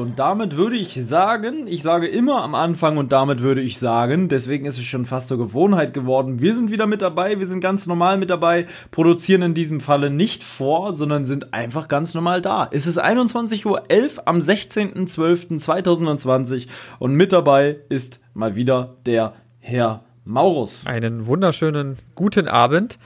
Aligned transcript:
und 0.00 0.18
damit 0.18 0.56
würde 0.56 0.76
ich 0.76 0.94
sagen, 0.94 1.68
ich 1.68 1.82
sage 1.82 2.08
immer 2.08 2.42
am 2.42 2.54
Anfang 2.54 2.96
und 2.96 3.12
damit 3.12 3.40
würde 3.40 3.60
ich 3.60 3.78
sagen, 3.78 4.28
deswegen 4.28 4.64
ist 4.64 4.78
es 4.78 4.84
schon 4.84 5.04
fast 5.04 5.28
zur 5.28 5.38
Gewohnheit 5.38 5.94
geworden. 5.94 6.40
Wir 6.40 6.54
sind 6.54 6.70
wieder 6.70 6.86
mit 6.86 7.02
dabei, 7.02 7.38
wir 7.38 7.46
sind 7.46 7.60
ganz 7.60 7.86
normal 7.86 8.16
mit 8.18 8.30
dabei, 8.30 8.66
produzieren 8.90 9.42
in 9.42 9.54
diesem 9.54 9.80
Falle 9.80 10.10
nicht 10.10 10.42
vor, 10.42 10.92
sondern 10.92 11.24
sind 11.24 11.54
einfach 11.54 11.86
ganz 11.88 12.14
normal 12.14 12.42
da. 12.42 12.68
Es 12.72 12.86
ist 12.86 13.00
21.11 13.00 13.66
Uhr 13.66 13.82
am 14.24 14.38
16.12.2020 14.38 16.66
und 16.98 17.14
mit 17.14 17.32
dabei 17.32 17.78
ist 17.88 18.20
mal 18.34 18.56
wieder 18.56 18.96
der 19.06 19.34
Herr 19.58 20.04
Maurus. 20.24 20.86
Einen 20.86 21.26
wunderschönen 21.26 21.96
guten 22.14 22.48
Abend 22.48 22.98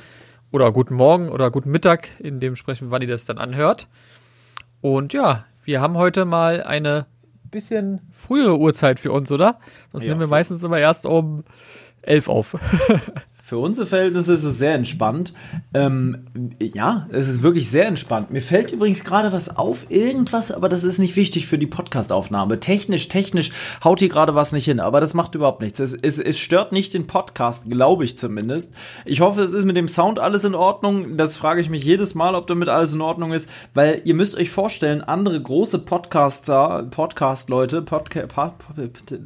oder 0.52 0.72
guten 0.72 0.95
Morgen 0.95 1.28
oder 1.28 1.50
guten 1.50 1.70
Mittag, 1.70 2.08
in 2.20 2.41
dem 2.41 2.56
sprechen, 2.56 2.91
wann 2.91 3.02
ihr 3.02 3.08
das 3.08 3.24
dann 3.24 3.38
anhört. 3.38 3.88
Und 4.80 5.12
ja, 5.12 5.45
wir 5.64 5.80
haben 5.80 5.96
heute 5.96 6.24
mal 6.24 6.62
eine 6.62 7.06
bisschen 7.50 8.00
frühere 8.12 8.59
Uhrzeit 8.59 8.98
für 9.00 9.12
uns, 9.12 9.30
oder? 9.30 9.59
Sonst 9.92 10.05
ja, 10.05 10.10
nehmen 10.10 10.20
wir 10.20 10.27
meistens 10.27 10.62
immer 10.62 10.78
erst 10.78 11.06
um 11.06 11.45
elf 12.02 12.28
auf. 12.28 12.56
Für 13.47 13.59
unsere 13.59 13.87
Verhältnisse 13.87 14.33
ist 14.33 14.45
es 14.45 14.57
sehr 14.57 14.75
entspannt. 14.75 15.34
Ähm, 15.75 16.29
ja, 16.62 17.07
es 17.11 17.29
ist 17.29 17.43
wirklich 17.43 17.69
sehr 17.69 17.87
entspannt. 17.87 18.30
Mir 18.30 18.41
fällt 18.41 18.70
übrigens 18.70 19.05
gerade 19.05 19.33
was 19.33 19.55
auf, 19.55 19.91
irgendwas, 19.91 20.51
aber 20.51 20.70
das 20.70 20.83
ist 20.83 20.98
nicht 20.98 21.15
wichtig 21.15 21.47
für 21.47 21.59
die 21.59 21.67
Podcastaufnahme. 21.67 22.59
Technisch, 22.59 23.09
technisch 23.09 23.53
haut 23.84 23.98
hier 23.98 24.09
gerade 24.09 24.34
was 24.34 24.53
nicht 24.53 24.65
hin, 24.65 24.80
aber 24.80 25.03
das 25.03 25.12
macht 25.12 25.34
überhaupt 25.34 25.61
nichts. 25.61 25.79
Es, 25.79 25.93
es, 25.93 26.19
es 26.19 26.39
stört 26.39 26.73
nicht 26.73 26.95
den 26.95 27.06
Podcast, 27.06 27.69
glaube 27.69 28.05
ich 28.05 28.17
zumindest. 28.17 28.73
Ich 29.05 29.20
hoffe, 29.20 29.42
es 29.42 29.53
ist 29.53 29.67
mit 29.67 29.77
dem 29.77 29.89
Sound 29.89 30.19
alles 30.19 30.45
in 30.45 30.55
Ordnung. 30.55 31.19
Das 31.19 31.36
frage 31.36 31.61
ich 31.61 31.69
mich 31.69 31.84
jedes 31.84 32.14
Mal, 32.14 32.34
ob 32.34 32.47
damit 32.47 32.70
alles 32.70 32.95
in 32.95 33.03
Ordnung 33.03 33.34
ist, 33.34 33.47
weil 33.75 34.01
ihr 34.05 34.14
müsst 34.14 34.36
euch 34.36 34.48
vorstellen, 34.48 35.03
andere 35.03 35.39
große 35.39 35.81
Podcaster, 35.81 36.86
Podcast-Leute, 36.91 37.83
Podca 37.83 38.55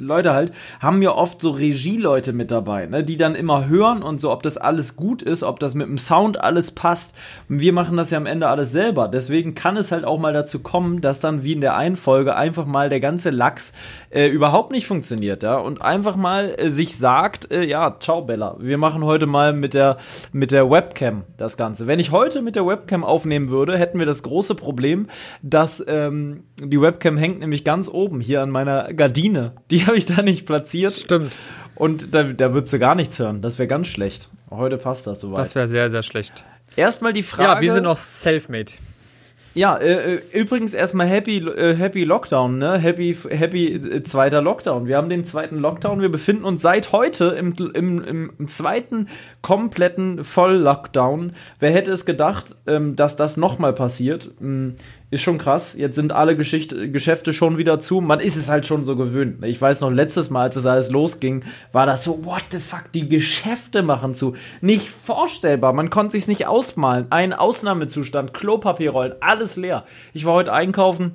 Leute 0.00 0.32
halt, 0.32 0.52
haben 0.80 1.02
ja 1.02 1.14
oft 1.14 1.40
so 1.40 1.52
Regieleute 1.52 2.32
mit 2.32 2.50
dabei, 2.50 2.86
ne, 2.86 3.04
die 3.04 3.16
dann 3.16 3.36
immer 3.36 3.68
hören 3.68 4.07
und 4.08 4.20
so, 4.20 4.32
ob 4.32 4.42
das 4.42 4.58
alles 4.58 4.96
gut 4.96 5.22
ist, 5.22 5.42
ob 5.42 5.60
das 5.60 5.74
mit 5.74 5.86
dem 5.86 5.98
Sound 5.98 6.40
alles 6.40 6.72
passt. 6.72 7.14
Wir 7.48 7.72
machen 7.72 7.96
das 7.96 8.10
ja 8.10 8.18
am 8.18 8.26
Ende 8.26 8.48
alles 8.48 8.72
selber. 8.72 9.08
Deswegen 9.08 9.54
kann 9.54 9.76
es 9.76 9.92
halt 9.92 10.04
auch 10.04 10.18
mal 10.18 10.32
dazu 10.32 10.60
kommen, 10.60 11.00
dass 11.00 11.20
dann 11.20 11.44
wie 11.44 11.52
in 11.52 11.60
der 11.60 11.76
einen 11.76 11.96
Folge 11.96 12.34
einfach 12.34 12.66
mal 12.66 12.88
der 12.88 13.00
ganze 13.00 13.30
Lachs 13.30 13.72
äh, 14.10 14.28
überhaupt 14.28 14.72
nicht 14.72 14.86
funktioniert, 14.86 15.42
ja, 15.42 15.56
und 15.56 15.82
einfach 15.82 16.16
mal 16.16 16.54
äh, 16.56 16.70
sich 16.70 16.96
sagt, 16.96 17.52
äh, 17.52 17.64
ja, 17.64 17.96
ciao 18.00 18.22
Bella, 18.22 18.56
wir 18.58 18.78
machen 18.78 19.04
heute 19.04 19.26
mal 19.26 19.52
mit 19.52 19.74
der 19.74 19.98
mit 20.32 20.50
der 20.50 20.70
Webcam 20.70 21.24
das 21.36 21.56
Ganze. 21.56 21.86
Wenn 21.86 21.98
ich 21.98 22.10
heute 22.10 22.42
mit 22.42 22.56
der 22.56 22.66
Webcam 22.66 23.04
aufnehmen 23.04 23.50
würde, 23.50 23.76
hätten 23.76 23.98
wir 23.98 24.06
das 24.06 24.22
große 24.22 24.54
Problem, 24.54 25.08
dass 25.42 25.84
ähm, 25.86 26.44
die 26.62 26.80
Webcam 26.80 27.16
hängt 27.16 27.40
nämlich 27.40 27.64
ganz 27.64 27.88
oben 27.88 28.20
hier 28.20 28.42
an 28.42 28.50
meiner 28.50 28.92
Gardine. 28.94 29.52
Die 29.70 29.78
habe 29.86 29.96
ich 29.96 30.06
da 30.06 30.22
nicht 30.22 30.46
platziert. 30.46 30.94
Stimmt. 30.94 31.32
Und 31.78 32.12
da, 32.12 32.24
da 32.24 32.52
würdest 32.52 32.72
du 32.72 32.78
gar 32.80 32.96
nichts 32.96 33.18
hören. 33.18 33.40
Das 33.40 33.58
wäre 33.58 33.68
ganz 33.68 33.86
schlecht. 33.86 34.28
Heute 34.50 34.78
passt 34.78 35.06
das 35.06 35.20
soweit. 35.20 35.38
Das 35.38 35.54
wäre 35.54 35.68
sehr, 35.68 35.90
sehr 35.90 36.02
schlecht. 36.02 36.44
Erstmal 36.74 37.12
die 37.12 37.22
Frage. 37.22 37.52
Ja, 37.52 37.60
wir 37.60 37.72
sind 37.72 37.84
noch 37.84 37.98
self-made. 37.98 38.72
Ja, 39.54 39.76
äh, 39.76 40.16
äh 40.16 40.20
übrigens 40.32 40.74
erstmal 40.74 41.06
Happy 41.06 41.38
äh, 41.38 41.74
Happy 41.74 42.04
Lockdown, 42.04 42.58
ne? 42.58 42.78
Happy 42.78 43.16
Happy 43.30 43.74
äh, 43.74 44.02
zweiter 44.02 44.42
Lockdown. 44.42 44.86
Wir 44.86 44.96
haben 44.96 45.08
den 45.08 45.24
zweiten 45.24 45.58
Lockdown. 45.58 46.00
Wir 46.00 46.10
befinden 46.10 46.44
uns 46.44 46.62
seit 46.62 46.92
heute 46.92 47.28
im, 47.30 47.54
im, 47.74 48.04
im, 48.04 48.32
im 48.38 48.48
zweiten 48.48 49.08
kompletten 49.40 50.24
Voll-Lockdown. 50.24 51.32
Wer 51.60 51.72
hätte 51.72 51.92
es 51.92 52.04
gedacht, 52.04 52.56
ähm, 52.66 52.94
dass 52.96 53.16
das 53.16 53.36
nochmal 53.36 53.72
passiert? 53.72 54.30
Ähm, 54.40 54.76
ist 55.10 55.22
schon 55.22 55.38
krass. 55.38 55.74
Jetzt 55.74 55.96
sind 55.96 56.12
alle 56.12 56.36
Geschicht 56.36 56.74
Geschäfte 56.92 57.32
schon 57.32 57.56
wieder 57.56 57.80
zu. 57.80 58.00
Man 58.00 58.20
ist 58.20 58.36
es 58.36 58.48
halt 58.48 58.66
schon 58.66 58.84
so 58.84 58.96
gewöhnt. 58.96 59.44
Ich 59.44 59.60
weiß 59.60 59.80
noch, 59.80 59.90
letztes 59.90 60.30
Mal, 60.30 60.42
als 60.42 60.56
es 60.56 60.66
alles 60.66 60.90
losging, 60.90 61.44
war 61.72 61.86
das 61.86 62.04
so, 62.04 62.24
what 62.24 62.44
the 62.50 62.58
fuck, 62.58 62.92
die 62.92 63.08
Geschäfte 63.08 63.82
machen 63.82 64.14
zu. 64.14 64.34
Nicht 64.60 64.88
vorstellbar. 64.88 65.72
Man 65.72 65.90
konnte 65.90 66.12
sich's 66.12 66.28
nicht 66.28 66.46
ausmalen. 66.46 67.06
Ein 67.10 67.32
Ausnahmezustand, 67.32 68.34
Klopapierrollen, 68.34 69.14
alles 69.20 69.56
leer. 69.56 69.84
Ich 70.12 70.24
war 70.26 70.34
heute 70.34 70.52
einkaufen 70.52 71.12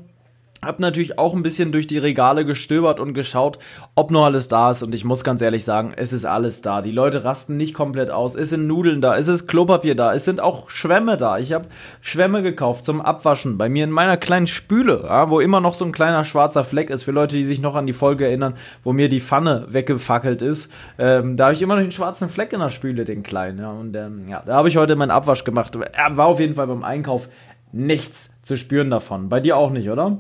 hab 0.65 0.79
natürlich 0.79 1.17
auch 1.19 1.33
ein 1.33 1.43
bisschen 1.43 1.71
durch 1.71 1.87
die 1.87 1.97
Regale 1.97 2.45
gestöbert 2.45 2.99
und 2.99 3.13
geschaut, 3.13 3.59
ob 3.95 4.11
noch 4.11 4.25
alles 4.25 4.47
da 4.47 4.71
ist. 4.71 4.83
Und 4.83 4.95
ich 4.95 5.05
muss 5.05 5.23
ganz 5.23 5.41
ehrlich 5.41 5.63
sagen, 5.63 5.93
es 5.95 6.13
ist 6.13 6.25
alles 6.25 6.61
da. 6.61 6.81
Die 6.81 6.91
Leute 6.91 7.23
rasten 7.23 7.57
nicht 7.57 7.73
komplett 7.73 8.09
aus. 8.09 8.35
Es 8.35 8.49
sind 8.49 8.67
Nudeln 8.67 9.01
da, 9.01 9.17
es 9.17 9.27
ist 9.27 9.47
Klopapier 9.47 9.95
da, 9.95 10.13
es 10.13 10.25
sind 10.25 10.39
auch 10.39 10.69
Schwämme 10.69 11.17
da. 11.17 11.37
Ich 11.37 11.53
habe 11.53 11.67
Schwämme 12.01 12.41
gekauft 12.41 12.85
zum 12.85 13.01
Abwaschen 13.01 13.57
bei 13.57 13.69
mir 13.69 13.83
in 13.83 13.91
meiner 13.91 14.17
kleinen 14.17 14.47
Spüle, 14.47 15.03
ja, 15.03 15.29
wo 15.29 15.39
immer 15.39 15.61
noch 15.61 15.75
so 15.75 15.85
ein 15.85 15.91
kleiner 15.91 16.25
schwarzer 16.25 16.63
Fleck 16.63 16.89
ist. 16.89 17.03
Für 17.03 17.11
Leute, 17.11 17.35
die 17.35 17.43
sich 17.43 17.61
noch 17.61 17.75
an 17.75 17.87
die 17.87 17.93
Folge 17.93 18.25
erinnern, 18.25 18.55
wo 18.83 18.93
mir 18.93 19.09
die 19.09 19.21
Pfanne 19.21 19.67
weggefackelt 19.69 20.41
ist. 20.41 20.71
Ähm, 20.97 21.37
da 21.37 21.45
habe 21.45 21.53
ich 21.53 21.61
immer 21.61 21.75
noch 21.75 21.81
den 21.81 21.91
schwarzen 21.91 22.29
Fleck 22.29 22.53
in 22.53 22.59
der 22.59 22.69
Spüle, 22.69 23.05
den 23.05 23.23
kleinen. 23.23 23.59
Ja, 23.59 23.69
und 23.69 23.95
ähm, 23.95 24.27
ja, 24.27 24.43
da 24.45 24.55
habe 24.55 24.69
ich 24.69 24.77
heute 24.77 24.95
meinen 24.95 25.11
Abwasch 25.11 25.43
gemacht. 25.43 25.75
Er 25.75 26.17
war 26.17 26.27
auf 26.27 26.39
jeden 26.39 26.55
Fall 26.55 26.67
beim 26.67 26.83
Einkauf 26.83 27.29
nichts 27.71 28.29
zu 28.43 28.57
spüren 28.57 28.89
davon. 28.89 29.29
Bei 29.29 29.39
dir 29.39 29.57
auch 29.57 29.71
nicht, 29.71 29.89
oder? 29.89 30.17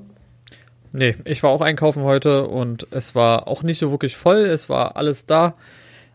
Nee, 0.93 1.15
ich 1.25 1.41
war 1.41 1.49
auch 1.49 1.61
einkaufen 1.61 2.03
heute 2.03 2.47
und 2.47 2.87
es 2.91 3.15
war 3.15 3.47
auch 3.47 3.63
nicht 3.63 3.79
so 3.79 3.89
wirklich 3.89 4.15
voll, 4.15 4.45
es 4.45 4.69
war 4.69 4.95
alles 4.95 5.25
da. 5.25 5.55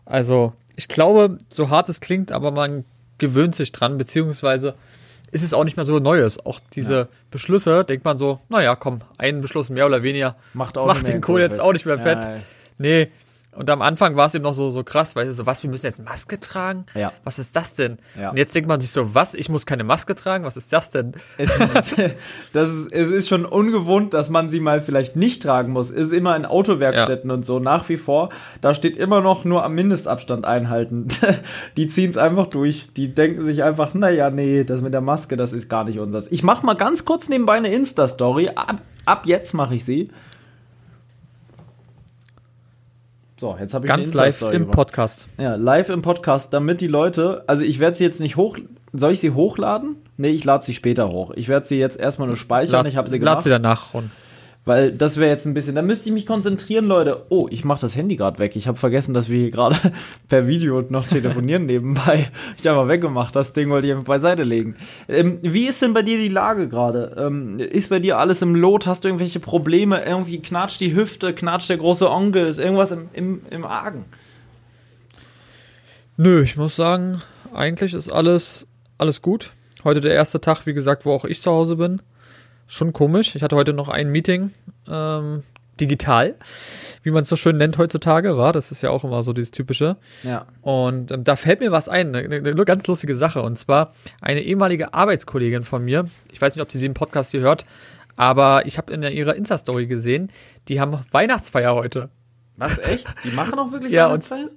Also, 0.05 0.53
ich 0.77 0.87
glaube, 0.87 1.37
so 1.49 1.69
hart 1.69 1.89
es 1.89 1.99
klingt, 1.99 2.31
aber 2.31 2.51
man 2.51 2.85
gewöhnt 3.17 3.55
sich 3.55 3.73
dran, 3.73 3.97
beziehungsweise 3.97 4.75
ist 5.31 5.43
es 5.43 5.53
auch 5.53 5.65
nicht 5.65 5.75
mehr 5.75 5.85
so 5.85 5.99
Neues. 5.99 6.43
Auch 6.45 6.61
diese 6.73 6.93
ja. 6.93 7.07
Beschlüsse, 7.29 7.83
denkt 7.83 8.05
man 8.05 8.15
so, 8.17 8.39
naja, 8.47 8.75
komm, 8.77 9.01
einen 9.17 9.41
Beschluss 9.41 9.69
mehr 9.69 9.85
oder 9.85 10.01
weniger 10.01 10.37
macht, 10.53 10.77
auch 10.77 10.87
macht 10.87 11.07
den 11.07 11.19
Kohl 11.19 11.41
jetzt 11.41 11.59
auch 11.59 11.73
nicht 11.73 11.85
mehr 11.85 11.99
fett. 11.99 12.23
Ja, 12.23 12.35
nee, 12.77 13.09
und 13.59 13.69
am 13.69 13.81
Anfang 13.81 14.15
war 14.15 14.27
es 14.27 14.33
eben 14.33 14.45
noch 14.45 14.53
so, 14.53 14.69
so 14.69 14.85
krass, 14.85 15.17
weil 15.17 15.29
so, 15.33 15.45
was, 15.45 15.61
wir 15.63 15.69
müssen 15.69 15.85
jetzt 15.85 16.01
Maske 16.01 16.39
tragen? 16.39 16.85
Ja. 16.95 17.11
Was 17.25 17.39
ist 17.39 17.57
das 17.57 17.73
denn? 17.73 17.97
Ja. 18.17 18.29
Und 18.29 18.37
jetzt 18.37 18.55
denkt 18.55 18.69
man 18.69 18.79
sich 18.79 18.91
so, 18.91 19.13
was, 19.13 19.33
ich 19.33 19.49
muss 19.49 19.65
keine 19.65 19.83
Maske 19.83 20.15
tragen? 20.15 20.45
Was 20.45 20.55
ist 20.55 20.71
das 20.71 20.91
denn? 20.91 21.11
Es, 21.37 21.57
das 22.53 22.69
ist, 22.69 22.93
es 22.93 23.11
ist 23.11 23.27
schon 23.27 23.43
ungewohnt, 23.43 24.13
dass 24.13 24.29
man 24.29 24.49
sie 24.49 24.61
mal 24.61 24.79
vielleicht 24.79 25.17
nicht 25.17 25.43
tragen 25.43 25.73
muss. 25.73 25.89
Es 25.89 26.07
ist 26.07 26.13
immer 26.13 26.37
in 26.37 26.45
Autowerkstätten 26.45 27.29
ja. 27.29 27.33
und 27.33 27.43
so 27.43 27.59
nach 27.59 27.89
wie 27.89 27.97
vor. 27.97 28.29
Da 28.61 28.73
steht 28.73 28.95
immer 28.95 29.19
noch 29.19 29.43
nur 29.43 29.65
am 29.65 29.75
Mindestabstand 29.75 30.45
einhalten. 30.45 31.09
Die 31.75 31.87
ziehen 31.87 32.11
es 32.11 32.15
einfach 32.15 32.47
durch. 32.47 32.87
Die 32.95 33.13
denken 33.13 33.43
sich 33.43 33.61
einfach, 33.63 33.93
naja, 33.93 34.29
nee, 34.29 34.63
das 34.63 34.79
mit 34.79 34.93
der 34.93 35.01
Maske, 35.01 35.35
das 35.35 35.51
ist 35.51 35.67
gar 35.67 35.83
nicht 35.83 35.99
unseres. 35.99 36.31
Ich 36.31 36.43
mach 36.43 36.63
mal 36.63 36.75
ganz 36.75 37.03
kurz 37.03 37.27
nebenbei 37.27 37.57
eine 37.57 37.73
Insta-Story. 37.73 38.51
Ab, 38.55 38.77
ab 39.03 39.23
jetzt 39.25 39.51
mache 39.51 39.75
ich 39.75 39.83
sie. 39.83 40.09
So, 43.39 43.55
jetzt 43.57 43.73
habe 43.73 43.85
ich 43.85 43.89
ganz 43.89 44.13
live 44.13 44.41
im 44.41 44.51
gemacht. 44.51 44.71
Podcast. 44.71 45.27
Ja, 45.37 45.55
live 45.55 45.87
im 45.89 46.01
Podcast, 46.01 46.53
damit 46.53 46.81
die 46.81 46.87
Leute, 46.87 47.45
also 47.47 47.63
ich 47.63 47.79
werde 47.79 47.95
sie 47.95 48.03
jetzt 48.03 48.19
nicht 48.19 48.35
hoch, 48.35 48.57
soll 48.91 49.13
ich 49.13 49.21
sie 49.21 49.31
hochladen? 49.31 49.95
Nee, 50.17 50.31
ich 50.31 50.43
lade 50.43 50.65
sie 50.65 50.73
später 50.73 51.07
hoch. 51.07 51.31
Ich 51.35 51.47
werde 51.47 51.65
sie 51.65 51.79
jetzt 51.79 51.97
erstmal 51.97 52.27
nur 52.27 52.35
speichern. 52.35 52.83
Lad, 52.83 52.87
ich 52.87 52.97
habe 52.97 53.07
sie 53.09 53.17
gemacht. 53.17 53.35
Lad 53.35 53.43
sie 53.43 53.49
danach 53.49 53.93
runter. 53.93 54.11
Weil 54.65 54.91
das 54.91 55.17
wäre 55.17 55.31
jetzt 55.31 55.45
ein 55.45 55.53
bisschen, 55.53 55.75
da 55.75 55.81
müsste 55.81 56.09
ich 56.09 56.13
mich 56.13 56.25
konzentrieren, 56.25 56.85
Leute. 56.85 57.25
Oh, 57.29 57.47
ich 57.49 57.63
mache 57.63 57.81
das 57.81 57.95
Handy 57.95 58.17
gerade 58.17 58.39
weg. 58.39 58.55
Ich 58.55 58.67
habe 58.67 58.77
vergessen, 58.77 59.13
dass 59.13 59.29
wir 59.29 59.39
hier 59.39 59.51
gerade 59.51 59.77
per 60.27 60.47
Video 60.47 60.81
noch 60.89 61.07
telefonieren 61.07 61.65
nebenbei. 61.65 62.29
Ich 62.57 62.67
habe 62.67 62.77
mal 62.77 62.87
weggemacht. 62.87 63.35
Das 63.35 63.53
Ding 63.53 63.69
wollte 63.69 63.87
ich 63.87 63.93
einfach 63.93 64.05
beiseite 64.05 64.43
legen. 64.43 64.75
Ähm, 65.07 65.39
wie 65.41 65.67
ist 65.67 65.81
denn 65.81 65.93
bei 65.93 66.01
dir 66.01 66.17
die 66.17 66.27
Lage 66.27 66.67
gerade? 66.67 67.15
Ähm, 67.17 67.57
ist 67.57 67.89
bei 67.89 67.99
dir 67.99 68.19
alles 68.19 68.41
im 68.41 68.53
Lot? 68.53 68.85
Hast 68.85 69.05
du 69.05 69.07
irgendwelche 69.07 69.39
Probleme? 69.39 70.03
Irgendwie 70.03 70.39
knatscht 70.39 70.81
die 70.81 70.93
Hüfte, 70.93 71.33
knatscht 71.33 71.69
der 71.69 71.77
große 71.77 72.09
Onkel? 72.09 72.45
Ist 72.45 72.59
irgendwas 72.59 72.91
im, 72.91 73.09
im, 73.13 73.41
im 73.49 73.65
Argen? 73.65 74.05
Nö, 76.17 76.43
ich 76.43 76.57
muss 76.57 76.75
sagen, 76.75 77.21
eigentlich 77.53 77.93
ist 77.93 78.09
alles, 78.09 78.67
alles 78.97 79.21
gut. 79.21 79.53
Heute 79.85 80.01
der 80.01 80.13
erste 80.13 80.41
Tag, 80.41 80.65
wie 80.65 80.73
gesagt, 80.73 81.05
wo 81.05 81.13
auch 81.13 81.23
ich 81.23 81.41
zu 81.41 81.49
Hause 81.49 81.77
bin 81.77 82.01
schon 82.69 82.93
komisch. 82.93 83.35
Ich 83.35 83.43
hatte 83.43 83.55
heute 83.55 83.73
noch 83.73 83.89
ein 83.89 84.09
Meeting 84.09 84.51
ähm, 84.87 85.43
digital, 85.81 86.35
wie 87.03 87.11
man 87.11 87.23
es 87.23 87.29
so 87.29 87.35
schön 87.35 87.57
nennt 87.57 87.77
heutzutage, 87.77 88.37
war. 88.37 88.53
Das 88.53 88.71
ist 88.71 88.83
ja 88.83 88.91
auch 88.91 89.03
immer 89.03 89.23
so 89.23 89.33
dieses 89.33 89.51
typische. 89.51 89.97
Ja. 90.23 90.45
Und 90.61 91.11
ähm, 91.11 91.23
da 91.23 91.35
fällt 91.35 91.59
mir 91.61 91.71
was 91.71 91.89
ein, 91.89 92.15
eine, 92.15 92.35
eine 92.35 92.65
ganz 92.65 92.85
lustige 92.87 93.15
Sache. 93.15 93.41
Und 93.41 93.57
zwar 93.57 93.93
eine 94.21 94.41
ehemalige 94.41 94.93
Arbeitskollegin 94.93 95.63
von 95.63 95.83
mir. 95.83 96.05
Ich 96.31 96.39
weiß 96.39 96.55
nicht, 96.55 96.61
ob 96.61 96.71
sie 96.71 96.79
den 96.79 96.93
Podcast 96.93 97.31
hier 97.31 97.41
hört, 97.41 97.65
aber 98.15 98.65
ich 98.67 98.77
habe 98.77 98.93
in 98.93 99.01
ihrer 99.01 99.35
Insta-Story 99.35 99.87
gesehen, 99.87 100.31
die 100.67 100.79
haben 100.79 100.99
Weihnachtsfeier 101.11 101.73
heute. 101.73 102.09
Was, 102.55 102.77
echt? 102.77 103.07
Die 103.23 103.31
machen 103.31 103.57
auch 103.57 103.71
wirklich 103.71 103.91
ja, 103.93 104.09
Weihnachtsfeier? 104.09 104.49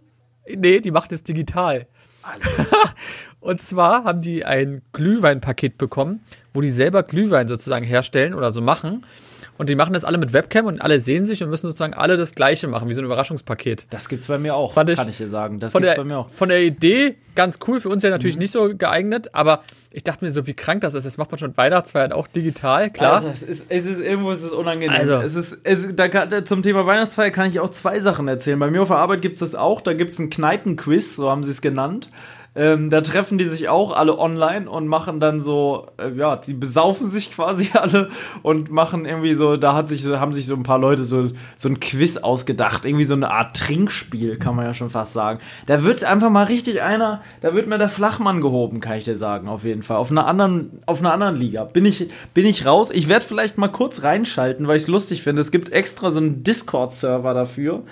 Und, 0.49 0.61
nee, 0.61 0.81
die 0.81 0.91
machen 0.91 1.15
es 1.15 1.23
digital. 1.23 1.87
und 3.41 3.63
zwar 3.63 4.05
haben 4.05 4.21
die 4.21 4.45
ein 4.45 4.83
Glühweinpaket 4.93 5.79
bekommen, 5.79 6.21
wo 6.55 6.61
die 6.61 6.71
selber 6.71 7.03
Glühwein 7.03 7.49
sozusagen 7.49 7.85
herstellen 7.85 8.35
oder 8.35 8.51
so 8.53 8.61
machen. 8.61 9.05
und 9.59 9.69
die 9.69 9.75
machen 9.77 9.93
das 9.93 10.05
alle 10.05 10.19
mit 10.19 10.33
Webcam 10.33 10.65
und 10.67 10.81
alle 10.81 10.99
sehen 10.99 11.25
sich 11.27 11.43
und 11.43 11.51
müssen 11.51 11.67
sozusagen 11.69 11.93
alle 11.95 12.17
das 12.17 12.35
Gleiche 12.35 12.67
machen, 12.69 12.89
wie 12.89 12.95
so 12.95 13.01
ein 13.03 13.05
Überraschungspaket. 13.05 13.87
Das 13.91 14.09
gibt's 14.09 14.27
bei 14.27 14.39
mir 14.39 14.57
auch, 14.57 14.73
Fand 14.73 14.89
ich- 14.91 14.97
kann 14.99 15.09
ich 15.09 15.19
dir 15.19 15.29
sagen. 15.29 15.61
Das 15.61 15.71
Von 15.73 15.83
gibt's 15.83 15.95
der, 15.95 16.03
bei 16.03 16.09
mir 16.09 16.19
auch. 16.19 16.31
von 16.31 16.49
der 16.49 16.63
Idee 16.63 17.17
ganz 17.37 17.59
cool, 17.69 17.79
für 17.79 17.89
uns 17.91 18.03
ja 18.03 18.09
Mhm. 18.09 18.15
natürlich 18.15 18.39
nicht 18.39 18.51
so 18.51 18.75
geeignet, 18.75 19.29
aber 19.35 19.61
ich 19.91 20.03
dachte 20.03 20.25
mir 20.25 20.31
so, 20.33 20.47
wie 20.47 20.55
krank 20.55 20.81
das 20.81 20.95
ist. 20.95 21.05
Das 21.05 21.17
macht 21.19 21.31
man 21.31 21.39
schon 21.39 21.57
Weihnachtsfeiern 21.57 22.13
auch 22.13 22.27
digital, 22.29 22.91
klar. 22.91 23.17
Also, 23.17 23.29
es 23.29 23.43
ist, 23.43 23.67
es 23.69 23.85
ist 23.85 24.01
irgendwo 24.01 24.33
ist 24.33 24.43
es 24.43 24.51
unangenehm. 24.53 24.97
Also. 24.99 25.15
es 25.17 25.37
ist, 25.37 25.61
es, 25.65 25.95
da, 25.95 26.09
kann- 26.09 26.45
zum 26.47 26.63
Thema 26.63 26.87
Weihnachtsfeier 26.87 27.31
kann 27.31 27.49
ich 27.49 27.61
auch 27.61 27.71
zwei 27.71 28.01
Sachen 28.01 28.27
erzählen. 28.27 28.59
Bei 28.59 28.71
mir 28.71 28.83
auf 28.83 28.89
der 28.89 28.97
Arbeit 28.97 29.21
gibt 29.23 29.35
es 29.35 29.41
das 29.41 29.55
auch. 29.55 29.81
Da 29.83 29.93
gibt 29.93 30.13
es 30.15 30.19
einen 30.19 30.31
Kneipenquiz, 30.31 31.15
so 31.17 31.31
haben 31.31 31.45
sie 31.45 31.51
es 31.51 31.61
genannt. 31.61 32.09
Ähm, 32.55 32.91
da 32.91 33.01
treffen 33.01 33.39
die 33.39 33.45
sich 33.45 33.71
auch 33.71 33.93
alle 33.93 34.19
online 34.19 34.69
und 34.69 34.87
machen 34.87 35.21
dann 35.21 35.41
so, 35.41 35.87
äh, 35.97 36.11
ja, 36.13 36.37
die 36.37 36.53
besaufen 36.53 37.09
sich 37.09 37.33
quasi 37.33 37.71
alle 37.75 38.11
und 38.43 38.71
machen 38.71 39.07
irgendwie 39.07 39.33
so, 39.33 39.57
da 39.57 39.75
hat 39.75 39.89
sich, 39.89 40.05
haben 40.07 40.35
sich 40.35 40.45
so 40.45 40.55
ein 40.55 40.63
paar 40.63 40.79
Leute 40.79 41.05
so, 41.05 41.29
so 41.57 41.69
ein 41.71 41.81
Quiz 41.81 42.19
ausgedacht, 42.19 42.85
irgendwie 42.85 43.05
so 43.05 43.15
eine 43.15 43.31
Art 43.31 43.57
Trinkspiel, 43.57 44.37
kann 44.37 44.55
man 44.55 44.67
ja 44.67 44.75
schon 44.75 44.91
fast 44.91 45.15
sagen. 45.15 45.39
Da 45.67 45.83
wird 45.83 46.05
einfach 46.05 46.29
mal 46.29 46.45
richtig 46.45 46.83
einer, 46.83 47.23
da 47.41 47.55
wird 47.55 47.69
mir 47.69 47.79
der 47.79 47.89
Flachmann 47.89 48.43
gehoben, 48.43 48.81
kann 48.81 48.99
ich 48.99 49.05
dir 49.05 49.17
sagen, 49.17 49.49
auf 49.49 49.65
jeden 49.65 49.83
Fall. 49.83 49.97
Auf 49.97 50.11
einer 50.11 50.27
anderen, 50.27 50.83
auf 50.85 51.01
einer 51.01 51.13
anderen 51.15 51.37
Liga. 51.37 51.65
Bin 51.65 51.87
ich, 51.87 52.11
bin 52.35 52.45
ich 52.45 52.67
raus. 52.67 52.91
Ich 52.91 53.09
werde 53.09 53.25
vielleicht 53.25 53.57
mal 53.57 53.69
kurz 53.69 54.03
reinschalten, 54.03 54.69
weil 54.69 54.77
ich 54.77 54.83
es 54.83 54.89
lustig 54.89 55.23
finde. 55.23 55.41
Es 55.41 55.53
gibt 55.53 55.73
extra 55.73 56.11
so 56.11 56.21
einen 56.21 56.43
Discord-Server 56.43 57.33
dafür. 57.33 57.85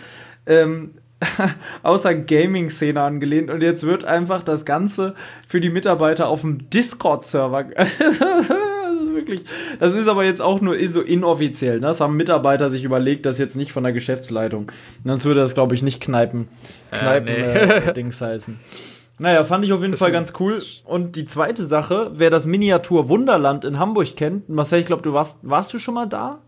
Ähm, 0.45 0.91
außer 1.83 2.15
Gaming-Szene 2.15 3.01
angelehnt 3.01 3.51
und 3.51 3.63
jetzt 3.63 3.85
wird 3.85 4.05
einfach 4.05 4.43
das 4.43 4.65
Ganze 4.65 5.15
für 5.47 5.61
die 5.61 5.71
Mitarbeiter 5.71 6.29
auf 6.29 6.41
dem 6.41 6.71
Discord-Server. 6.71 7.65
das 7.75 7.91
ist 7.99 9.15
wirklich. 9.15 9.45
Das 9.79 9.95
ist 9.95 10.09
aber 10.09 10.25
jetzt 10.25 10.41
auch 10.41 10.61
nur 10.61 10.77
so 10.89 11.03
inoffiziell. 11.03 11.81
Ne? 11.81 11.89
Das 11.89 12.01
haben 12.01 12.17
Mitarbeiter 12.17 12.71
sich 12.71 12.85
überlegt, 12.85 13.27
das 13.27 13.39
jetzt 13.39 13.57
nicht 13.57 13.73
von 13.73 13.83
der 13.83 13.93
Geschäftsleitung. 13.93 14.73
Sonst 15.05 15.25
würde 15.25 15.41
das, 15.41 15.55
glaube 15.55 15.75
ich, 15.75 15.83
nicht 15.83 16.01
Kneipen, 16.01 16.49
Kneipen 16.91 17.33
nee. 17.33 17.41
äh, 17.41 17.93
Dings 17.95 18.21
heißen. 18.21 18.59
Naja, 19.19 19.45
fand 19.45 19.67
ich 19.67 19.73
auf 19.75 19.83
jeden 19.83 19.99
Fall 19.99 20.13
ganz 20.13 20.33
cool. 20.41 20.63
Und 20.87 21.15
die 21.15 21.27
zweite 21.27 21.63
Sache, 21.65 22.13
wer 22.15 22.31
das 22.31 22.47
Miniatur 22.47 23.11
Wunderland 23.11 23.67
in 23.67 23.79
Hamburg 23.79 24.17
kennt, 24.17 24.49
Marcel, 24.49 24.81
ich 24.81 24.87
glaube, 24.87 25.03
du 25.03 25.13
warst, 25.13 25.39
warst 25.43 25.75
du 25.75 25.79
schon 25.79 25.93
mal 25.93 26.07
da? 26.07 26.41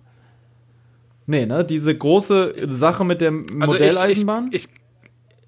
Nee, 1.32 1.46
ne? 1.46 1.64
Diese 1.64 1.96
große 1.96 2.55
Sache 2.69 3.06
mit 3.06 3.23
der 3.23 3.31
Also 3.31 3.73
Modelleisenbahn. 3.73 4.50
Ich, 4.52 4.64
ich, 4.64 4.69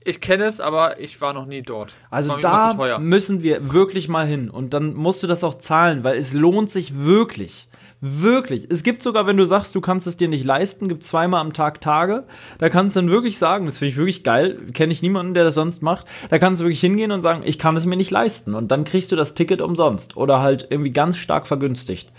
ich, 0.02 0.14
ich 0.14 0.20
kenne 0.22 0.44
es, 0.44 0.58
aber 0.58 0.98
ich 0.98 1.20
war 1.20 1.34
noch 1.34 1.44
nie 1.44 1.60
dort. 1.60 1.92
Also 2.10 2.38
da 2.38 2.98
müssen 2.98 3.42
wir 3.42 3.70
wirklich 3.70 4.08
mal 4.08 4.26
hin 4.26 4.48
und 4.48 4.72
dann 4.72 4.94
musst 4.94 5.22
du 5.22 5.26
das 5.26 5.44
auch 5.44 5.56
zahlen, 5.56 6.02
weil 6.02 6.16
es 6.16 6.32
lohnt 6.32 6.70
sich 6.70 6.96
wirklich. 6.96 7.68
Wirklich. 8.00 8.66
Es 8.70 8.82
gibt 8.82 9.02
sogar, 9.02 9.26
wenn 9.26 9.36
du 9.36 9.44
sagst, 9.44 9.74
du 9.74 9.82
kannst 9.82 10.06
es 10.06 10.16
dir 10.16 10.28
nicht 10.28 10.46
leisten, 10.46 10.88
gibt 10.88 11.04
zweimal 11.04 11.42
am 11.42 11.52
Tag 11.52 11.82
Tage. 11.82 12.24
Da 12.58 12.70
kannst 12.70 12.96
du 12.96 13.00
dann 13.00 13.10
wirklich 13.10 13.36
sagen, 13.36 13.66
das 13.66 13.76
finde 13.76 13.90
ich 13.90 13.96
wirklich 13.98 14.24
geil, 14.24 14.58
kenne 14.72 14.92
ich 14.92 15.02
niemanden, 15.02 15.34
der 15.34 15.44
das 15.44 15.54
sonst 15.54 15.82
macht. 15.82 16.06
Da 16.30 16.38
kannst 16.38 16.62
du 16.62 16.64
wirklich 16.64 16.80
hingehen 16.80 17.12
und 17.12 17.20
sagen, 17.20 17.42
ich 17.44 17.58
kann 17.58 17.76
es 17.76 17.84
mir 17.84 17.96
nicht 17.96 18.10
leisten. 18.10 18.54
Und 18.54 18.70
dann 18.70 18.84
kriegst 18.84 19.12
du 19.12 19.16
das 19.16 19.34
Ticket 19.34 19.60
umsonst 19.60 20.16
oder 20.16 20.40
halt 20.40 20.66
irgendwie 20.70 20.92
ganz 20.92 21.18
stark 21.18 21.46
vergünstigt. 21.46 22.10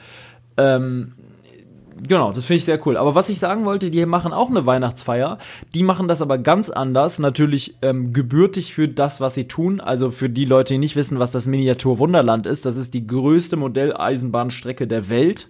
Ähm, 0.57 1.13
Genau, 1.97 2.33
das 2.33 2.45
finde 2.45 2.57
ich 2.57 2.65
sehr 2.65 2.85
cool. 2.85 2.97
Aber 2.97 3.15
was 3.15 3.29
ich 3.29 3.39
sagen 3.39 3.63
wollte, 3.63 3.89
die 3.89 4.05
machen 4.05 4.33
auch 4.33 4.49
eine 4.49 4.65
Weihnachtsfeier. 4.65 5.37
Die 5.73 5.83
machen 5.83 6.09
das 6.09 6.21
aber 6.21 6.37
ganz 6.37 6.69
anders. 6.69 7.19
Natürlich 7.19 7.77
ähm, 7.81 8.11
gebürtig 8.11 8.73
für 8.73 8.89
das, 8.89 9.21
was 9.21 9.35
sie 9.35 9.47
tun. 9.47 9.79
Also 9.79 10.11
für 10.11 10.29
die 10.29 10.43
Leute, 10.43 10.73
die 10.73 10.77
nicht 10.77 10.97
wissen, 10.97 11.19
was 11.19 11.31
das 11.31 11.47
Miniatur 11.47 11.97
Wunderland 11.97 12.47
ist. 12.47 12.65
Das 12.65 12.75
ist 12.75 12.93
die 12.93 13.07
größte 13.07 13.55
Modelleisenbahnstrecke 13.55 14.87
der 14.87 15.09
Welt. 15.09 15.47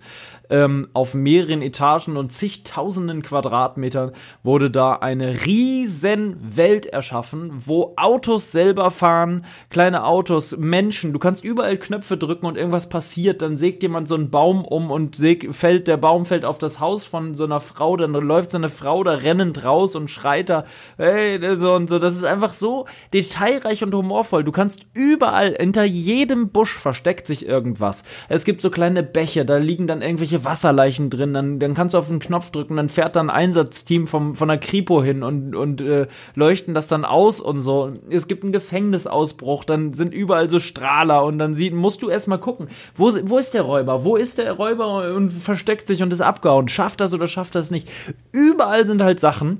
Ähm, 0.50 0.88
auf 0.94 1.14
mehreren 1.14 1.62
Etagen 1.62 2.18
und 2.18 2.32
zigtausenden 2.32 3.22
Quadratmetern 3.22 4.12
wurde 4.44 4.70
da 4.70 4.94
eine 4.94 5.46
riesen 5.46 6.38
Welt 6.56 6.86
erschaffen, 6.86 7.52
wo 7.66 7.94
Autos 7.98 8.52
selber 8.52 8.92
fahren, 8.92 9.46
kleine 9.70 10.06
Autos, 10.06 10.56
Menschen. 10.58 11.14
Du 11.14 11.20
kannst 11.20 11.44
überall 11.44 11.78
Knöpfe 11.78 12.18
drücken 12.18 12.46
und 12.46 12.58
irgendwas 12.58 12.90
passiert. 12.90 13.42
Dann 13.42 13.58
sägt 13.58 13.84
jemand 13.84 14.08
so 14.08 14.16
einen 14.16 14.30
Baum 14.30 14.66
um 14.66 14.92
und 14.92 15.16
säg, 15.16 15.54
fällt, 15.56 15.88
der 15.88 15.98
Baum 15.98 16.26
fällt 16.26 16.46
auf 16.46 16.58
das 16.58 16.80
Haus 16.80 17.06
von 17.06 17.36
so 17.36 17.44
einer 17.44 17.60
Frau. 17.60 17.98
Dann 17.98 18.14
läuft 18.14 18.52
so 18.52 18.58
eine 18.58 18.70
Frau 18.70 19.04
da 19.04 19.14
rennend 19.14 19.64
raus 19.64 19.96
und 19.96 20.10
schreit 20.10 20.50
da, 20.50 20.66
hey, 20.98 21.40
so 21.56 21.74
und 21.74 21.90
so. 21.90 22.00
Das 22.00 22.16
ist 22.16 22.24
einfach 22.24 22.54
so 22.54 22.86
detailreich 23.14 23.84
und 23.84 23.94
humorvoll. 23.94 24.44
Du 24.44 24.52
kannst 24.52 24.86
überall, 24.94 25.56
hinter 25.60 25.84
jedem 25.84 26.50
Busch 26.50 26.78
versteckt 26.78 27.28
sich 27.28 27.46
irgendwas. 27.46 28.04
Es 28.30 28.46
gibt 28.46 28.62
so 28.62 28.70
kleine 28.70 29.04
Bäche, 29.04 29.46
da 29.46 29.58
liegen 29.58 29.88
dann 29.88 30.02
irgendwelche 30.02 30.35
Wasserleichen 30.44 31.10
drin. 31.10 31.34
Dann, 31.34 31.60
dann 31.60 31.74
kannst 31.76 31.94
du 31.94 31.98
auf 31.98 32.08
den 32.10 32.20
Knopf 32.20 32.50
drücken, 32.52 32.76
dann 32.76 32.90
fährt 32.90 33.16
dann 33.16 33.30
ein 33.30 33.36
Einsatzteam 33.36 34.08
vom, 34.08 34.36
von 34.36 34.48
der 34.48 34.58
Kripo 34.58 35.02
hin 35.04 35.24
und, 35.24 35.56
und 35.56 35.80
äh, 35.82 36.08
leuchten 36.34 36.74
das 36.74 36.88
dann 36.88 37.06
aus 37.06 37.40
und 37.40 37.60
so. 37.62 37.94
Es 38.10 38.28
gibt 38.28 38.44
einen 38.44 38.52
Gefängnisausbruch, 38.52 39.64
dann 39.66 39.94
sind 39.94 40.14
überall 40.14 40.50
so 40.50 40.60
Strahler 40.60 41.24
und 41.24 41.38
dann 41.40 41.56
sieht, 41.56 41.74
musst 41.74 42.02
du 42.02 42.10
erstmal 42.10 42.40
gucken, 42.40 42.68
wo, 42.96 43.12
wo 43.24 43.38
ist 43.38 43.54
der 43.54 43.62
Räuber? 43.62 44.04
Wo 44.04 44.16
ist 44.16 44.38
der 44.38 44.52
Räuber 44.54 45.14
und 45.16 45.30
versteckt 45.30 45.88
sich 45.88 46.02
und 46.04 46.12
ist 46.12 46.22
abgehauen? 46.22 46.68
Schafft 46.68 47.00
das 47.02 47.14
oder 47.14 47.28
schafft 47.28 47.56
das 47.56 47.72
nicht? 47.72 47.88
Überall 48.32 48.86
sind 48.86 49.02
halt 49.02 49.20
Sachen. 49.20 49.60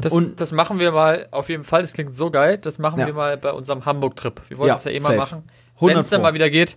Das, 0.00 0.12
Und- 0.12 0.40
das 0.40 0.52
machen 0.52 0.78
wir 0.78 0.92
mal 0.92 1.26
auf 1.30 1.48
jeden 1.48 1.64
Fall. 1.64 1.82
Das 1.82 1.92
klingt 1.92 2.14
so 2.14 2.30
geil. 2.30 2.58
Das 2.58 2.78
machen 2.78 3.00
Ja. 3.00 3.06
wir 3.06 3.14
mal 3.14 3.36
bei 3.36 3.52
unserem 3.52 3.84
Hamburg-Trip. 3.86 4.40
Wir 4.48 4.58
wollen 4.58 4.68
Ja, 4.68 4.74
das 4.74 4.84
ja 4.84 4.90
eh 4.92 5.00
mal 5.00 5.16
machen. 5.16 5.42
100 5.76 5.94
Wenn 5.96 6.00
es 6.00 6.10
dann 6.10 6.22
mal 6.22 6.34
wieder 6.34 6.50
geht, 6.50 6.76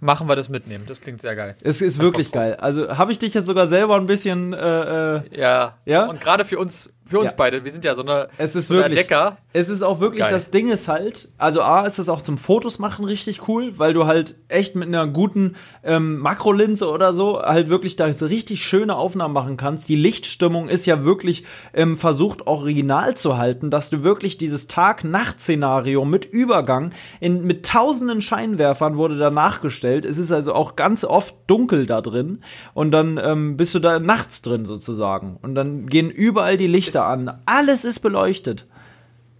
machen 0.00 0.28
wir 0.28 0.36
das 0.36 0.48
mitnehmen. 0.48 0.84
Das 0.86 1.00
klingt 1.00 1.20
sehr 1.20 1.34
geil. 1.36 1.54
Es 1.62 1.80
ist 1.80 1.98
wirklich 1.98 2.32
geil. 2.32 2.56
Also 2.56 2.96
habe 2.98 3.12
ich 3.12 3.18
dich 3.18 3.34
jetzt 3.34 3.46
sogar 3.46 3.66
selber 3.66 3.96
ein 3.96 4.06
bisschen 4.06 4.52
äh, 4.52 5.16
äh, 5.16 5.22
Ja. 5.30 5.78
Ja? 5.84 6.06
Und 6.06 6.20
gerade 6.20 6.44
für 6.44 6.58
uns, 6.58 6.88
für 7.06 7.20
uns 7.20 7.30
Ja. 7.30 7.34
beide, 7.36 7.64
wir 7.64 7.70
sind 7.72 7.84
ja 7.84 7.94
so 7.94 8.02
eine, 8.02 8.28
Es 8.36 8.56
ist 8.56 8.66
so 8.66 8.74
wirklich. 8.74 8.98
Decker. 8.98 9.38
Es 9.52 9.68
ist 9.68 9.82
auch 9.82 10.00
wirklich, 10.00 10.22
Geil. 10.24 10.32
das 10.32 10.50
Ding 10.50 10.68
ist 10.70 10.88
halt, 10.88 11.28
also 11.38 11.62
A, 11.62 11.86
ist 11.86 11.98
es 11.98 12.08
auch 12.08 12.20
zum 12.20 12.36
Fotos 12.36 12.78
machen 12.78 13.04
richtig 13.04 13.48
cool, 13.48 13.72
weil 13.78 13.94
du 13.94 14.06
halt 14.06 14.34
echt 14.48 14.74
mit 14.76 14.88
einer 14.88 15.06
guten 15.06 15.54
ähm, 15.84 16.18
Makrolinse 16.18 16.88
oder 16.90 17.14
so 17.14 17.40
halt 17.40 17.68
wirklich 17.68 17.96
da 17.96 18.12
so 18.12 18.26
richtig 18.26 18.64
schöne 18.64 18.96
Aufnahmen 18.96 19.32
machen 19.34 19.56
kannst. 19.56 19.88
Die 19.88 19.96
Lichtstimmung 19.96 20.68
ist 20.68 20.84
ja 20.86 21.04
wirklich 21.04 21.44
ähm, 21.74 21.96
versucht, 21.96 22.46
original 22.46 23.16
zu 23.16 23.38
halten, 23.38 23.70
dass 23.70 23.88
du 23.90 24.02
wirklich 24.02 24.36
dieses 24.36 24.66
Tag-Nacht-Szenario 24.66 26.04
mit 26.04 26.24
Übergang 26.24 26.92
in, 27.20 27.44
mit 27.44 27.66
tausenden 27.66 28.22
Scheinwerfern 28.22 28.96
wurde 28.96 29.16
da 29.16 29.30
nachgestellt. 29.30 30.04
Es 30.04 30.18
ist 30.18 30.32
also 30.32 30.54
auch 30.54 30.76
ganz 30.76 31.04
oft 31.04 31.34
dunkel 31.46 31.86
da 31.86 32.00
drin 32.00 32.40
und 32.74 32.90
dann 32.90 33.18
ähm, 33.22 33.56
bist 33.56 33.74
du 33.74 33.78
da 33.78 33.98
nachts 33.98 34.42
drin 34.42 34.64
sozusagen. 34.64 35.38
Und 35.42 35.54
dann 35.54 35.86
gehen 35.86 36.10
überall 36.10 36.56
die 36.56 36.66
Lichter 36.66 36.95
Ist- 37.00 37.06
an. 37.06 37.38
Alles 37.46 37.84
ist 37.84 38.00
beleuchtet. 38.00 38.66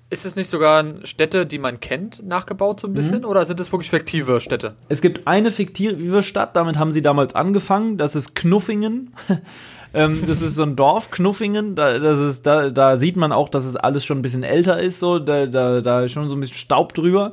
Ist 0.08 0.24
es 0.24 0.36
nicht 0.36 0.48
sogar 0.48 0.84
Städte, 1.02 1.46
die 1.46 1.58
man 1.58 1.80
kennt, 1.80 2.24
nachgebaut 2.24 2.78
so 2.78 2.86
ein 2.86 2.94
bisschen? 2.94 3.20
Mhm. 3.20 3.24
Oder 3.24 3.44
sind 3.44 3.58
es 3.58 3.72
wirklich 3.72 3.90
fiktive 3.90 4.40
Städte? 4.40 4.76
Es 4.88 5.00
gibt 5.00 5.26
eine 5.26 5.50
fiktive 5.50 6.22
Stadt, 6.22 6.54
damit 6.54 6.78
haben 6.78 6.92
sie 6.92 7.02
damals 7.02 7.34
angefangen, 7.34 7.98
das 7.98 8.14
ist 8.14 8.36
Knuffingen. 8.36 9.12
ähm, 9.94 10.22
das 10.24 10.42
ist 10.42 10.54
so 10.54 10.62
ein 10.62 10.76
Dorf, 10.76 11.10
Knuffingen, 11.10 11.74
da, 11.74 11.98
das 11.98 12.18
ist, 12.20 12.46
da, 12.46 12.70
da 12.70 12.96
sieht 12.96 13.16
man 13.16 13.32
auch, 13.32 13.48
dass 13.48 13.64
es 13.64 13.74
alles 13.74 14.04
schon 14.04 14.18
ein 14.18 14.22
bisschen 14.22 14.44
älter 14.44 14.78
ist, 14.78 15.00
so, 15.00 15.18
da, 15.18 15.46
da, 15.46 15.80
da 15.80 16.02
ist 16.02 16.12
schon 16.12 16.28
so 16.28 16.36
ein 16.36 16.40
bisschen 16.40 16.56
Staub 16.58 16.94
drüber. 16.94 17.32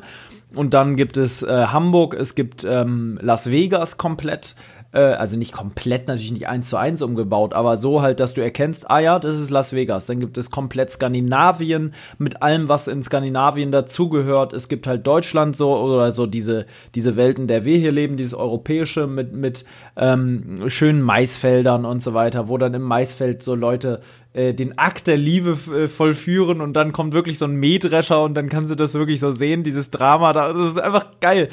Und 0.55 0.73
dann 0.73 0.95
gibt 0.95 1.17
es 1.17 1.43
äh, 1.43 1.67
Hamburg, 1.67 2.15
es 2.15 2.33
gibt 2.35 2.63
ähm, 2.63 3.19
Las 3.21 3.49
Vegas 3.51 3.97
komplett, 3.97 4.55
äh, 4.93 4.99
also 4.99 5.37
nicht 5.37 5.51
komplett, 5.51 6.07
natürlich 6.07 6.31
nicht 6.31 6.47
eins 6.47 6.69
zu 6.69 6.77
eins 6.77 7.01
umgebaut, 7.01 7.53
aber 7.53 7.77
so 7.77 8.01
halt, 8.01 8.19
dass 8.19 8.33
du 8.33 8.41
erkennst, 8.41 8.89
ah 8.89 8.99
ja, 8.99 9.19
das 9.19 9.39
ist 9.39 9.49
Las 9.49 9.73
Vegas. 9.73 10.05
Dann 10.05 10.19
gibt 10.19 10.37
es 10.37 10.51
komplett 10.51 10.91
Skandinavien 10.91 11.93
mit 12.17 12.41
allem, 12.41 12.69
was 12.69 12.87
in 12.87 13.03
Skandinavien 13.03 13.71
dazugehört. 13.71 14.53
Es 14.53 14.69
gibt 14.69 14.87
halt 14.87 15.05
Deutschland 15.05 15.55
so 15.55 15.75
oder 15.75 16.11
so 16.11 16.25
diese, 16.25 16.65
diese 16.95 17.15
Welt, 17.17 17.39
in 17.39 17.47
der 17.47 17.65
wir 17.65 17.77
hier 17.77 17.91
leben, 17.91 18.15
dieses 18.15 18.33
europäische 18.33 19.07
mit, 19.07 19.33
mit 19.33 19.65
ähm, 19.95 20.55
schönen 20.67 21.01
Maisfeldern 21.01 21.85
und 21.85 22.01
so 22.01 22.13
weiter, 22.13 22.47
wo 22.47 22.57
dann 22.57 22.73
im 22.73 22.81
Maisfeld 22.81 23.43
so 23.43 23.53
Leute 23.53 24.01
äh, 24.33 24.53
den 24.53 24.77
Akt 24.77 25.07
der 25.07 25.17
Liebe 25.17 25.57
äh, 25.71 25.87
vollführen 25.87 26.61
und 26.61 26.73
dann 26.73 26.91
kommt 26.91 27.13
wirklich 27.13 27.37
so 27.37 27.45
ein 27.45 27.55
Mähdrescher 27.55 28.23
und 28.23 28.33
dann 28.33 28.49
kannst 28.49 28.71
du 28.71 28.75
das 28.75 28.95
wirklich 28.95 29.19
so 29.19 29.31
sehen, 29.31 29.63
dieses 29.63 29.91
Drama 29.91 30.33
da. 30.33 30.51
Das 30.51 30.69
ist 30.69 30.79
einfach 30.79 31.19
geil. 31.19 31.49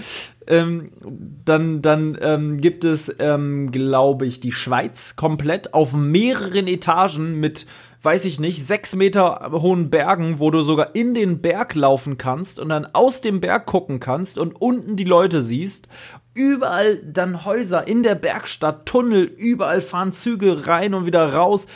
Ähm, 0.46 0.90
dann 1.44 1.82
dann 1.82 2.16
ähm, 2.20 2.60
gibt 2.60 2.84
es, 2.84 3.14
ähm, 3.18 3.70
glaube 3.72 4.26
ich, 4.26 4.40
die 4.40 4.52
Schweiz 4.52 5.16
komplett 5.16 5.74
auf 5.74 5.92
mehreren 5.92 6.66
Etagen 6.66 7.38
mit 7.38 7.66
weiß 8.02 8.24
ich 8.24 8.40
nicht, 8.40 8.66
sechs 8.66 8.96
Meter 8.96 9.50
hohen 9.52 9.90
Bergen, 9.90 10.40
wo 10.40 10.50
du 10.50 10.62
sogar 10.62 10.94
in 10.94 11.12
den 11.12 11.42
Berg 11.42 11.74
laufen 11.74 12.16
kannst 12.16 12.58
und 12.58 12.70
dann 12.70 12.86
aus 12.86 13.20
dem 13.20 13.40
Berg 13.40 13.66
gucken 13.66 14.00
kannst 14.00 14.38
und 14.38 14.60
unten 14.60 14.96
die 14.96 15.04
Leute 15.04 15.42
siehst. 15.42 15.86
Überall 16.32 16.98
dann 16.98 17.44
Häuser 17.44 17.88
in 17.88 18.04
der 18.04 18.14
Bergstadt, 18.14 18.86
Tunnel, 18.86 19.24
überall 19.24 19.80
fahren 19.80 20.12
Züge 20.12 20.68
rein 20.68 20.94
und 20.94 21.04
wieder 21.04 21.34
raus. 21.34 21.66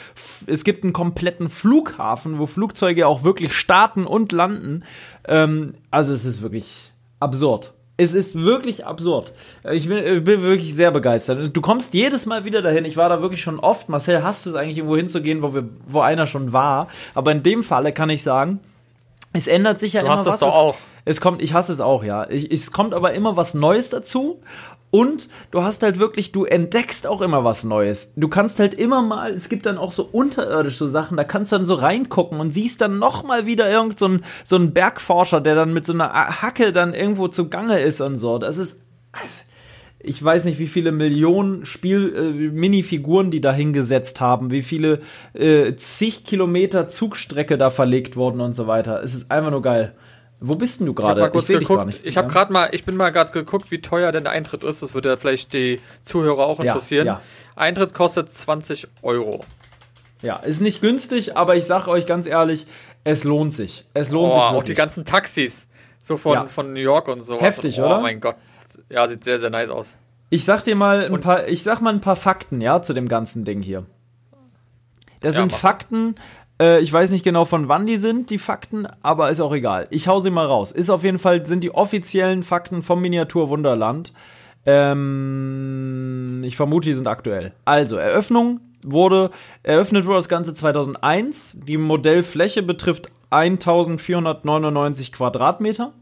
Es 0.46 0.62
gibt 0.62 0.84
einen 0.84 0.92
kompletten 0.92 1.50
Flughafen, 1.50 2.38
wo 2.38 2.46
Flugzeuge 2.46 3.08
auch 3.08 3.24
wirklich 3.24 3.52
starten 3.52 4.06
und 4.06 4.30
landen. 4.30 4.84
Ähm, 5.26 5.74
also 5.90 6.14
es 6.14 6.24
ist 6.24 6.40
wirklich 6.40 6.92
absurd. 7.18 7.72
Es 7.96 8.14
ist 8.14 8.36
wirklich 8.36 8.86
absurd. 8.86 9.32
Ich 9.70 9.88
bin, 9.88 9.98
ich 9.98 10.24
bin, 10.24 10.42
wirklich 10.42 10.74
sehr 10.74 10.90
begeistert. 10.90 11.56
Du 11.56 11.60
kommst 11.60 11.94
jedes 11.94 12.26
Mal 12.26 12.44
wieder 12.44 12.60
dahin. 12.60 12.84
Ich 12.84 12.96
war 12.96 13.08
da 13.08 13.22
wirklich 13.22 13.40
schon 13.40 13.60
oft. 13.60 13.88
Marcel 13.88 14.24
hasst 14.24 14.46
es 14.46 14.54
eigentlich, 14.54 14.78
irgendwo 14.78 14.96
hinzugehen, 14.96 15.42
wo, 15.42 15.54
wir, 15.54 15.68
wo 15.86 16.00
einer 16.00 16.26
schon 16.26 16.52
war. 16.52 16.88
Aber 17.14 17.30
in 17.30 17.42
dem 17.42 17.62
Falle 17.62 17.92
kann 17.92 18.10
ich 18.10 18.24
sagen, 18.24 18.58
es 19.32 19.46
ändert 19.46 19.78
sich 19.80 19.92
ja 19.92 20.00
du 20.00 20.06
immer 20.06 20.16
hast 20.16 20.26
was. 20.26 20.40
Das 20.40 20.48
doch 20.48 20.56
auch. 20.56 20.76
Es 20.76 20.93
kommt, 21.20 21.42
ich 21.42 21.52
hasse 21.52 21.72
es 21.72 21.80
auch, 21.80 22.02
ja. 22.02 22.28
Ich, 22.30 22.50
es 22.50 22.72
kommt 22.72 22.94
aber 22.94 23.12
immer 23.12 23.36
was 23.36 23.54
Neues 23.54 23.90
dazu. 23.90 24.40
Und 24.90 25.28
du 25.50 25.64
hast 25.64 25.82
halt 25.82 25.98
wirklich, 25.98 26.30
du 26.30 26.44
entdeckst 26.44 27.08
auch 27.08 27.20
immer 27.20 27.42
was 27.42 27.64
Neues. 27.64 28.12
Du 28.14 28.28
kannst 28.28 28.60
halt 28.60 28.74
immer 28.74 29.02
mal, 29.02 29.32
es 29.32 29.48
gibt 29.48 29.66
dann 29.66 29.76
auch 29.76 29.90
so 29.90 30.08
unterirdisch 30.10 30.76
so 30.76 30.86
Sachen, 30.86 31.16
da 31.16 31.24
kannst 31.24 31.50
du 31.50 31.56
dann 31.56 31.66
so 31.66 31.74
reingucken 31.74 32.38
und 32.38 32.54
siehst 32.54 32.80
dann 32.80 33.00
noch 33.00 33.24
mal 33.24 33.44
wieder 33.44 33.68
irgend 33.68 33.98
so 33.98 34.06
ein, 34.06 34.24
so 34.44 34.54
ein 34.54 34.72
Bergforscher, 34.72 35.40
der 35.40 35.56
dann 35.56 35.72
mit 35.72 35.84
so 35.84 35.92
einer 35.92 36.12
Hacke 36.12 36.72
dann 36.72 36.94
irgendwo 36.94 37.26
zugange 37.26 37.80
ist 37.80 38.00
und 38.00 38.18
so. 38.18 38.38
Das 38.38 38.56
ist, 38.56 38.80
ich 39.98 40.22
weiß 40.22 40.44
nicht, 40.44 40.60
wie 40.60 40.68
viele 40.68 40.92
Millionen 40.92 41.66
Spiel 41.66 42.14
äh, 42.14 42.50
Minifiguren 42.56 43.32
die 43.32 43.40
da 43.40 43.52
hingesetzt 43.52 44.20
haben, 44.20 44.52
wie 44.52 44.62
viele 44.62 45.00
äh, 45.32 45.74
zig 45.74 46.24
Kilometer 46.24 46.86
Zugstrecke 46.88 47.58
da 47.58 47.70
verlegt 47.70 48.16
wurden 48.16 48.40
und 48.40 48.52
so 48.52 48.68
weiter. 48.68 49.02
Es 49.02 49.14
ist 49.14 49.32
einfach 49.32 49.50
nur 49.50 49.62
geil. 49.62 49.96
Wo 50.40 50.56
bist 50.56 50.80
denn 50.80 50.86
du 50.86 50.94
gerade? 50.94 51.30
Ich, 51.32 51.48
ich, 51.48 51.58
geguckt, 51.60 52.00
ich 52.02 52.16
habe 52.16 52.28
gerade 52.28 52.52
mal, 52.52 52.68
ich 52.72 52.84
bin 52.84 52.96
mal 52.96 53.10
gerade 53.10 53.32
geguckt, 53.32 53.70
wie 53.70 53.80
teuer 53.80 54.12
denn 54.12 54.24
der 54.24 54.32
Eintritt 54.32 54.64
ist. 54.64 54.82
Das 54.82 54.94
würde 54.94 55.10
ja 55.10 55.16
vielleicht 55.16 55.52
die 55.52 55.80
Zuhörer 56.02 56.46
auch 56.46 56.60
interessieren. 56.60 57.06
Ja, 57.06 57.12
ja. 57.14 57.22
Eintritt 57.56 57.94
kostet 57.94 58.30
20 58.30 58.88
Euro. 59.02 59.44
Ja, 60.22 60.36
ist 60.36 60.60
nicht 60.60 60.80
günstig, 60.80 61.36
aber 61.36 61.56
ich 61.56 61.64
sag 61.64 61.86
euch 61.86 62.06
ganz 62.06 62.26
ehrlich, 62.26 62.66
es 63.04 63.24
lohnt 63.24 63.52
sich. 63.52 63.84
Es 63.94 64.10
lohnt 64.10 64.32
oh, 64.32 64.34
sich. 64.34 64.42
Wirklich. 64.42 64.58
Auch 64.58 64.64
die 64.64 64.74
ganzen 64.74 65.04
Taxis, 65.04 65.68
so 66.02 66.16
von, 66.16 66.34
ja. 66.34 66.46
von 66.46 66.72
New 66.72 66.80
York 66.80 67.08
und 67.08 67.22
so. 67.22 67.40
Heftig, 67.40 67.78
und, 67.78 67.84
oh, 67.84 67.86
oder? 67.86 67.98
Oh 67.98 68.02
mein 68.02 68.20
Gott. 68.20 68.36
Ja, 68.88 69.06
sieht 69.06 69.22
sehr, 69.22 69.38
sehr 69.38 69.50
nice 69.50 69.68
aus. 69.68 69.94
Ich 70.30 70.44
sag 70.44 70.64
dir 70.64 70.74
mal 70.74 71.04
ein 71.04 71.20
paar, 71.20 71.46
ich 71.46 71.62
sag 71.62 71.80
mal 71.80 71.92
ein 71.92 72.00
paar 72.00 72.16
Fakten, 72.16 72.60
ja, 72.60 72.82
zu 72.82 72.92
dem 72.92 73.08
ganzen 73.08 73.44
Ding 73.44 73.62
hier. 73.62 73.86
Das 75.20 75.36
sind 75.36 75.52
Fakten, 75.52 76.16
äh, 76.64 76.80
ich 76.80 76.92
weiß 76.92 77.10
nicht 77.10 77.24
genau, 77.24 77.44
von 77.44 77.68
wann 77.68 77.86
die 77.86 77.98
sind, 77.98 78.30
die 78.30 78.38
Fakten, 78.38 78.86
aber 79.02 79.30
ist 79.30 79.40
auch 79.40 79.52
egal. 79.52 79.86
Ich 79.90 80.08
hau 80.08 80.20
sie 80.20 80.30
mal 80.30 80.46
raus. 80.46 80.72
Ist 80.72 80.88
auf 80.90 81.04
jeden 81.04 81.18
Fall, 81.18 81.44
sind 81.44 81.62
die 81.62 81.74
offiziellen 81.74 82.42
Fakten 82.42 82.82
vom 82.82 83.02
Miniatur 83.02 83.50
Wunderland. 83.50 84.12
Ähm, 84.64 86.42
ich 86.44 86.56
vermute, 86.56 86.88
die 86.88 86.94
sind 86.94 87.06
aktuell. 87.06 87.52
Also, 87.66 87.96
Eröffnung 87.96 88.60
wurde, 88.82 89.30
eröffnet 89.62 90.06
wurde 90.06 90.18
das 90.18 90.28
Ganze 90.28 90.54
2001. 90.54 91.60
Die 91.66 91.76
Modellfläche 91.76 92.62
betrifft 92.62 93.10
1499 93.28 95.12
Quadratmeter. 95.12 95.92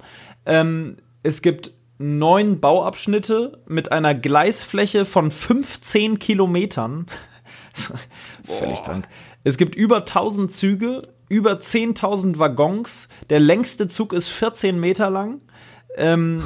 Ähm, 0.47 0.99
es 1.25 1.42
gibt 1.42 1.73
neun 1.99 2.61
Bauabschnitte 2.61 3.59
mit 3.66 3.90
einer 3.90 4.14
Gleisfläche 4.14 5.04
von 5.04 5.31
15 5.31 6.19
Kilometern. 6.19 7.07
Völlig 8.45 8.83
krank. 8.83 9.09
Es 9.44 9.56
gibt 9.56 9.75
über 9.75 9.96
1000 9.99 10.52
Züge, 10.52 11.08
über 11.28 11.54
10.000 11.54 12.38
Waggons. 12.38 13.08
Der 13.30 13.40
längste 13.40 13.88
Zug 13.88 14.12
ist 14.12 14.28
14 14.28 14.78
Meter 14.78 15.08
lang. 15.11 15.40
Ähm, 15.96 16.44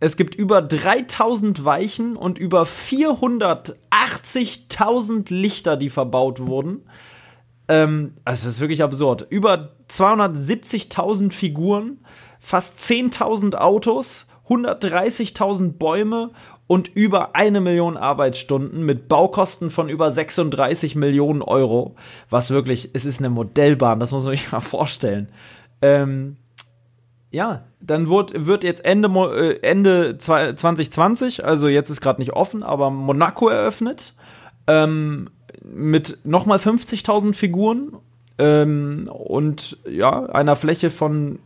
es 0.00 0.16
gibt 0.16 0.34
über 0.34 0.60
3000 0.60 1.64
Weichen 1.64 2.16
und 2.16 2.36
über 2.38 2.64
480.000 2.64 5.32
Lichter, 5.32 5.76
die 5.76 5.90
verbaut 5.90 6.44
wurden. 6.46 6.82
Ähm, 7.68 8.16
also 8.24 8.46
das 8.46 8.56
ist 8.56 8.60
wirklich 8.60 8.82
absurd. 8.82 9.26
Über 9.30 9.76
270.000 9.88 11.32
Figuren, 11.32 12.04
fast 12.38 12.78
10.000 12.80 13.54
Autos, 13.54 14.26
130.000 14.48 15.78
Bäume 15.78 16.32
und 16.66 16.88
über 16.94 17.34
eine 17.36 17.60
Million 17.60 17.96
Arbeitsstunden 17.96 18.84
mit 18.84 19.08
Baukosten 19.08 19.70
von 19.70 19.88
über 19.88 20.10
36 20.10 20.96
Millionen 20.96 21.42
Euro. 21.42 21.94
Was 22.30 22.50
wirklich, 22.50 22.90
es 22.94 23.04
ist 23.04 23.18
eine 23.18 23.30
Modellbahn, 23.30 24.00
das 24.00 24.12
muss 24.12 24.24
man 24.24 24.34
sich 24.34 24.50
mal 24.50 24.60
vorstellen. 24.60 25.28
Ähm, 25.82 26.36
ja, 27.30 27.64
dann 27.80 28.08
wird, 28.08 28.46
wird 28.46 28.64
jetzt 28.64 28.84
Ende, 28.84 29.08
äh, 29.08 29.58
Ende 29.60 30.16
2020, 30.18 31.44
also 31.44 31.68
jetzt 31.68 31.90
ist 31.90 32.00
gerade 32.00 32.20
nicht 32.20 32.32
offen, 32.32 32.62
aber 32.62 32.90
Monaco 32.90 33.48
eröffnet. 33.48 34.14
Ähm, 34.66 35.28
mit 35.62 36.18
nochmal 36.24 36.58
50.000 36.58 37.34
Figuren 37.34 37.96
ähm, 38.36 39.08
und 39.12 39.78
ja, 39.88 40.26
einer 40.26 40.56
Fläche 40.56 40.90
von 40.90 41.38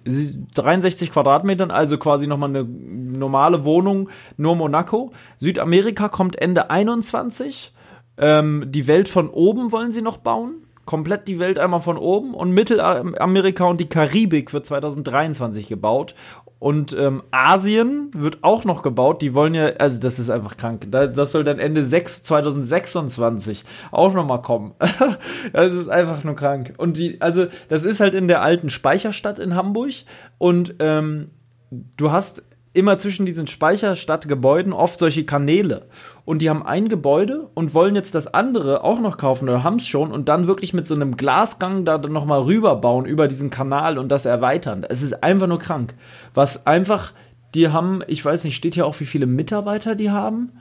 63 0.55 1.13
Quadratmetern, 1.13 1.71
also 1.71 1.99
quasi 1.99 2.27
nochmal 2.27 2.51
eine 2.51 2.65
normale 2.65 3.65
Wohnung, 3.65 4.09
nur 4.37 4.57
Monaco. 4.57 5.13
Südamerika 5.37 6.09
kommt 6.09 6.41
Ende 6.41 6.71
21. 6.71 7.75
Ähm, 8.17 8.65
die 8.69 8.87
Welt 8.87 9.09
von 9.09 9.29
oben 9.29 9.71
wollen 9.71 9.91
sie 9.91 10.03
noch 10.03 10.17
bauen. 10.17 10.63
Komplett 10.87 11.29
die 11.29 11.39
Welt 11.39 11.59
einmal 11.59 11.81
von 11.81 11.99
oben. 11.99 12.33
Und 12.33 12.53
Mittelamerika 12.53 13.65
und 13.65 13.79
die 13.79 13.91
Karibik 13.91 14.55
wird 14.55 14.67
2023 14.67 15.69
gebaut. 15.69 16.15
Und 16.61 16.93
ähm, 16.93 17.23
Asien 17.31 18.11
wird 18.15 18.43
auch 18.43 18.65
noch 18.65 18.83
gebaut. 18.83 19.23
Die 19.23 19.33
wollen 19.35 19.55
ja, 19.55 19.67
also 19.79 20.01
das 20.01 20.19
ist 20.19 20.29
einfach 20.29 20.57
krank. 20.57 20.89
Das 20.91 21.31
soll 21.31 21.45
dann 21.45 21.61
Ende 21.61 21.85
6, 21.85 22.25
2026 22.25 23.65
auch 23.93 24.13
noch 24.13 24.27
mal 24.27 24.39
kommen. 24.39 24.75
das 25.53 25.73
ist 25.73 25.89
einfach 25.89 26.25
nur 26.25 26.35
krank. 26.35 26.75
Und 26.77 26.97
die, 26.97 27.21
also 27.21 27.47
das 27.69 27.85
ist 27.85 28.01
halt 28.01 28.15
in 28.15 28.27
der 28.27 28.43
alten 28.43 28.71
Speicherstadt 28.71 29.39
in 29.39 29.55
Hamburg. 29.55 29.93
Und 30.39 30.75
ähm, 30.81 31.31
du 31.71 32.11
hast 32.11 32.43
immer 32.79 32.97
zwischen 32.97 33.27
diesen 33.27 33.49
Speicherstadtgebäuden 33.49 34.73
oft 34.73 35.01
solche 35.01 35.25
Kanäle. 35.25 35.87
Und 36.25 36.43
die 36.43 36.49
haben 36.49 36.65
ein 36.65 36.89
Gebäude 36.89 37.51
und 37.55 37.75
wollen 37.75 37.97
jetzt 37.97 38.15
das 38.15 38.33
andere 38.33 38.85
auch 38.85 39.01
noch 39.01 39.19
kaufen 39.19 39.49
oder 39.49 39.65
haben 39.65 39.77
es 39.77 39.89
schon 39.89 40.13
und 40.13 40.29
dann 40.29 40.47
wirklich 40.47 40.75
mit 40.75 40.87
so 40.87 40.95
einem 40.95 41.17
Glasgang 41.17 41.85
da 41.85 41.99
nochmal 41.99 42.43
rüberbauen 42.43 43.05
über 43.05 43.27
diesen 43.27 43.51
Kanal 43.51 43.99
und 43.99 44.13
das 44.13 44.27
erweitern. 44.27 44.87
Es 44.89 45.03
ist 45.03 45.25
einfach 45.25 45.49
nur 45.49 45.59
krank. 45.59 45.95
Was 46.35 46.69
einfach, 46.69 47.13
die 47.57 47.69
haben, 47.71 48.03
ich 48.07 48.25
weiß 48.25 48.45
nicht, 48.45 48.55
steht 48.55 48.75
hier 48.75 48.87
auch, 48.87 49.01
wie 49.01 49.07
viele 49.07 49.27
Mitarbeiter 49.27 49.97
die 49.97 50.13
haben. 50.13 50.53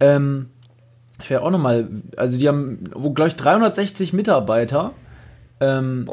Ähm, 0.00 0.50
ich 1.22 1.30
werde 1.30 1.46
auch 1.46 1.50
nochmal, 1.50 1.88
also 2.18 2.36
die 2.36 2.46
haben, 2.46 2.90
wo, 2.92 3.12
glaube 3.12 3.28
ich, 3.28 3.36
360 3.36 4.12
Mitarbeiter 4.12 4.90
ähm, 5.60 6.10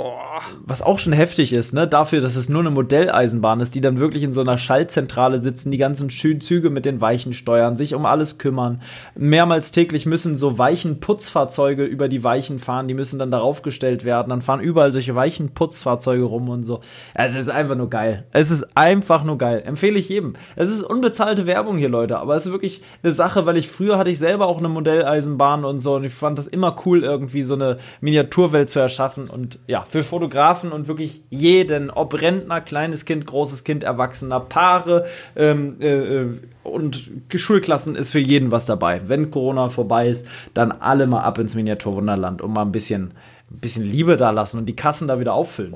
was 0.64 0.84
auch 0.84 1.00
schon 1.00 1.14
heftig 1.14 1.52
ist, 1.52 1.74
ne? 1.74 1.88
Dafür, 1.88 2.22
dass 2.22 2.36
es 2.36 2.48
nur 2.48 2.62
eine 2.62 2.70
Modelleisenbahn 2.70 3.60
ist, 3.60 3.74
die 3.74 3.82
dann 3.82 4.00
wirklich 4.00 4.22
in 4.22 4.34
so 4.34 4.42
einer 4.42 4.60
Schaltzentrale 4.60 5.42
sitzen, 5.42 5.72
die 5.72 5.80
ganzen 5.80 6.12
schönen 6.12 6.42
Züge 6.42 6.70
mit 6.70 6.86
den 6.86 7.02
Weichen 7.02 7.34
steuern, 7.34 7.76
sich 7.76 7.96
um 7.96 8.06
alles 8.06 8.38
kümmern. 8.38 8.84
Mehrmals 9.16 9.72
täglich 9.72 10.06
müssen 10.06 10.38
so 10.38 10.60
weichen 10.60 11.00
Putzfahrzeuge 11.00 11.86
über 11.86 12.08
die 12.08 12.24
Weichen 12.24 12.60
fahren, 12.60 12.88
die 12.88 12.94
müssen 12.94 13.18
dann 13.18 13.32
darauf 13.32 13.64
gestellt 13.64 14.06
werden. 14.06 14.30
Dann 14.30 14.42
fahren 14.42 14.60
überall 14.60 14.94
solche 14.94 15.16
weichen 15.16 15.50
Putzfahrzeuge 15.56 16.24
rum 16.24 16.48
und 16.50 16.64
so. 16.64 16.82
Es 17.16 17.36
ist 17.36 17.50
einfach 17.50 17.76
nur 17.76 17.90
geil. 17.90 18.26
Es 18.32 18.52
ist 18.52 18.78
einfach 18.78 19.24
nur 19.24 19.40
geil. 19.40 19.64
Empfehle 19.66 19.98
ich 19.98 20.08
jedem. 20.08 20.36
Es 20.56 20.70
ist 20.70 20.84
unbezahlte 20.84 21.48
Werbung 21.48 21.78
hier, 21.78 21.90
Leute, 21.90 22.20
aber 22.20 22.36
es 22.36 22.46
ist 22.46 22.52
wirklich 22.52 22.84
eine 23.02 23.12
Sache, 23.12 23.48
weil 23.48 23.58
ich 23.58 23.70
früher 23.70 23.98
hatte 23.98 24.12
ich 24.12 24.20
selber 24.20 24.46
auch 24.46 24.60
eine 24.60 24.70
Modelleisenbahn 24.70 25.66
und 25.66 25.80
so 25.80 25.96
und 25.96 26.04
ich 26.04 26.14
fand 26.14 26.38
das 26.38 26.46
immer 26.46 26.76
cool, 26.86 27.04
irgendwie 27.04 27.42
so 27.42 27.56
eine 27.56 27.80
Miniaturwelt 28.02 28.70
zu 28.70 28.80
erschaffen 28.80 29.31
und 29.32 29.60
ja, 29.68 29.84
für 29.84 30.04
Fotografen 30.04 30.72
und 30.72 30.88
wirklich 30.88 31.24
jeden, 31.30 31.90
ob 31.90 32.22
Rentner, 32.22 32.62
kleines 32.62 33.06
Kind, 33.06 33.26
großes 33.26 33.64
Kind, 33.64 33.84
Erwachsener, 33.84 34.40
Paare 34.40 35.06
ähm, 35.36 35.82
äh, 35.82 36.26
und 36.64 37.10
Schulklassen 37.34 37.96
ist 37.96 38.12
für 38.12 38.20
jeden 38.20 38.52
was 38.52 38.66
dabei. 38.66 39.02
Wenn 39.08 39.32
Corona 39.32 39.70
vorbei 39.70 40.10
ist, 40.10 40.28
dann 40.54 40.72
alle 40.72 41.08
mal 41.08 41.24
ab 41.24 41.38
ins 41.40 41.56
Miniaturwunderland 41.56 42.42
und 42.42 42.54
mal 42.54 42.64
ein 42.64 42.72
bisschen, 42.72 43.14
ein 43.50 43.60
bisschen 43.60 43.86
Liebe 43.86 44.18
da 44.18 44.32
lassen 44.32 44.58
und 44.58 44.66
die 44.66 44.76
Kassen 44.76 45.08
da 45.08 45.20
wieder 45.20 45.34
auffüllen. 45.34 45.76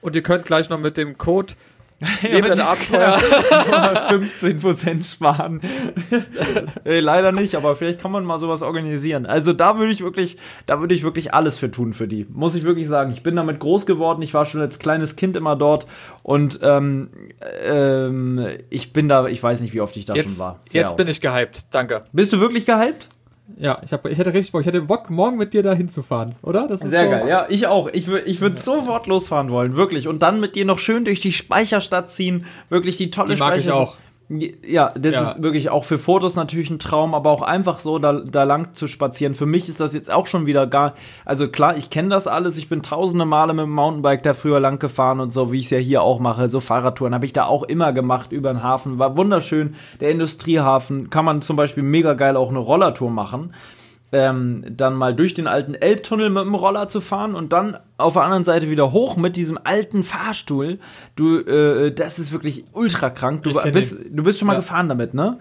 Und 0.00 0.16
ihr 0.16 0.22
könnt 0.22 0.44
gleich 0.44 0.68
noch 0.68 0.78
mit 0.78 0.96
dem 0.96 1.16
Code 1.18 1.54
Ja, 2.22 2.68
Abenteuer 2.68 3.18
15% 4.10 5.10
sparen. 5.10 5.60
Ey, 6.84 7.00
leider 7.00 7.32
nicht, 7.32 7.54
aber 7.54 7.74
vielleicht 7.74 8.00
kann 8.00 8.12
man 8.12 8.24
mal 8.24 8.38
sowas 8.38 8.62
organisieren. 8.62 9.26
Also 9.26 9.52
da 9.52 9.78
würde 9.78 9.92
ich 9.92 10.00
wirklich, 10.00 10.36
da 10.66 10.80
würde 10.80 10.94
ich 10.94 11.02
wirklich 11.02 11.34
alles 11.34 11.58
für 11.58 11.70
tun 11.70 11.94
für 11.94 12.06
die. 12.06 12.26
Muss 12.30 12.54
ich 12.54 12.64
wirklich 12.64 12.86
sagen. 12.86 13.12
Ich 13.12 13.22
bin 13.22 13.34
damit 13.34 13.58
groß 13.58 13.86
geworden. 13.86 14.22
Ich 14.22 14.32
war 14.34 14.44
schon 14.44 14.60
als 14.60 14.78
kleines 14.78 15.16
Kind 15.16 15.36
immer 15.36 15.56
dort 15.56 15.86
und 16.22 16.60
ähm, 16.62 17.10
ähm, 17.62 18.46
ich 18.70 18.92
bin 18.92 19.08
da, 19.08 19.26
ich 19.26 19.42
weiß 19.42 19.60
nicht, 19.60 19.74
wie 19.74 19.80
oft 19.80 19.96
ich 19.96 20.04
da 20.04 20.14
jetzt, 20.14 20.36
schon 20.36 20.38
war. 20.38 20.60
Sehr 20.68 20.82
jetzt 20.82 20.90
oft. 20.90 20.96
bin 20.98 21.08
ich 21.08 21.20
gehypt. 21.20 21.66
Danke. 21.70 22.02
Bist 22.12 22.32
du 22.32 22.40
wirklich 22.40 22.66
gehypt? 22.66 23.08
Ja, 23.56 23.80
ich, 23.82 23.92
hab, 23.92 24.06
ich 24.06 24.18
hätte 24.18 24.32
richtig 24.32 24.52
Bock. 24.52 24.60
Ich 24.60 24.66
hätte 24.66 24.82
Bock, 24.82 25.10
morgen 25.10 25.36
mit 25.36 25.54
dir 25.54 25.62
da 25.62 25.72
hinzufahren, 25.72 26.34
oder? 26.42 26.68
Das 26.68 26.82
ist 26.82 26.90
Sehr 26.90 27.04
so 27.04 27.10
geil, 27.10 27.28
ja, 27.28 27.46
ich 27.48 27.66
auch. 27.66 27.88
Ich, 27.88 28.06
ich 28.08 28.40
würde 28.40 28.56
ja. 28.56 28.62
sofort 28.62 29.06
losfahren 29.06 29.50
wollen, 29.50 29.74
wirklich. 29.74 30.06
Und 30.06 30.22
dann 30.22 30.40
mit 30.40 30.54
dir 30.54 30.64
noch 30.64 30.78
schön 30.78 31.04
durch 31.04 31.20
die 31.20 31.32
Speicherstadt 31.32 32.10
ziehen. 32.10 32.44
Wirklich 32.68 32.98
die 32.98 33.10
tolle 33.10 33.34
die 33.34 33.40
mag 33.40 33.54
Speicherstadt. 33.54 33.82
Ich 33.82 33.88
auch. 33.88 33.96
Ja, 34.30 34.92
das 34.94 35.14
ja. 35.14 35.22
ist 35.22 35.42
wirklich 35.42 35.70
auch 35.70 35.84
für 35.84 35.96
Fotos 35.96 36.36
natürlich 36.36 36.68
ein 36.68 36.78
Traum, 36.78 37.14
aber 37.14 37.30
auch 37.30 37.40
einfach 37.40 37.80
so 37.80 37.98
da, 37.98 38.12
da 38.12 38.44
lang 38.44 38.74
zu 38.74 38.86
spazieren. 38.86 39.34
Für 39.34 39.46
mich 39.46 39.70
ist 39.70 39.80
das 39.80 39.94
jetzt 39.94 40.12
auch 40.12 40.26
schon 40.26 40.44
wieder 40.44 40.66
gar, 40.66 40.94
also 41.24 41.48
klar, 41.48 41.78
ich 41.78 41.88
kenne 41.88 42.10
das 42.10 42.26
alles, 42.26 42.58
ich 42.58 42.68
bin 42.68 42.82
tausende 42.82 43.24
Male 43.24 43.54
mit 43.54 43.64
dem 43.64 43.72
Mountainbike 43.72 44.22
da 44.22 44.34
früher 44.34 44.60
lang 44.60 44.78
gefahren 44.78 45.20
und 45.20 45.32
so, 45.32 45.50
wie 45.50 45.60
ich 45.60 45.64
es 45.64 45.70
ja 45.70 45.78
hier 45.78 46.02
auch 46.02 46.18
mache, 46.18 46.50
so 46.50 46.60
Fahrradtouren 46.60 47.14
habe 47.14 47.24
ich 47.24 47.32
da 47.32 47.46
auch 47.46 47.62
immer 47.62 47.94
gemacht 47.94 48.30
über 48.32 48.52
den 48.52 48.62
Hafen, 48.62 48.98
war 48.98 49.16
wunderschön, 49.16 49.76
der 50.00 50.10
Industriehafen, 50.10 51.08
kann 51.08 51.24
man 51.24 51.40
zum 51.40 51.56
Beispiel 51.56 51.82
mega 51.82 52.12
geil 52.12 52.36
auch 52.36 52.50
eine 52.50 52.58
Rollertour 52.58 53.10
machen 53.10 53.54
ähm, 54.12 54.64
dann 54.70 54.94
mal 54.94 55.14
durch 55.14 55.34
den 55.34 55.46
alten 55.46 55.74
Elbtunnel 55.74 56.30
mit 56.30 56.44
dem 56.44 56.54
Roller 56.54 56.88
zu 56.88 57.00
fahren 57.00 57.34
und 57.34 57.52
dann 57.52 57.76
auf 57.98 58.14
der 58.14 58.22
anderen 58.22 58.44
Seite 58.44 58.70
wieder 58.70 58.92
hoch 58.92 59.16
mit 59.16 59.36
diesem 59.36 59.58
alten 59.62 60.02
Fahrstuhl. 60.02 60.78
Du, 61.14 61.38
äh, 61.40 61.92
das 61.92 62.18
ist 62.18 62.32
wirklich 62.32 62.64
ultra 62.72 63.10
krank. 63.10 63.42
Du 63.42 63.52
bist, 63.70 63.98
du 64.10 64.22
bist 64.22 64.38
schon 64.38 64.46
mal 64.46 64.54
ja. 64.54 64.60
gefahren 64.60 64.88
damit, 64.88 65.14
ne? 65.14 65.38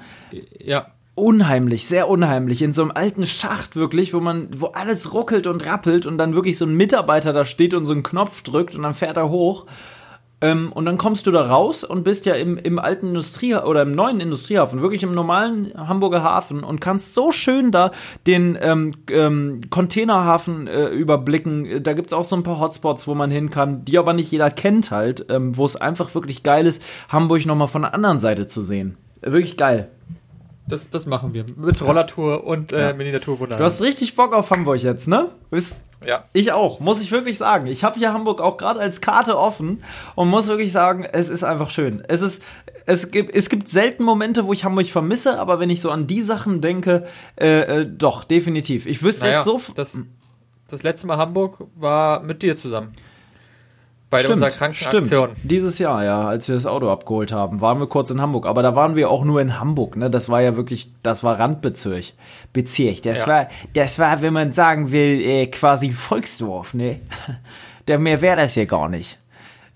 Ja. 0.59 0.87
Unheimlich, 1.15 1.87
sehr 1.87 2.09
unheimlich. 2.09 2.61
In 2.61 2.73
so 2.73 2.83
einem 2.83 2.91
alten 2.91 3.25
Schacht 3.25 3.75
wirklich, 3.75 4.13
wo 4.13 4.19
man, 4.19 4.49
wo 4.55 4.67
alles 4.67 5.13
ruckelt 5.13 5.47
und 5.47 5.65
rappelt 5.65 6.05
und 6.05 6.19
dann 6.19 6.35
wirklich 6.35 6.59
so 6.59 6.65
ein 6.65 6.75
Mitarbeiter 6.75 7.33
da 7.33 7.43
steht 7.43 7.73
und 7.73 7.87
so 7.87 7.93
einen 7.93 8.03
Knopf 8.03 8.43
drückt 8.43 8.75
und 8.75 8.83
dann 8.83 8.93
fährt 8.93 9.17
er 9.17 9.29
hoch. 9.29 9.65
Ähm, 10.39 10.71
und 10.71 10.85
dann 10.85 10.99
kommst 10.99 11.25
du 11.25 11.31
da 11.31 11.47
raus 11.47 11.83
und 11.83 12.03
bist 12.03 12.27
ja 12.27 12.35
im, 12.35 12.57
im 12.57 12.77
alten 12.77 13.07
Industrie 13.07 13.55
oder 13.55 13.81
im 13.81 13.91
neuen 13.91 14.19
Industriehafen, 14.19 14.81
wirklich 14.81 15.01
im 15.01 15.11
normalen 15.11 15.73
Hamburger 15.75 16.21
Hafen 16.21 16.63
und 16.63 16.79
kannst 16.79 17.15
so 17.15 17.31
schön 17.31 17.71
da 17.71 17.91
den 18.27 18.55
ähm, 18.61 18.93
ähm, 19.09 19.61
Containerhafen 19.71 20.67
äh, 20.67 20.89
überblicken. 20.89 21.81
Da 21.81 21.93
gibt's 21.93 22.13
auch 22.13 22.25
so 22.25 22.35
ein 22.35 22.43
paar 22.43 22.59
Hotspots, 22.59 23.07
wo 23.07 23.15
man 23.15 23.31
hin 23.31 23.49
kann, 23.49 23.83
die 23.83 23.97
aber 23.97 24.13
nicht 24.13 24.31
jeder 24.31 24.51
kennt 24.51 24.91
halt, 24.91 25.25
ähm, 25.29 25.57
wo 25.57 25.65
es 25.65 25.75
einfach 25.75 26.13
wirklich 26.13 26.43
geil 26.43 26.67
ist, 26.67 26.83
Hamburg 27.09 27.45
nochmal 27.47 27.67
von 27.67 27.81
der 27.81 27.95
anderen 27.95 28.19
Seite 28.19 28.45
zu 28.45 28.61
sehen. 28.61 28.97
Wirklich 29.21 29.57
geil. 29.57 29.89
Das, 30.67 30.89
das 30.89 31.05
machen 31.07 31.33
wir. 31.33 31.45
Mit 31.55 31.81
Rollertour 31.81 32.43
und 32.43 32.73
äh, 32.73 32.89
ja. 32.89 32.93
Miniatur 32.93 33.37
Du 33.47 33.57
hast 33.57 33.81
richtig 33.81 34.15
Bock 34.15 34.35
auf 34.35 34.51
Hamburg 34.51 34.83
jetzt, 34.83 35.07
ne? 35.07 35.29
Bist 35.49 35.86
ja. 36.05 36.25
Ich 36.33 36.51
auch, 36.51 36.79
muss 36.79 37.01
ich 37.01 37.11
wirklich 37.11 37.37
sagen. 37.37 37.67
Ich 37.67 37.83
habe 37.83 37.97
hier 37.97 38.13
Hamburg 38.13 38.41
auch 38.41 38.57
gerade 38.57 38.79
als 38.79 39.01
Karte 39.01 39.37
offen 39.37 39.83
und 40.15 40.29
muss 40.29 40.47
wirklich 40.47 40.71
sagen, 40.71 41.03
es 41.03 41.29
ist 41.29 41.43
einfach 41.43 41.71
schön. 41.71 42.03
Es 42.07 42.21
ist, 42.21 42.43
es 42.85 43.11
gibt, 43.11 43.35
es 43.35 43.49
gibt 43.49 43.69
selten 43.69 44.03
Momente, 44.03 44.45
wo 44.45 44.53
ich 44.53 44.63
Hamburg 44.63 44.87
vermisse, 44.87 45.39
aber 45.39 45.59
wenn 45.59 45.69
ich 45.69 45.81
so 45.81 45.91
an 45.91 46.07
die 46.07 46.21
Sachen 46.21 46.61
denke, 46.61 47.07
äh, 47.35 47.81
äh, 47.81 47.85
doch, 47.85 48.23
definitiv. 48.23 48.85
Ich 48.85 49.01
wüsste 49.01 49.25
naja, 49.25 49.37
jetzt 49.37 49.45
so. 49.45 49.59
Das, 49.75 49.97
das 50.67 50.83
letzte 50.83 51.07
Mal 51.07 51.17
Hamburg 51.17 51.67
war 51.75 52.21
mit 52.21 52.43
dir 52.43 52.55
zusammen. 52.55 52.93
Bei 54.09 54.19
stimmt, 54.19 54.35
unserer 54.35 54.51
Krankenaktion. 54.51 55.05
Stimmt. 55.05 55.51
Dieses 55.51 55.79
Jahr, 55.79 56.03
ja, 56.05 56.27
als 56.27 56.47
wir 56.47 56.55
das 56.55 56.65
Auto 56.65 56.89
abgeholt 56.89 57.33
haben, 57.33 57.59
waren 57.59 57.79
wir 57.79 57.87
kurz 57.87 58.09
in 58.09 58.21
Hamburg. 58.21 58.45
Aber 58.45 58.63
da 58.63 58.73
waren 58.73 58.95
wir 58.95 59.09
auch 59.09 59.25
nur 59.25 59.41
in 59.41 59.59
Hamburg, 59.59 59.97
ne? 59.97 60.09
Das 60.09 60.29
war 60.29 60.41
ja 60.41 60.55
wirklich, 60.55 60.93
das 61.03 61.23
war 61.23 61.37
Randbezirk. 61.37 62.13
Bezirk. 62.53 63.01
Das 63.01 63.21
ja. 63.21 63.27
war, 63.27 63.47
das 63.73 63.99
war, 63.99 64.21
wenn 64.21 64.31
man 64.31 64.53
sagen 64.53 64.91
will, 64.91 65.19
äh, 65.21 65.47
quasi 65.47 65.91
Volksdorf, 65.91 66.73
ne? 66.73 67.01
Der 67.89 67.99
mehr 67.99 68.21
wäre 68.21 68.37
das 68.37 68.55
ja 68.55 68.65
gar 68.65 68.87
nicht. 68.87 69.17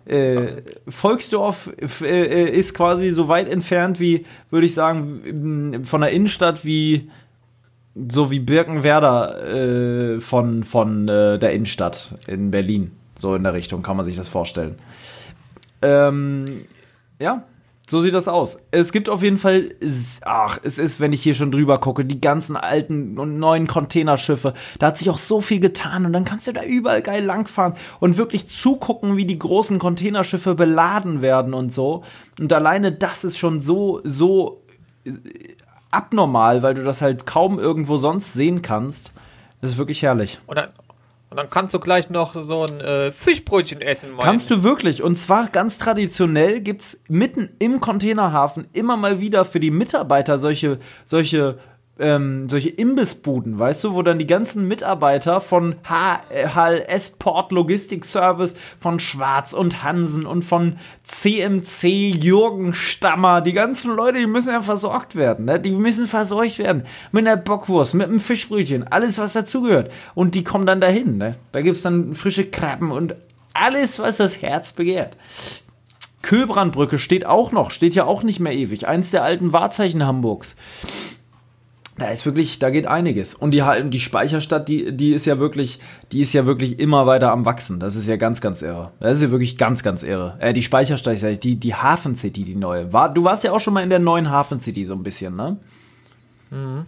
Äh, 0.06 0.62
Volksdorf 0.88 1.72
äh, 2.02 2.50
ist 2.50 2.74
quasi 2.74 3.12
so 3.12 3.28
weit 3.28 3.48
entfernt 3.48 4.00
wie, 4.00 4.26
würde 4.50 4.66
ich 4.66 4.74
sagen, 4.74 5.84
von 5.86 6.02
der 6.02 6.10
Innenstadt 6.12 6.66
wie 6.66 7.10
so 8.10 8.32
wie 8.32 8.40
Birkenwerder 8.40 10.16
äh, 10.16 10.20
von, 10.22 10.64
von 10.64 11.08
äh, 11.08 11.38
der 11.38 11.54
Innenstadt 11.54 12.16
in 12.28 12.52
Berlin. 12.52 12.92
So 13.22 13.36
in 13.36 13.44
der 13.44 13.54
Richtung 13.54 13.84
kann 13.84 13.96
man 13.96 14.06
sich 14.06 14.16
das 14.16 14.28
vorstellen. 14.28 14.76
Ähm, 15.82 16.66
ja, 17.20 17.46
so 17.92 18.02
sieht 18.02 18.14
das 18.14 18.28
aus. 18.28 18.64
Es 18.72 18.92
gibt 18.92 19.10
auf 19.10 19.22
jeden 19.22 19.38
Fall, 19.38 19.76
ach, 20.22 20.58
es 20.64 20.78
ist, 20.78 21.00
wenn 21.00 21.12
ich 21.12 21.22
hier 21.22 21.36
schon 21.36 21.52
drüber 21.52 21.78
gucke, 21.80 22.06
die 22.06 22.22
ganzen 22.22 22.56
alten 22.56 23.20
und 23.20 23.38
neuen 23.38 23.68
Containerschiffe. 23.68 24.54
Da 24.80 24.88
hat 24.88 24.98
sich 24.98 25.10
auch 25.10 25.18
so 25.18 25.42
viel 25.42 25.60
getan 25.60 26.06
und 26.06 26.14
dann 26.14 26.26
kannst 26.26 26.48
du 26.48 26.54
da 26.54 26.64
überall 26.64 27.02
geil 27.02 27.24
langfahren 27.24 27.74
und 28.00 28.18
wirklich 28.18 28.48
zugucken, 28.48 29.18
wie 29.18 29.26
die 29.26 29.38
großen 29.38 29.78
Containerschiffe 29.78 30.56
beladen 30.56 31.22
werden 31.22 31.54
und 31.54 31.74
so. 31.74 32.04
Und 32.40 32.54
alleine 32.54 32.92
das 32.92 33.24
ist 33.24 33.38
schon 33.38 33.62
so, 33.62 34.00
so 34.04 34.64
äh, 35.04 35.12
abnormal, 35.92 36.64
weil 36.64 36.76
du 36.76 36.84
das 36.84 37.02
halt 37.02 37.26
kaum 37.26 37.60
irgendwo 37.60 37.98
sonst 37.98 38.34
sehen 38.34 38.62
kannst. 38.62 39.12
Das 39.60 39.72
ist 39.72 39.78
wirklich 39.78 40.02
herrlich. 40.02 40.40
Dann, 40.48 40.70
und 41.32 41.38
dann 41.38 41.50
kannst 41.50 41.74
du 41.74 41.80
gleich 41.80 42.10
noch 42.10 42.36
so 42.36 42.66
ein 42.66 42.82
äh, 42.82 43.10
Fischbrötchen 43.10 43.80
essen. 43.82 44.12
Mein. 44.12 44.20
Kannst 44.20 44.52
du 44.52 44.64
wirklich. 44.64 45.02
Und 45.02 45.16
zwar 45.16 45.48
ganz 45.48 45.78
traditionell 45.78 46.60
gibt 46.60 46.82
es 46.82 47.04
mitten 47.08 47.56
im 47.58 47.80
Containerhafen 47.80 48.68
immer 48.74 48.98
mal 48.98 49.22
wieder 49.22 49.46
für 49.46 49.62
die 49.62 49.72
Mitarbeiter 49.72 50.40
solche, 50.40 50.80
solche 51.06 51.58
ähm, 52.02 52.50
solche 52.50 52.70
Imbissbuden, 52.70 53.58
weißt 53.58 53.84
du, 53.84 53.94
wo 53.94 54.02
dann 54.02 54.20
die 54.20 54.28
ganzen 54.28 54.68
Mitarbeiter 54.68 55.40
von 55.40 55.76
HLS 55.84 57.12
Port 57.12 57.52
Logistik 57.52 58.04
Service, 58.04 58.56
von 58.80 59.00
Schwarz 59.00 59.54
und 59.54 59.84
Hansen 59.84 60.26
und 60.26 60.44
von 60.44 60.78
CMC 61.04 61.84
Jürgen 62.22 62.74
Stammer, 62.74 63.42
die 63.42 63.54
ganzen 63.54 63.96
Leute, 63.96 64.20
die 64.20 64.28
müssen 64.28 64.50
ja 64.50 64.62
versorgt 64.62 65.16
werden, 65.16 65.46
ne? 65.46 65.60
die 65.60 65.72
müssen 65.72 66.08
versorgt 66.08 66.60
werden 66.60 66.84
mit 67.12 67.28
einer 67.28 67.38
Bockwurst, 67.38 67.94
mit 67.94 68.08
einem 68.08 68.20
Fischbrötchen, 68.20 68.88
alles 68.92 69.18
was 69.20 69.34
dazugehört. 69.34 69.92
Und 70.16 70.36
die 70.36 70.44
kommen 70.44 70.66
dann 70.66 70.82
dahin, 70.82 71.18
ne? 71.18 71.34
Da 71.52 71.60
es 71.60 71.84
dann 71.84 72.16
frische 72.16 72.46
Krabben 72.46 72.92
und 72.92 73.16
alles, 73.54 74.00
was 74.00 74.18
das 74.18 74.42
Herz 74.42 74.74
begehrt. 74.74 75.16
Köbrandbrücke 76.22 77.00
steht 77.00 77.26
auch 77.26 77.52
noch, 77.52 77.72
steht 77.72 77.96
ja 77.96 78.06
auch 78.06 78.24
nicht 78.24 78.40
mehr 78.40 78.54
ewig. 78.54 78.88
Eins 78.88 79.12
der 79.12 79.24
alten 79.24 79.54
Wahrzeichen 79.54 80.06
Hamburgs 80.06 80.56
da 82.02 82.10
ist 82.10 82.26
wirklich, 82.26 82.58
da 82.58 82.72
geht 82.72 82.88
einiges. 82.88 83.36
Und 83.36 83.52
die, 83.52 83.64
die 83.90 84.00
Speicherstadt, 84.00 84.68
die, 84.68 84.92
die 84.92 85.14
ist 85.14 85.26
ja 85.26 85.38
wirklich, 85.38 85.80
die 86.12 86.22
ist 86.22 86.34
ja 86.34 86.48
wirklich 86.48 86.80
immer 86.80 87.06
weiter 87.06 87.32
am 87.32 87.46
Wachsen. 87.46 87.80
Das 87.80 87.96
ist 87.96 88.08
ja 88.08 88.16
ganz, 88.16 88.42
ganz 88.42 88.64
irre. 88.64 88.92
Das 89.00 89.18
ist 89.18 89.24
ja 89.24 89.32
wirklich 89.32 89.56
ganz, 89.56 89.84
ganz 89.84 90.02
irre. 90.02 90.36
Äh, 90.40 90.54
die 90.54 90.64
Speicherstadt, 90.64 91.14
ich 91.14 91.22
sag, 91.22 91.40
die, 91.42 91.56
die 91.56 91.76
Hafen 91.76 92.16
City, 92.16 92.44
die 92.44 92.56
neue. 92.56 92.92
War, 92.92 93.14
du 93.14 93.24
warst 93.24 93.44
ja 93.44 93.52
auch 93.52 93.60
schon 93.60 93.76
mal 93.76 93.84
in 93.84 93.92
der 93.92 94.00
neuen 94.00 94.32
Hafen 94.32 94.60
City 94.60 94.84
so 94.84 94.96
ein 94.96 95.04
bisschen, 95.04 95.34
ne? 95.34 95.58
Mhm. 96.50 96.86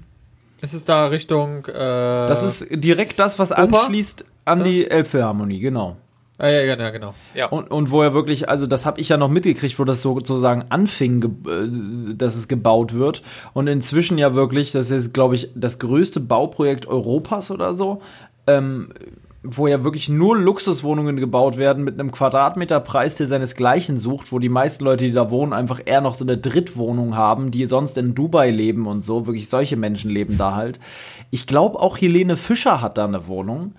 Ist 0.61 0.73
es 0.73 0.83
da 0.83 1.05
Richtung, 1.05 1.65
äh, 1.65 1.73
Das 1.73 2.41
ist 2.41 2.65
direkt 2.71 3.19
das, 3.19 3.37
was 3.37 3.51
Oper? 3.51 3.63
anschließt 3.63 4.25
an 4.45 4.59
ja. 4.59 4.63
die 4.63 4.89
Elbphilharmonie, 4.89 5.59
genau. 5.59 5.97
Ah, 6.39 6.49
ja, 6.49 6.61
ja, 6.61 6.89
genau. 6.89 7.13
Ja. 7.35 7.47
Und, 7.47 7.69
und 7.69 7.91
wo 7.91 8.01
er 8.01 8.13
wirklich, 8.13 8.49
also 8.49 8.65
das 8.65 8.85
habe 8.85 8.99
ich 8.99 9.09
ja 9.09 9.17
noch 9.17 9.29
mitgekriegt, 9.29 9.77
wo 9.77 9.83
das 9.83 10.01
sozusagen 10.01 10.65
anfing, 10.69 11.23
äh, 11.47 12.15
dass 12.15 12.35
es 12.35 12.47
gebaut 12.47 12.93
wird. 12.93 13.21
Und 13.53 13.67
inzwischen 13.67 14.17
ja 14.17 14.33
wirklich, 14.33 14.71
das 14.71 14.89
ist, 14.89 15.13
glaube 15.13 15.35
ich, 15.35 15.51
das 15.55 15.77
größte 15.77 16.19
Bauprojekt 16.19 16.87
Europas 16.87 17.51
oder 17.51 17.73
so. 17.73 18.01
Ähm, 18.47 18.89
wo 19.43 19.67
ja 19.67 19.83
wirklich 19.83 20.07
nur 20.07 20.37
Luxuswohnungen 20.37 21.17
gebaut 21.17 21.57
werden 21.57 21.83
mit 21.83 21.99
einem 21.99 22.11
Quadratmeterpreis, 22.11 23.17
der 23.17 23.27
seinesgleichen 23.27 23.97
sucht, 23.97 24.31
wo 24.31 24.39
die 24.39 24.49
meisten 24.49 24.85
Leute, 24.85 25.05
die 25.05 25.11
da 25.11 25.29
wohnen, 25.29 25.51
einfach 25.51 25.81
eher 25.83 25.99
noch 25.99 26.15
so 26.15 26.23
eine 26.23 26.37
Drittwohnung 26.37 27.17
haben, 27.17 27.51
die 27.51 27.65
sonst 27.65 27.97
in 27.97 28.15
Dubai 28.15 28.49
leben 28.51 28.87
und 28.87 29.01
so. 29.01 29.27
Wirklich 29.27 29.49
solche 29.49 29.75
Menschen 29.75 30.09
leben 30.09 30.37
da 30.37 30.55
halt. 30.55 30.79
Ich 31.29 31.45
glaube 31.45 31.79
auch 31.79 31.97
Helene 31.97 32.37
Fischer 32.37 32.81
hat 32.81 32.97
da 32.97 33.03
eine 33.03 33.27
Wohnung. 33.27 33.75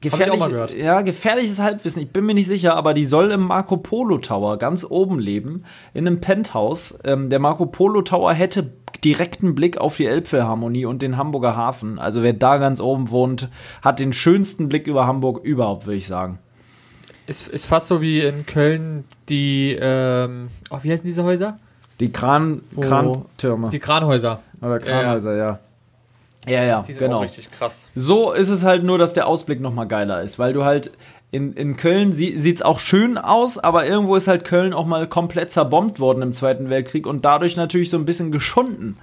Gefährlich, 0.00 0.78
ja, 0.78 1.02
gefährliches 1.02 1.58
Halbwissen. 1.58 2.02
Ich 2.02 2.10
bin 2.10 2.24
mir 2.24 2.34
nicht 2.34 2.46
sicher, 2.46 2.76
aber 2.76 2.94
die 2.94 3.04
soll 3.04 3.32
im 3.32 3.42
Marco 3.48 3.76
Polo 3.78 4.18
Tower 4.18 4.56
ganz 4.56 4.86
oben 4.88 5.18
leben, 5.18 5.64
in 5.92 6.06
einem 6.06 6.20
Penthouse. 6.20 7.00
Ähm, 7.02 7.30
der 7.30 7.40
Marco 7.40 7.66
Polo 7.66 8.02
Tower 8.02 8.32
hätte 8.32 8.70
direkten 9.02 9.56
Blick 9.56 9.78
auf 9.78 9.96
die 9.96 10.06
Elbphilharmonie 10.06 10.86
und 10.86 11.02
den 11.02 11.16
Hamburger 11.16 11.56
Hafen. 11.56 11.98
Also 11.98 12.22
wer 12.22 12.32
da 12.32 12.58
ganz 12.58 12.80
oben 12.80 13.10
wohnt, 13.10 13.48
hat 13.82 13.98
den 13.98 14.12
schönsten 14.12 14.68
Blick 14.68 14.86
über 14.86 15.08
Hamburg 15.08 15.44
überhaupt, 15.44 15.86
würde 15.86 15.96
ich 15.96 16.06
sagen. 16.06 16.38
Ist, 17.26 17.48
ist 17.48 17.66
fast 17.66 17.88
so 17.88 18.00
wie 18.00 18.20
in 18.20 18.46
Köln 18.46 19.04
die, 19.28 19.76
ähm, 19.80 20.48
oh, 20.70 20.78
wie 20.82 20.92
heißen 20.92 21.04
diese 21.04 21.24
Häuser? 21.24 21.58
Die 21.98 22.12
Kran, 22.12 22.62
Krantürme. 22.80 23.70
Die 23.70 23.80
Kranhäuser. 23.80 24.42
Oder 24.60 24.78
Kranhäuser, 24.78 25.36
ja. 25.36 25.46
ja. 25.46 25.58
Ja, 26.46 26.62
ja, 26.62 26.82
die 26.86 26.92
sind 26.92 27.00
genau. 27.00 27.18
Auch 27.18 27.22
richtig 27.22 27.50
krass. 27.50 27.88
So 27.94 28.32
ist 28.32 28.48
es 28.48 28.64
halt 28.64 28.84
nur, 28.84 28.98
dass 28.98 29.12
der 29.12 29.26
Ausblick 29.26 29.60
noch 29.60 29.74
mal 29.74 29.86
geiler 29.86 30.22
ist, 30.22 30.38
weil 30.38 30.52
du 30.52 30.64
halt 30.64 30.92
in, 31.30 31.52
in 31.54 31.76
Köln 31.76 32.12
sie, 32.12 32.40
sieht's 32.40 32.62
auch 32.62 32.80
schön 32.80 33.18
aus, 33.18 33.58
aber 33.58 33.86
irgendwo 33.86 34.16
ist 34.16 34.28
halt 34.28 34.44
Köln 34.44 34.72
auch 34.72 34.86
mal 34.86 35.06
komplett 35.06 35.50
zerbombt 35.52 36.00
worden 36.00 36.22
im 36.22 36.32
Zweiten 36.32 36.70
Weltkrieg 36.70 37.06
und 37.06 37.24
dadurch 37.24 37.56
natürlich 37.56 37.90
so 37.90 37.98
ein 37.98 38.06
bisschen 38.06 38.32
geschunden. 38.32 38.96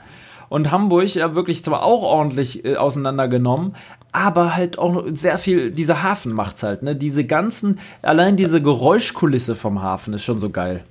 Und 0.49 0.71
Hamburg 0.71 1.13
ja 1.15 1.35
wirklich 1.35 1.63
zwar 1.63 1.83
auch 1.83 2.03
ordentlich 2.03 2.65
äh, 2.65 2.77
auseinandergenommen, 2.77 3.75
aber 4.11 4.55
halt 4.55 4.77
auch 4.77 5.03
sehr 5.11 5.37
viel, 5.37 5.71
dieser 5.71 6.03
Hafen 6.03 6.33
macht's 6.33 6.63
halt, 6.63 6.83
ne? 6.83 6.95
Diese 6.95 7.25
ganzen, 7.25 7.79
allein 8.01 8.37
diese 8.37 8.61
Geräuschkulisse 8.61 9.55
vom 9.55 9.81
Hafen 9.81 10.13
ist 10.13 10.23
schon 10.23 10.39
so 10.39 10.49
geil. 10.49 10.83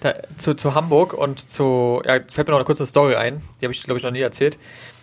Da, 0.00 0.14
zu, 0.38 0.54
zu 0.54 0.74
Hamburg 0.74 1.14
und 1.14 1.50
zu, 1.50 2.00
ja, 2.04 2.14
fällt 2.14 2.48
mir 2.48 2.52
noch 2.52 2.58
eine 2.58 2.64
kurze 2.64 2.86
Story 2.86 3.14
ein, 3.14 3.42
die 3.60 3.66
habe 3.66 3.72
ich, 3.72 3.82
glaube 3.82 3.98
ich, 3.98 4.04
noch 4.04 4.10
nie 4.10 4.20
erzählt. 4.20 4.58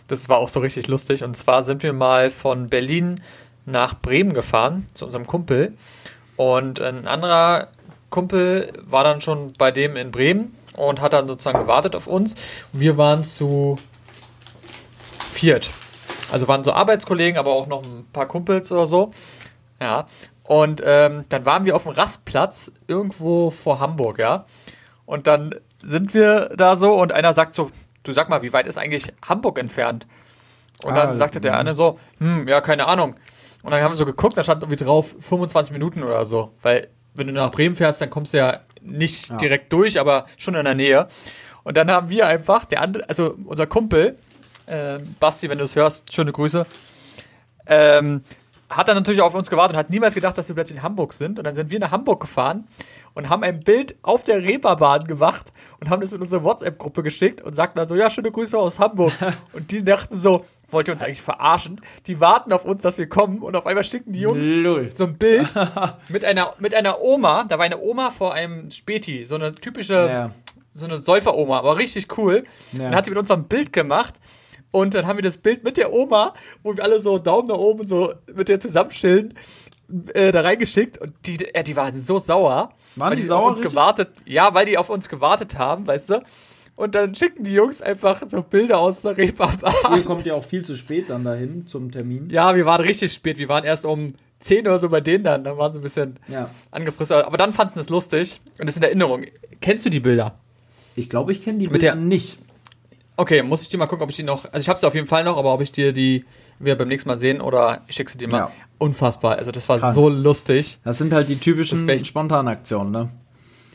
Das 0.10 0.28
war 0.28 0.38
auch 0.38 0.50
so 0.50 0.60
richtig 0.60 0.88
lustig. 0.88 1.24
Und 1.24 1.38
zwar 1.38 1.64
sind 1.64 1.84
wir 1.84 1.94
mal 1.94 2.32
von 2.32 2.68
Berlin 2.68 3.22
nach 3.66 3.98
Bremen 3.98 4.34
gefahren 4.34 4.88
zu 4.94 5.06
unserem 5.06 5.28
Kumpel. 5.28 5.74
Und 6.36 6.82
ein 6.82 7.08
anderer 7.08 7.68
Kumpel 8.10 8.74
war 8.86 9.04
dann 9.04 9.22
schon 9.22 9.54
bei 9.54 9.72
dem 9.72 9.96
in 9.96 10.12
Bremen 10.12 10.56
und 10.76 11.00
hat 11.00 11.14
dann 11.14 11.28
sozusagen 11.28 11.60
gewartet 11.60 11.96
auf 11.96 12.08
uns. 12.08 12.36
Wir 12.74 12.98
waren 12.98 13.24
zu 13.24 13.76
viert. 15.32 15.70
Also 16.32 16.48
waren 16.48 16.64
so 16.64 16.74
Arbeitskollegen, 16.74 17.38
aber 17.38 17.52
auch 17.52 17.68
noch 17.68 17.84
ein 17.84 18.06
paar 18.12 18.28
Kumpels 18.28 18.72
oder 18.72 18.88
so. 18.88 19.12
Ja. 19.80 20.08
Und 20.44 20.82
ähm, 20.84 21.26
dann 21.30 21.46
waren 21.46 21.66
wir 21.66 21.76
auf 21.76 21.84
dem 21.84 21.92
Rastplatz 21.92 22.72
irgendwo 22.88 23.52
vor 23.52 23.80
Hamburg, 23.80 24.18
ja. 24.18 24.46
Und 25.06 25.28
dann 25.28 25.54
sind 25.84 26.16
wir 26.16 26.50
da 26.58 26.76
so 26.76 26.94
und 26.94 27.14
einer 27.14 27.34
sagt 27.34 27.56
so, 27.56 27.70
du 28.04 28.14
sag 28.14 28.30
mal, 28.30 28.42
wie 28.42 28.54
weit 28.54 28.68
ist 28.68 28.78
eigentlich 28.78 29.12
Hamburg 29.28 29.60
entfernt? 29.60 30.08
Und 30.84 30.94
Ah, 30.94 31.06
dann 31.08 31.18
sagte 31.18 31.42
der 31.42 31.58
eine 31.58 31.76
so, 31.76 32.00
hm, 32.20 32.48
ja, 32.48 32.62
keine 32.62 32.88
Ahnung. 32.88 33.16
Und 33.64 33.72
dann 33.72 33.82
haben 33.82 33.92
wir 33.92 33.98
so 33.98 34.06
geguckt, 34.06 34.38
da 34.38 34.44
stand 34.44 34.64
irgendwie 34.64 34.82
drauf 34.84 35.16
25 35.20 35.74
Minuten 35.74 36.04
oder 36.04 36.24
so. 36.26 36.54
Weil, 36.62 36.88
wenn 37.14 37.28
du 37.28 37.34
nach 37.34 37.52
Bremen 37.52 37.76
fährst, 37.76 38.00
dann 38.00 38.10
kommst 38.10 38.34
du 38.34 38.38
ja 38.38 38.62
nicht 38.82 39.30
direkt 39.42 39.74
durch, 39.74 40.00
aber 40.00 40.26
schon 40.38 40.56
in 40.56 40.64
der 40.64 40.76
Nähe. 40.76 41.08
Und 41.64 41.76
dann 41.76 41.92
haben 41.92 42.10
wir 42.10 42.28
einfach, 42.28 42.64
der 42.66 42.82
andere, 42.82 43.10
also 43.10 43.36
unser 43.46 43.68
Kumpel, 43.68 44.18
äh, 44.68 45.00
Basti, 45.20 45.50
wenn 45.50 45.58
du 45.58 45.66
es 45.66 45.76
hörst, 45.76 46.14
schöne 46.14 46.32
Grüße, 46.32 46.66
ähm, 47.68 48.22
hat 48.70 48.88
dann 48.88 48.96
natürlich 48.98 49.22
auf 49.22 49.34
uns 49.34 49.50
gewartet 49.50 49.76
und 49.76 49.80
hat 49.80 49.90
niemals 49.90 50.14
gedacht, 50.14 50.38
dass 50.38 50.48
wir 50.48 50.56
plötzlich 50.56 50.78
in 50.78 50.84
Hamburg 50.84 51.14
sind. 51.14 51.40
Und 51.40 51.46
dann 51.46 51.56
sind 51.56 51.72
wir 51.72 51.80
nach 51.80 51.92
Hamburg 51.92 52.20
gefahren 52.22 52.68
und 53.16 53.28
haben 53.30 53.44
ein 53.44 53.62
Bild 53.62 53.96
auf 54.04 54.24
der 54.24 54.44
Reeperbahn 54.44 55.06
gemacht 55.06 55.52
und 55.80 55.90
haben 55.90 56.02
das 56.02 56.14
in 56.14 56.22
unsere 56.22 56.44
WhatsApp-Gruppe 56.44 57.02
geschickt 57.02 57.42
und 57.42 57.56
sagten 57.56 57.78
dann 57.80 57.88
so, 57.88 57.96
ja, 57.96 58.10
schöne 58.12 58.32
Grüße 58.32 58.58
aus 58.58 58.80
Hamburg. 58.80 59.12
und 59.54 59.72
die 59.72 59.84
dachten 59.84 60.18
so, 60.18 60.46
wollt 60.70 60.88
ihr 60.88 60.94
uns 60.94 61.02
eigentlich 61.02 61.22
verarschen? 61.24 61.82
Die 62.06 62.20
warten 62.20 62.54
auf 62.54 62.64
uns, 62.64 62.84
dass 62.84 63.00
wir 63.00 63.10
kommen 63.10 63.40
und 63.40 63.56
auf 63.56 63.66
einmal 63.66 63.84
schicken 63.84 64.14
die 64.14 64.22
Jungs 64.22 64.46
Lull. 64.46 64.92
so 64.94 65.06
ein 65.06 65.16
Bild 65.16 65.48
mit 66.10 66.24
einer, 66.24 66.54
mit 66.60 66.76
einer 66.76 67.02
Oma, 67.02 67.46
da 67.48 67.58
war 67.58 67.66
eine 67.66 67.80
Oma 67.80 68.12
vor 68.12 68.36
einem 68.36 68.70
Späti, 68.70 69.26
so 69.26 69.34
eine 69.36 69.56
typische, 69.56 69.94
Ja. 69.96 70.32
so 70.76 70.86
eine 70.86 71.00
Säuferoma, 71.00 71.58
aber 71.58 71.78
richtig 71.78 72.16
cool. 72.20 72.44
Ja. 72.74 72.84
Dann 72.84 72.96
hat 72.96 73.06
sie 73.06 73.12
mit 73.12 73.18
uns 73.18 73.30
so 73.30 73.34
ein 73.34 73.46
Bild 73.46 73.74
gemacht 73.74 74.14
und 74.72 74.94
dann 74.94 75.08
haben 75.08 75.18
wir 75.18 75.24
das 75.24 75.38
Bild 75.38 75.64
mit 75.64 75.78
der 75.78 75.92
Oma, 75.94 76.34
wo 76.64 76.76
wir 76.76 76.84
alle 76.84 77.00
so 77.00 77.18
Daumen 77.18 77.48
nach 77.48 77.58
oben 77.58 77.88
so 77.88 78.14
mit 78.34 78.48
der 78.50 78.60
zusammenschillen, 78.60 79.34
äh, 80.14 80.32
da 80.32 80.42
reingeschickt 80.42 80.98
und 81.00 81.14
die, 81.26 81.44
äh, 81.54 81.64
die 81.64 81.76
waren 81.76 82.00
so 82.00 82.20
sauer. 82.20 82.70
Waren 82.96 83.10
weil 83.12 83.16
die 83.16 83.22
die 83.24 83.28
sauer, 83.28 83.40
auf 83.42 83.48
uns 83.50 83.58
richtig? 83.60 83.72
gewartet, 83.72 84.10
ja, 84.26 84.54
weil 84.54 84.66
die 84.66 84.78
auf 84.78 84.90
uns 84.90 85.10
gewartet 85.10 85.58
haben, 85.58 85.88
weißt 85.88 86.10
du. 86.12 86.24
Und 86.76 86.96
dann 86.96 87.14
schicken 87.14 87.44
die 87.44 87.52
Jungs 87.54 87.82
einfach 87.82 88.22
so 88.28 88.42
Bilder 88.42 88.78
aus 88.80 89.02
der 89.02 89.18
Reeperbahn. 89.18 89.98
Ihr 89.98 90.06
kommt 90.06 90.26
ja 90.26 90.34
auch 90.36 90.46
viel 90.46 90.64
zu 90.64 90.76
spät 90.78 91.10
dann 91.10 91.26
dahin 91.26 91.68
zum 91.68 91.92
Termin. 91.92 92.30
Ja, 92.30 92.56
wir 92.56 92.66
waren 92.66 92.82
richtig 92.86 93.12
spät. 93.12 93.38
Wir 93.38 93.50
waren 93.50 93.66
erst 93.66 93.84
um 93.86 94.14
10 94.40 94.66
oder 94.66 94.80
so 94.80 94.88
bei 94.88 95.02
denen 95.02 95.26
dann. 95.26 95.44
Dann 95.44 95.58
waren 95.58 95.74
sie 95.74 95.80
ein 95.80 95.82
bisschen 95.82 96.16
Ja. 96.30 96.50
angefrisst. 96.72 97.12
Aber 97.12 97.36
dann 97.36 97.52
fanden 97.52 97.74
sie 97.76 97.82
es 97.82 97.90
lustig. 97.90 98.40
Und 98.60 98.68
das 98.68 98.78
in 98.78 98.84
Erinnerung. 98.84 99.26
Kennst 99.60 99.86
du 99.86 99.90
die 99.90 100.00
Bilder? 100.00 100.40
Ich 100.96 101.10
glaube, 101.10 101.34
ich 101.34 101.42
kenne 101.44 101.58
die 101.58 101.66
Mit 101.66 101.74
Bilder 101.82 101.88
der- 101.88 101.96
nicht. 101.96 102.38
Okay, 103.20 103.44
muss 103.44 103.62
ich 103.62 103.70
dir 103.70 103.78
mal 103.78 103.88
gucken, 103.88 104.04
ob 104.04 104.10
ich 104.10 104.16
die 104.16 104.24
noch. 104.24 104.46
Also 104.46 104.60
ich 104.60 104.70
habe 104.70 104.80
sie 104.80 104.88
auf 104.88 104.96
jeden 104.96 105.08
Fall 105.08 105.24
noch, 105.24 105.38
aber 105.38 105.54
ob 105.54 105.62
ich 105.62 105.72
dir 105.72 105.92
die 105.94 106.26
wir 106.60 106.78
beim 106.78 106.88
nächsten 106.88 107.10
Mal 107.10 107.20
sehen 107.20 107.42
oder 107.42 107.82
ich 107.88 107.96
schicke 107.96 108.12
sie 108.12 108.18
dir 108.18 108.28
mal. 108.30 108.38
Ja. 108.38 108.52
Unfassbar. 108.78 109.38
Also 109.38 109.52
das 109.52 109.68
war 109.68 109.78
Krank. 109.80 109.96
so 109.96 110.08
lustig. 110.10 110.80
Das 110.84 110.98
sind 110.98 111.12
halt 111.14 111.28
die 111.30 111.38
typischen 111.38 111.88
ich- 111.90 112.08
Spontanaktionen, 112.08 112.92
ne? 112.92 113.10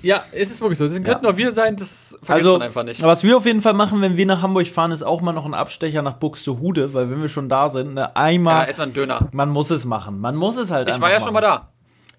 Ja, 0.02 0.22
es 0.32 0.50
ist 0.50 0.60
wirklich 0.60 0.78
so. 0.78 0.86
Das 0.86 1.02
könnten 1.02 1.24
nur 1.24 1.38
wir 1.38 1.52
sein, 1.52 1.76
das 1.76 2.18
vergisst 2.22 2.30
Also, 2.46 2.52
man 2.58 2.62
einfach 2.66 2.82
nicht. 2.84 3.02
was 3.02 3.24
wir 3.24 3.38
auf 3.38 3.46
jeden 3.46 3.62
Fall 3.62 3.72
machen, 3.72 4.02
wenn 4.02 4.18
wir 4.18 4.26
nach 4.26 4.42
Hamburg 4.42 4.66
fahren, 4.68 4.92
ist 4.92 5.02
auch 5.02 5.22
mal 5.22 5.32
noch 5.32 5.46
ein 5.46 5.54
Abstecher 5.54 6.02
nach 6.02 6.14
Buxtehude, 6.14 6.92
weil 6.92 7.10
wenn 7.10 7.22
wir 7.22 7.30
schon 7.30 7.48
da 7.48 7.70
sind, 7.70 7.94
ne, 7.94 8.00
Ja, 8.02 8.10
einmal, 8.14 8.66
erstmal 8.66 8.88
ein 8.88 8.92
Döner. 8.92 9.28
man 9.32 9.48
muss 9.48 9.70
es 9.70 9.86
machen. 9.86 10.20
Man 10.20 10.36
muss 10.36 10.58
es 10.58 10.70
halt 10.70 10.88
Ich 10.88 10.94
einfach 10.94 11.06
war 11.06 11.10
ja 11.12 11.18
machen. 11.20 11.26
schon 11.26 11.34
mal 11.34 11.40
da. 11.40 11.70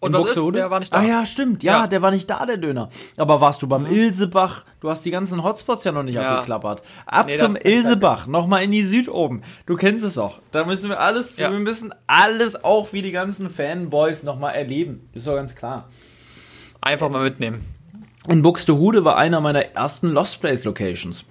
Und 0.06 0.12
In 0.14 0.20
was? 0.20 0.22
Buxtehude? 0.24 0.60
Der 0.60 0.70
war 0.72 0.80
nicht 0.80 0.94
da. 0.94 0.98
Ah 1.00 1.04
ja, 1.04 1.26
stimmt. 1.26 1.64
Ja, 1.64 1.82
Ja. 1.82 1.88
der 1.88 2.02
war 2.02 2.12
nicht 2.12 2.30
da, 2.30 2.46
der 2.46 2.58
Döner. 2.58 2.90
Aber 3.18 3.42
warst 3.42 3.62
du 3.62 3.68
beim 3.68 3.86
Ilsebach? 3.86 4.64
Du 4.80 4.90
hast 4.90 5.04
die 5.06 5.12
ganzen 5.12 5.44
Hotspots 5.44 5.84
ja 5.84 5.92
noch 5.92 6.04
nicht 6.04 6.16
Ja. 6.16 6.36
abgeklappert. 6.36 6.84
Ab 7.06 7.28
Nee, 7.28 7.36
zum 7.36 7.56
Ilsebach, 7.56 8.28
nochmal 8.28 8.64
in 8.64 8.72
die 8.72 8.84
Süd 8.84 9.10
oben. 9.10 9.42
Du 9.66 9.76
kennst 9.76 10.06
es 10.06 10.18
auch. 10.18 10.40
Da 10.52 10.66
müssen 10.66 10.90
wir 10.90 11.00
alles, 11.00 11.38
Ja. 11.38 11.52
wir 11.52 11.60
müssen 11.60 11.94
alles 12.08 12.64
auch 12.64 12.94
wie 12.94 13.02
die 13.02 13.12
ganzen 13.12 13.50
Fanboys 13.50 14.24
nochmal 14.24 14.56
erleben. 14.56 15.10
Ist 15.14 15.28
doch 15.28 15.36
ganz 15.36 15.56
klar. 15.56 15.88
Einfach 16.82 17.10
mal 17.10 17.24
mitnehmen. 17.24 17.66
In 18.28 18.42
Buxtehude 18.42 19.06
war 19.06 19.18
einer 19.18 19.42
meiner 19.42 19.64
ersten 19.76 20.10
Lost 20.10 20.40
Place 20.42 20.64
Locations. 20.64 21.26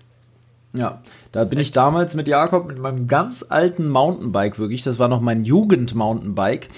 Ja, 0.76 1.02
da 1.30 1.44
bin 1.44 1.60
ich 1.60 1.70
damals 1.70 2.14
mit 2.14 2.26
Jakob 2.26 2.66
mit 2.66 2.78
meinem 2.78 3.06
ganz 3.06 3.46
alten 3.48 3.88
Mountainbike 3.88 4.58
wirklich, 4.58 4.82
das 4.82 4.98
war 4.98 5.06
noch 5.06 5.20
mein 5.20 5.44
Jugend-Mountainbike. 5.44 6.68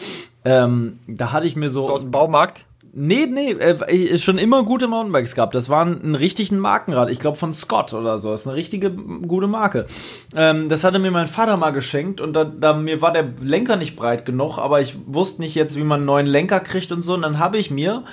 Ähm, 0.47 1.01
da 1.09 1.33
hatte 1.33 1.47
ich 1.47 1.57
mir 1.57 1.69
so. 1.69 1.83
So 1.83 1.91
aus 1.91 2.03
dem 2.03 2.13
Baumarkt. 2.13 2.67
Nee, 2.99 3.27
nee, 3.27 3.51
äh, 3.51 4.17
schon 4.17 4.39
immer 4.39 4.63
gute 4.63 4.87
Mountainbikes 4.87 5.35
gehabt. 5.35 5.55
Das 5.55 5.69
waren 5.69 6.01
ein 6.03 6.15
richtigen 6.15 6.59
Markenrad. 6.59 7.11
Ich 7.11 7.19
glaube 7.19 7.37
von 7.37 7.53
Scott 7.53 7.93
oder 7.93 8.19
so. 8.19 8.31
Das 8.31 8.43
ist 8.43 8.47
eine 8.47 8.57
richtige 8.57 8.91
gute 8.91 9.49
Marke. 9.49 9.87
Ähm, 10.35 10.71
das 10.71 10.83
hatte 10.83 10.99
mir 10.99 11.11
mein 11.11 11.27
Vater 11.27 11.59
mal 11.59 11.73
geschenkt 11.73 12.23
und 12.23 12.33
da, 12.33 12.45
da 12.45 12.73
mir 12.73 13.03
war 13.03 13.13
der 13.13 13.29
Lenker 13.43 13.77
nicht 13.77 13.97
breit 13.97 14.25
genug, 14.25 14.57
aber 14.57 14.81
ich 14.81 14.97
wusste 15.05 15.43
nicht 15.43 15.55
jetzt, 15.55 15.77
wie 15.77 15.83
man 15.83 15.99
einen 15.99 16.07
neuen 16.07 16.27
Lenker 16.27 16.61
kriegt 16.61 16.91
und 16.91 17.03
so. 17.03 17.13
Und 17.13 17.23
dann 17.23 17.39
habe 17.39 17.59
ich 17.59 17.71
mir 17.71 18.05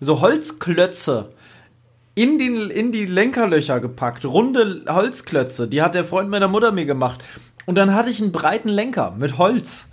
so 0.00 0.20
Holzklötze 0.20 1.28
in, 2.16 2.38
den, 2.38 2.70
in 2.70 2.90
die 2.90 3.06
Lenkerlöcher 3.06 3.78
gepackt. 3.78 4.24
Runde 4.24 4.84
Holzklötze. 4.88 5.68
Die 5.68 5.82
hat 5.82 5.94
der 5.94 6.04
Freund 6.04 6.28
meiner 6.30 6.48
Mutter 6.48 6.72
mir 6.72 6.86
gemacht. 6.86 7.22
Und 7.66 7.76
dann 7.76 7.94
hatte 7.94 8.10
ich 8.10 8.20
einen 8.20 8.32
breiten 8.32 8.68
Lenker 8.68 9.14
mit 9.18 9.38
Holz. 9.38 9.88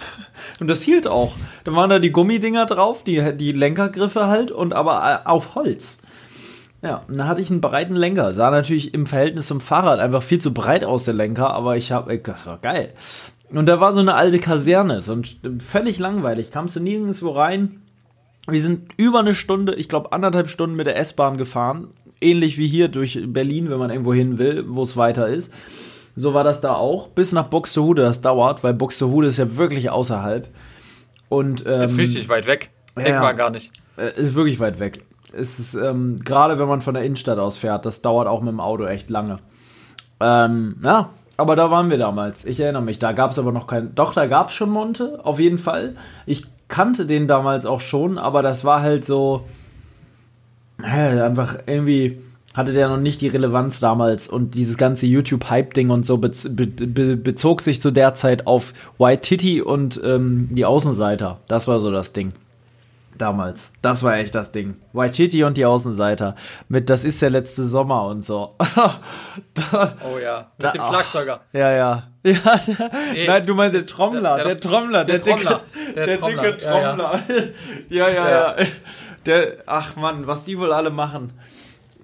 Und 0.59 0.67
das 0.67 0.81
hielt 0.81 1.07
auch. 1.07 1.35
Dann 1.63 1.75
waren 1.75 1.89
da 1.89 1.99
die 1.99 2.11
Gummidinger 2.11 2.65
drauf, 2.65 3.03
die, 3.03 3.35
die 3.37 3.51
Lenkergriffe 3.51 4.27
halt, 4.27 4.51
und 4.51 4.73
aber 4.73 5.23
äh, 5.23 5.27
auf 5.27 5.55
Holz. 5.55 5.99
Ja, 6.81 7.01
und 7.07 7.17
dann 7.17 7.27
hatte 7.27 7.41
ich 7.41 7.51
einen 7.51 7.61
breiten 7.61 7.95
Lenker. 7.95 8.33
Sah 8.33 8.49
natürlich 8.49 8.93
im 8.93 9.05
Verhältnis 9.05 9.47
zum 9.47 9.61
Fahrrad 9.61 9.99
einfach 9.99 10.23
viel 10.23 10.39
zu 10.39 10.53
breit 10.53 10.83
aus, 10.83 11.05
der 11.05 11.13
Lenker, 11.13 11.51
aber 11.51 11.77
ich 11.77 11.91
habe, 11.91 12.17
das 12.17 12.45
war 12.45 12.57
geil. 12.57 12.93
Und 13.51 13.67
da 13.67 13.79
war 13.79 13.93
so 13.93 13.99
eine 13.99 14.15
alte 14.15 14.39
Kaserne, 14.39 15.01
so 15.01 15.13
ein, 15.13 15.59
völlig 15.59 15.99
langweilig. 15.99 16.51
Kamst 16.51 16.75
du 16.75 16.79
nirgendwo 16.79 17.31
rein. 17.31 17.81
Wir 18.47 18.61
sind 18.61 18.91
über 18.97 19.19
eine 19.19 19.35
Stunde, 19.35 19.75
ich 19.75 19.89
glaube 19.89 20.13
anderthalb 20.13 20.49
Stunden 20.49 20.75
mit 20.75 20.87
der 20.87 20.97
S-Bahn 20.97 21.37
gefahren. 21.37 21.89
Ähnlich 22.19 22.57
wie 22.57 22.67
hier 22.67 22.87
durch 22.87 23.19
Berlin, 23.27 23.69
wenn 23.69 23.77
man 23.77 23.91
irgendwo 23.91 24.13
hin 24.13 24.39
will, 24.39 24.65
wo 24.67 24.83
es 24.83 24.97
weiter 24.97 25.27
ist. 25.27 25.53
So 26.15 26.33
war 26.33 26.43
das 26.43 26.61
da 26.61 26.73
auch. 26.75 27.07
Bis 27.09 27.31
nach 27.31 27.45
Buxtehude, 27.45 28.01
das 28.01 28.21
dauert, 28.21 28.63
weil 28.63 28.73
Buxtehude 28.73 29.27
ist 29.27 29.37
ja 29.37 29.57
wirklich 29.57 29.89
außerhalb. 29.89 30.49
Und, 31.29 31.65
ähm, 31.65 31.81
Ist 31.83 31.97
richtig 31.97 32.27
weit 32.29 32.45
weg. 32.47 32.71
Ja. 32.97 33.21
man 33.21 33.37
gar 33.37 33.49
nicht. 33.49 33.71
äh, 33.97 34.19
ist 34.21 34.35
wirklich 34.35 34.59
weit 34.59 34.79
weg. 34.79 35.03
Es 35.33 35.59
ist, 35.59 35.75
ähm, 35.75 36.17
gerade 36.17 36.59
wenn 36.59 36.67
man 36.67 36.81
von 36.81 36.93
der 36.93 37.03
Innenstadt 37.03 37.39
aus 37.39 37.57
fährt, 37.57 37.85
das 37.85 38.01
dauert 38.01 38.27
auch 38.27 38.41
mit 38.41 38.51
dem 38.51 38.59
Auto 38.59 38.83
echt 38.85 39.09
lange. 39.09 39.37
Ähm, 40.19 40.75
ja, 40.83 41.09
aber 41.37 41.55
da 41.55 41.71
waren 41.71 41.89
wir 41.89 41.97
damals. 41.97 42.43
Ich 42.43 42.59
erinnere 42.59 42.81
mich. 42.81 42.99
Da 42.99 43.13
gab 43.13 43.31
es 43.31 43.39
aber 43.39 43.53
noch 43.53 43.65
kein. 43.65 43.95
Doch, 43.95 44.13
da 44.13 44.25
gab 44.27 44.49
es 44.49 44.55
schon 44.55 44.69
Monte, 44.69 45.21
auf 45.23 45.39
jeden 45.39 45.57
Fall. 45.57 45.95
Ich 46.25 46.45
kannte 46.67 47.05
den 47.05 47.27
damals 47.27 47.65
auch 47.65 47.79
schon, 47.79 48.17
aber 48.17 48.41
das 48.41 48.65
war 48.65 48.81
halt 48.81 49.05
so. 49.05 49.47
Hä, 50.83 51.21
einfach 51.21 51.59
irgendwie 51.65 52.21
hatte 52.53 52.73
der 52.73 52.89
noch 52.89 52.97
nicht 52.97 53.21
die 53.21 53.27
Relevanz 53.29 53.79
damals 53.79 54.27
und 54.27 54.55
dieses 54.55 54.77
ganze 54.77 55.07
YouTube-Hype-Ding 55.07 55.89
und 55.89 56.05
so 56.05 56.17
bez 56.17 56.47
be 56.53 56.67
be 56.67 57.15
bezog 57.15 57.61
sich 57.61 57.81
zu 57.81 57.91
der 57.91 58.13
Zeit 58.13 58.45
auf 58.47 58.73
White 58.97 59.21
Titty 59.21 59.61
und 59.61 59.99
ähm, 60.03 60.49
die 60.51 60.65
Außenseiter. 60.65 61.39
Das 61.47 61.67
war 61.67 61.79
so 61.79 61.91
das 61.91 62.11
Ding. 62.13 62.33
Damals. 63.17 63.71
Das 63.81 64.03
war 64.03 64.15
echt 64.17 64.33
das 64.35 64.51
Ding. 64.51 64.75
White 64.93 65.13
Titty 65.13 65.43
und 65.43 65.55
die 65.57 65.65
Außenseiter. 65.65 66.35
Mit 66.69 66.89
Das 66.89 67.03
ist 67.05 67.21
der 67.21 67.29
letzte 67.29 67.63
Sommer 67.65 68.05
und 68.07 68.25
so. 68.25 68.55
da, 69.53 69.93
Oh 70.13 70.17
ja. 70.17 70.39
Mit 70.57 70.63
Da- 70.63 70.71
dem 70.71 70.81
ach. 70.81 70.89
Schlagzeuger. 70.89 71.39
ja, 71.53 71.71
ja. 71.71 72.03
ja 72.23 72.33
der, 72.33 72.91
Nee. 73.13 73.27
Nein, 73.27 73.45
du 73.45 73.53
meinst 73.53 73.75
der 73.75 73.85
Trommler. 73.85 74.35
Der, 74.37 74.45
Der- 74.45 74.59
Trommler. 74.59 75.05
Der, 75.05 75.19
der 75.19 75.35
dicke, 75.35 75.43
Trommler. 75.45 75.61
der, 75.95 76.05
Der 76.05 76.17
dicke 76.17 76.57
Trommler. 76.57 76.57
Trommler. 76.57 77.19
Ja, 77.89 78.09
ja, 78.09 78.29
ja. 78.29 78.59
Ja. 78.59 78.65
Der, 79.25 79.53
ach 79.67 79.95
Mann, 79.97 80.25
was 80.25 80.45
die 80.45 80.57
wohl 80.57 80.73
alle 80.73 80.89
machen. 80.89 81.31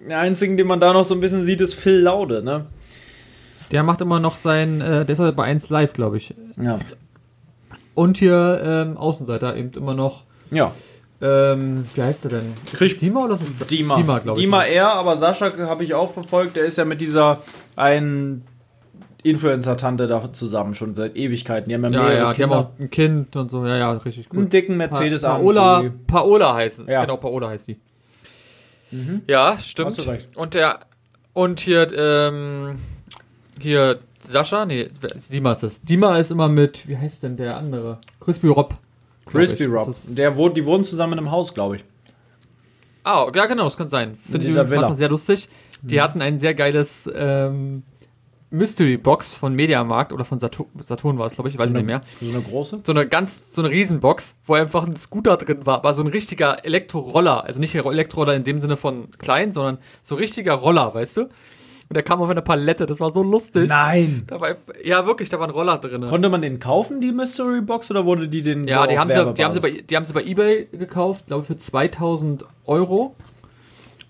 Der 0.08 0.20
einzige, 0.20 0.56
den 0.56 0.68
man 0.68 0.80
da 0.80 0.94
noch 0.94 1.04
so 1.06 1.14
ein 1.16 1.20
bisschen 1.20 1.44
sieht, 1.44 1.62
ist 1.62 1.74
Phil 1.74 2.00
Laude, 2.02 2.44
ne? 2.44 2.66
Der 3.72 3.84
macht 3.84 4.00
immer 4.02 4.20
noch 4.20 4.38
sein, 4.38 4.80
äh, 4.82 5.06
der 5.06 5.10
ist 5.10 5.20
halt 5.20 5.36
bei 5.36 5.44
1 5.44 5.70
Live, 5.70 5.94
glaube 5.94 6.18
ich. 6.18 6.34
Ja. 6.62 6.80
Und 7.96 8.18
hier 8.18 8.62
ähm, 8.64 8.98
Außenseiter 8.98 9.56
eben 9.56 9.72
immer 9.76 9.94
noch. 9.94 10.24
Ja. 10.52 10.72
Ähm, 11.20 11.86
wie 11.96 12.02
heißt 12.04 12.26
der 12.26 12.32
denn? 12.32 12.54
Krieg- 12.72 13.00
Dima 13.00 13.26
oder 13.26 13.34
ist 13.34 13.42
es 13.62 13.68
Dima. 13.68 13.96
Dima, 13.98 14.20
glaube 14.20 14.40
ich. 14.40 14.46
Dima 14.46 14.64
er, 14.64 14.94
aber 14.94 15.18
Sascha 15.18 15.52
habe 15.68 15.84
ich 15.84 15.94
auch 15.96 16.12
verfolgt. 16.12 16.56
Der 16.56 16.64
ist 16.66 16.78
ja 16.78 16.86
mit 16.86 17.02
dieser 17.02 17.42
einen 17.76 18.44
Influencer-Tante 19.24 20.08
da 20.08 20.32
zusammen 20.32 20.76
schon 20.76 20.94
seit 20.96 21.16
Ewigkeiten. 21.18 21.70
Die 21.70 21.76
haben 21.76 21.84
ja, 21.86 21.90
Ja, 21.90 21.98
mehrere 22.04 22.18
ja, 22.18 22.34
die 22.34 22.44
haben 22.44 22.50
Kinder. 22.52 22.58
auch 22.60 22.80
ein 22.80 22.90
Kind 22.92 23.36
und 23.36 23.50
so. 23.52 23.66
Ja, 23.66 23.78
ja, 23.78 23.92
richtig 23.94 24.30
gut. 24.30 24.40
einen 24.40 24.50
dicken 24.50 24.78
Mercedes 24.78 25.24
Pa 25.24 25.34
Paola. 25.38 25.84
Paola 26.06 26.54
heißt 26.54 26.84
Ja. 26.88 27.02
Genau, 27.02 27.18
Paola 27.18 27.50
heißt 27.50 27.68
die. 27.68 27.78
Ja, 29.28 29.60
stimmt. 29.60 29.98
Und 30.36 30.54
der 30.54 30.80
und 31.34 31.60
hier 31.60 31.92
ähm, 31.94 32.80
hier 33.60 34.00
Sascha, 34.24 34.66
nee, 34.66 34.90
Dima 35.32 35.54
ist 35.54 35.64
es. 35.64 35.82
Dima 35.82 36.18
ist 36.18 36.32
immer 36.32 36.50
mit, 36.50 36.88
wie 36.88 36.98
heißt 36.98 37.24
denn 37.24 37.38
der 37.38 37.58
andere? 37.58 38.00
Crispy 38.20 38.48
Rob. 38.48 38.76
Crispy 39.26 39.66
ich. 39.66 39.70
Rob. 39.70 39.88
Das 39.88 40.14
Der 40.14 40.36
wohnt, 40.36 40.58
die 40.58 40.66
wohnen 40.66 40.84
zusammen 40.84 41.14
in 41.14 41.20
einem 41.20 41.32
Haus, 41.32 41.54
glaube 41.54 41.78
ich. 41.78 41.84
Ah, 43.04 43.32
ja 43.34 43.46
genau, 43.46 43.66
das 43.66 43.78
kann 43.78 43.88
sein. 43.88 44.16
Finde 44.30 44.48
ich 44.48 44.56
übrigens 44.56 44.98
sehr 44.98 45.10
lustig. 45.10 45.48
Die 45.82 46.02
hatten 46.02 46.22
ein 46.22 46.40
sehr 46.40 46.54
geiles 46.56 47.10
ähm, 47.14 47.84
Mystery 48.50 48.98
Box 48.98 49.34
von 49.34 49.54
Mediamarkt 49.54 50.14
oder 50.14 50.24
von 50.24 50.40
Saturn, 50.40 50.68
Saturn 50.86 51.18
war 51.18 51.28
es, 51.28 51.34
glaube 51.34 51.50
ich, 51.50 51.58
weiß 51.58 51.68
ich 51.68 51.74
nicht 51.74 51.86
mehr. 51.86 52.02
So 52.22 52.30
eine 52.30 52.42
große? 52.42 52.82
So 52.86 52.92
eine 52.94 53.08
ganz, 53.08 53.54
so 53.54 53.62
eine 53.62 53.72
Riesenbox, 53.72 54.36
wo 54.46 54.54
einfach 54.54 54.86
ein 54.86 54.96
Scooter 54.96 55.38
drin 55.38 55.66
war, 55.66 55.84
war 55.84 55.94
so 55.94 56.02
ein 56.02 56.08
richtiger 56.08 56.64
Elektroroller. 56.64 57.44
Also 57.44 57.60
nicht 57.60 57.76
Elektroroller 57.76 58.36
in 58.36 58.44
dem 58.46 58.62
Sinne 58.62 58.78
von 58.78 59.12
klein, 59.18 59.52
sondern 59.52 59.80
so 60.02 60.16
richtiger 60.16 60.54
Roller, 60.54 60.94
weißt 60.94 61.18
du? 61.18 61.30
Und 61.90 61.94
der 61.96 62.04
kam 62.04 62.22
auf 62.22 62.30
eine 62.30 62.42
Palette, 62.42 62.86
das 62.86 63.00
war 63.00 63.12
so 63.14 63.24
lustig. 63.24 63.70
Nein. 63.70 64.24
Da 64.28 64.42
war, 64.42 64.56
ja, 64.84 65.06
wirklich, 65.06 65.30
da 65.30 65.40
war 65.40 65.48
ein 65.48 65.54
Roller 65.54 65.78
drin. 65.78 66.06
Konnte 66.08 66.28
man 66.28 66.42
den 66.42 66.60
kaufen, 66.60 67.00
die 67.00 67.14
Mystery 67.14 67.62
Box, 67.62 67.90
oder 67.90 68.06
wurde 68.06 68.28
die 68.28 68.42
den 68.42 68.68
Ja, 68.68 68.82
so 68.82 68.88
die 68.88 69.00
haben, 69.00 69.10
sie, 69.10 69.34
die, 69.34 69.44
haben 69.46 69.54
sie 69.54 69.60
bei, 69.62 69.72
die 69.72 69.96
haben 69.96 70.04
sie 70.04 70.12
bei 70.12 70.24
Ebay 70.24 70.68
gekauft, 70.74 71.28
glaube 71.28 71.44
ich, 71.44 71.48
für 71.48 71.58
2000 71.58 72.46
Euro. 72.66 73.16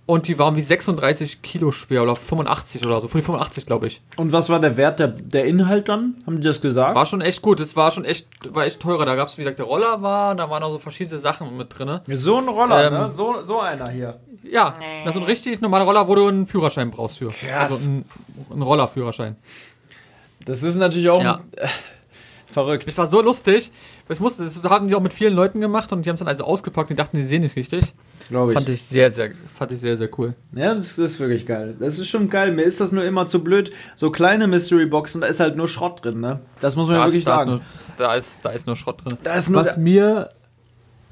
Und 0.08 0.28
die 0.30 0.40
waren 0.40 0.56
wie 0.56 0.62
36 0.62 1.42
Kilo 1.42 1.72
schwer 1.74 2.02
oder 2.02 2.16
85 2.16 2.86
oder 2.86 3.02
so. 3.02 3.08
85, 3.10 3.66
glaube 3.66 3.88
ich. 3.88 4.02
Und 4.16 4.32
was 4.32 4.50
war 4.50 4.60
der 4.60 4.78
Wert, 4.78 5.00
der, 5.00 5.10
der 5.10 5.44
Inhalt 5.46 5.90
dann? 5.90 6.16
Haben 6.26 6.38
die 6.38 6.48
das 6.48 6.62
gesagt? 6.62 6.96
War 6.96 7.06
schon 7.06 7.20
echt 7.22 7.42
gut. 7.42 7.60
Es 7.60 7.76
war 7.76 7.92
schon 7.92 8.06
echt, 8.06 8.28
war 8.56 8.66
echt 8.66 8.80
teurer. 8.80 9.06
Da 9.06 9.16
gab 9.16 9.28
es, 9.28 9.38
wie 9.38 9.42
gesagt, 9.44 9.60
der 9.60 9.66
Roller 9.66 10.02
war, 10.02 10.34
da 10.34 10.50
waren 10.50 10.64
auch 10.64 10.72
so 10.72 10.80
verschiedene 10.80 11.20
Sachen 11.20 11.56
mit 11.58 11.78
drin. 11.78 12.00
So 12.08 12.38
ein 12.38 12.48
Roller, 12.48 12.88
Ähm, 12.88 12.94
ne? 12.94 13.10
So, 13.10 13.42
so 13.44 13.60
einer 13.60 13.90
hier. 13.90 14.18
Ja, 14.50 14.76
das 15.04 15.14
ist 15.14 15.22
ein 15.22 15.28
richtig 15.28 15.60
normaler 15.60 15.84
Roller, 15.84 16.08
wo 16.08 16.16
du 16.16 16.26
einen 16.28 16.48
Führerschein 16.48 16.90
brauchst 16.90 17.18
für. 17.18 17.28
Krass. 17.28 17.72
Also 17.72 17.90
einen, 17.90 18.06
einen 18.50 18.62
Rollerführerschein. 18.62 19.36
Das 20.46 20.64
ist 20.64 20.76
natürlich 20.78 21.10
auch 21.10 21.22
Ja. 21.22 21.42
äh, 21.58 21.68
verrückt. 22.46 22.88
Das 22.88 22.98
war 22.98 23.08
so 23.08 23.22
lustig. 23.22 23.72
Das, 24.08 24.22
musste, 24.22 24.46
das 24.46 24.64
haben 24.64 24.88
die 24.88 24.96
auch 24.96 25.02
mit 25.02 25.14
vielen 25.14 25.34
Leuten 25.34 25.60
gemacht 25.60 25.92
und 25.92 26.06
die 26.06 26.10
haben 26.10 26.16
es 26.16 26.20
dann 26.20 26.30
also 26.30 26.46
ausgepackt 26.46 26.90
und 26.90 26.96
die 26.98 27.04
dachten, 27.04 27.18
die 27.18 27.26
sehen 27.26 27.42
nicht 27.42 27.58
richtig. 27.58 27.94
Glaube 28.30 28.52
ich. 28.52 28.58
Fand 28.58 28.70
ich 28.70 28.84
sehr, 28.84 29.10
sehr, 29.10 29.32
fand 29.58 29.72
ich 29.72 29.80
sehr, 29.80 29.98
sehr 29.98 30.10
cool. 30.18 30.34
Ja, 30.54 30.74
das, 30.74 30.96
das 30.98 31.12
ist 31.12 31.20
wirklich 31.20 31.46
geil. 31.46 31.76
Das 31.80 31.98
ist 31.98 32.08
schon 32.10 32.30
geil. 32.30 32.52
Mir 32.52 32.64
ist 32.64 32.82
das 32.82 32.92
nur 32.92 33.04
immer 33.06 33.28
zu 33.28 33.44
blöd. 33.44 33.72
So 33.96 34.12
kleine 34.12 34.48
Mystery-Boxen, 34.48 35.22
da 35.22 35.28
ist 35.28 35.40
halt 35.40 35.56
nur 35.56 35.68
Schrott 35.68 36.04
drin, 36.04 36.20
ne? 36.20 36.42
Das 36.60 36.76
muss 36.76 36.88
man 36.88 36.96
ja 36.98 37.02
Da 37.02 37.08
wirklich 37.08 37.22
ist, 37.22 37.28
da, 37.28 37.34
ist 37.42 37.48
sagen. 37.48 37.52
nur, 37.52 37.62
da, 37.98 38.16
ist, 38.16 38.40
da 38.44 38.50
ist 38.50 38.68
nur 38.68 38.76
Schrott 38.76 39.04
drin. 39.06 39.18
Da 39.24 39.36
ist 39.36 39.50
nur 39.50 39.62
Was 39.62 39.78
mir, 39.78 40.30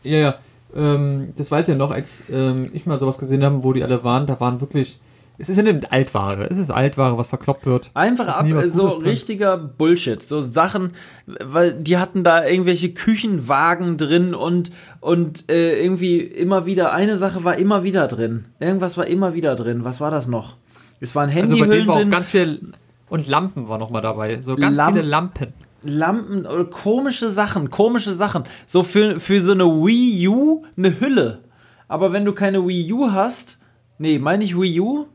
ja, 0.04 0.18
ja, 0.18 0.36
ähm, 0.76 1.34
das 1.38 1.50
weiß 1.52 1.68
ich 1.68 1.72
ja 1.74 1.78
noch, 1.78 1.92
als 1.92 2.24
ähm, 2.30 2.70
ich 2.74 2.86
mal 2.86 3.00
sowas 3.00 3.18
gesehen 3.18 3.44
habe, 3.44 3.64
wo 3.64 3.72
die 3.72 3.84
alle 3.84 4.04
waren, 4.04 4.28
da 4.28 4.40
waren 4.40 4.60
wirklich, 4.60 5.00
es 5.38 5.50
ist 5.50 5.58
ja 5.58 5.64
nicht 5.64 5.92
Altware, 5.92 6.48
es 6.50 6.58
ist 6.58 6.72
Altware, 6.72 7.18
was 7.18 7.28
verkloppt 7.28 7.66
wird. 7.66 7.92
Einfach 7.94 8.28
ab, 8.28 8.46
so 8.68 9.00
drin. 9.00 9.08
richtiger 9.10 9.58
Bullshit. 9.58 10.22
So 10.22 10.42
Sachen, 10.42 10.92
weil 11.26 11.74
die 11.74 11.98
hatten 11.98 12.24
da 12.24 12.46
irgendwelche 12.46 12.94
Küchenwagen 12.94 13.98
drin 13.98 14.34
und, 14.34 14.72
und 15.02 15.50
äh, 15.50 15.82
irgendwie 15.84 16.20
immer 16.20 16.66
wieder, 16.66 16.94
eine 16.94 17.18
Sache 17.18 17.44
war 17.44 17.58
immer 17.58 17.84
wieder 17.84 18.08
drin. 18.08 18.46
Irgendwas 18.60 18.98
war 18.98 19.08
immer 19.08 19.34
wieder 19.34 19.56
drin. 19.56 19.84
Was 19.84 20.00
war 20.02 20.12
das 20.12 20.28
noch? 20.28 20.58
Es 21.00 21.16
waren 21.16 21.30
Also 21.30 21.40
bei 21.42 21.48
Handyhüllen 21.48 21.72
denen 21.72 21.88
war 21.88 21.96
auch 21.96 22.00
drin, 22.00 22.12
ganz 22.12 22.30
viel, 22.30 22.62
und 23.10 23.28
Lampen 23.28 23.68
war 23.68 23.78
noch 23.78 23.90
mal 23.90 24.02
dabei, 24.02 24.42
so 24.42 24.56
ganz 24.56 24.76
Lamp- 24.76 24.96
viele 24.98 25.08
Lampen. 25.08 25.54
Lampen 25.88 26.46
oder 26.48 26.66
komische 26.66 27.30
Sachen, 27.30 27.70
komische 27.70 28.14
Sachen. 28.14 28.46
So 28.66 28.82
für, 28.82 29.20
für 29.20 29.42
so 29.42 29.52
eine 29.52 29.66
Wii 29.66 30.28
U 30.28 30.64
eine 30.78 31.00
Hülle. 31.00 31.44
Aber 31.88 32.12
wenn 32.12 32.26
du 32.26 32.34
keine 32.34 32.66
Wii 32.68 32.92
U 32.94 33.12
hast, 33.12 33.60
nee, 34.00 34.18
meine 34.18 34.44
ich 34.44 34.60
Wii 34.60 34.80
U? 34.80 35.06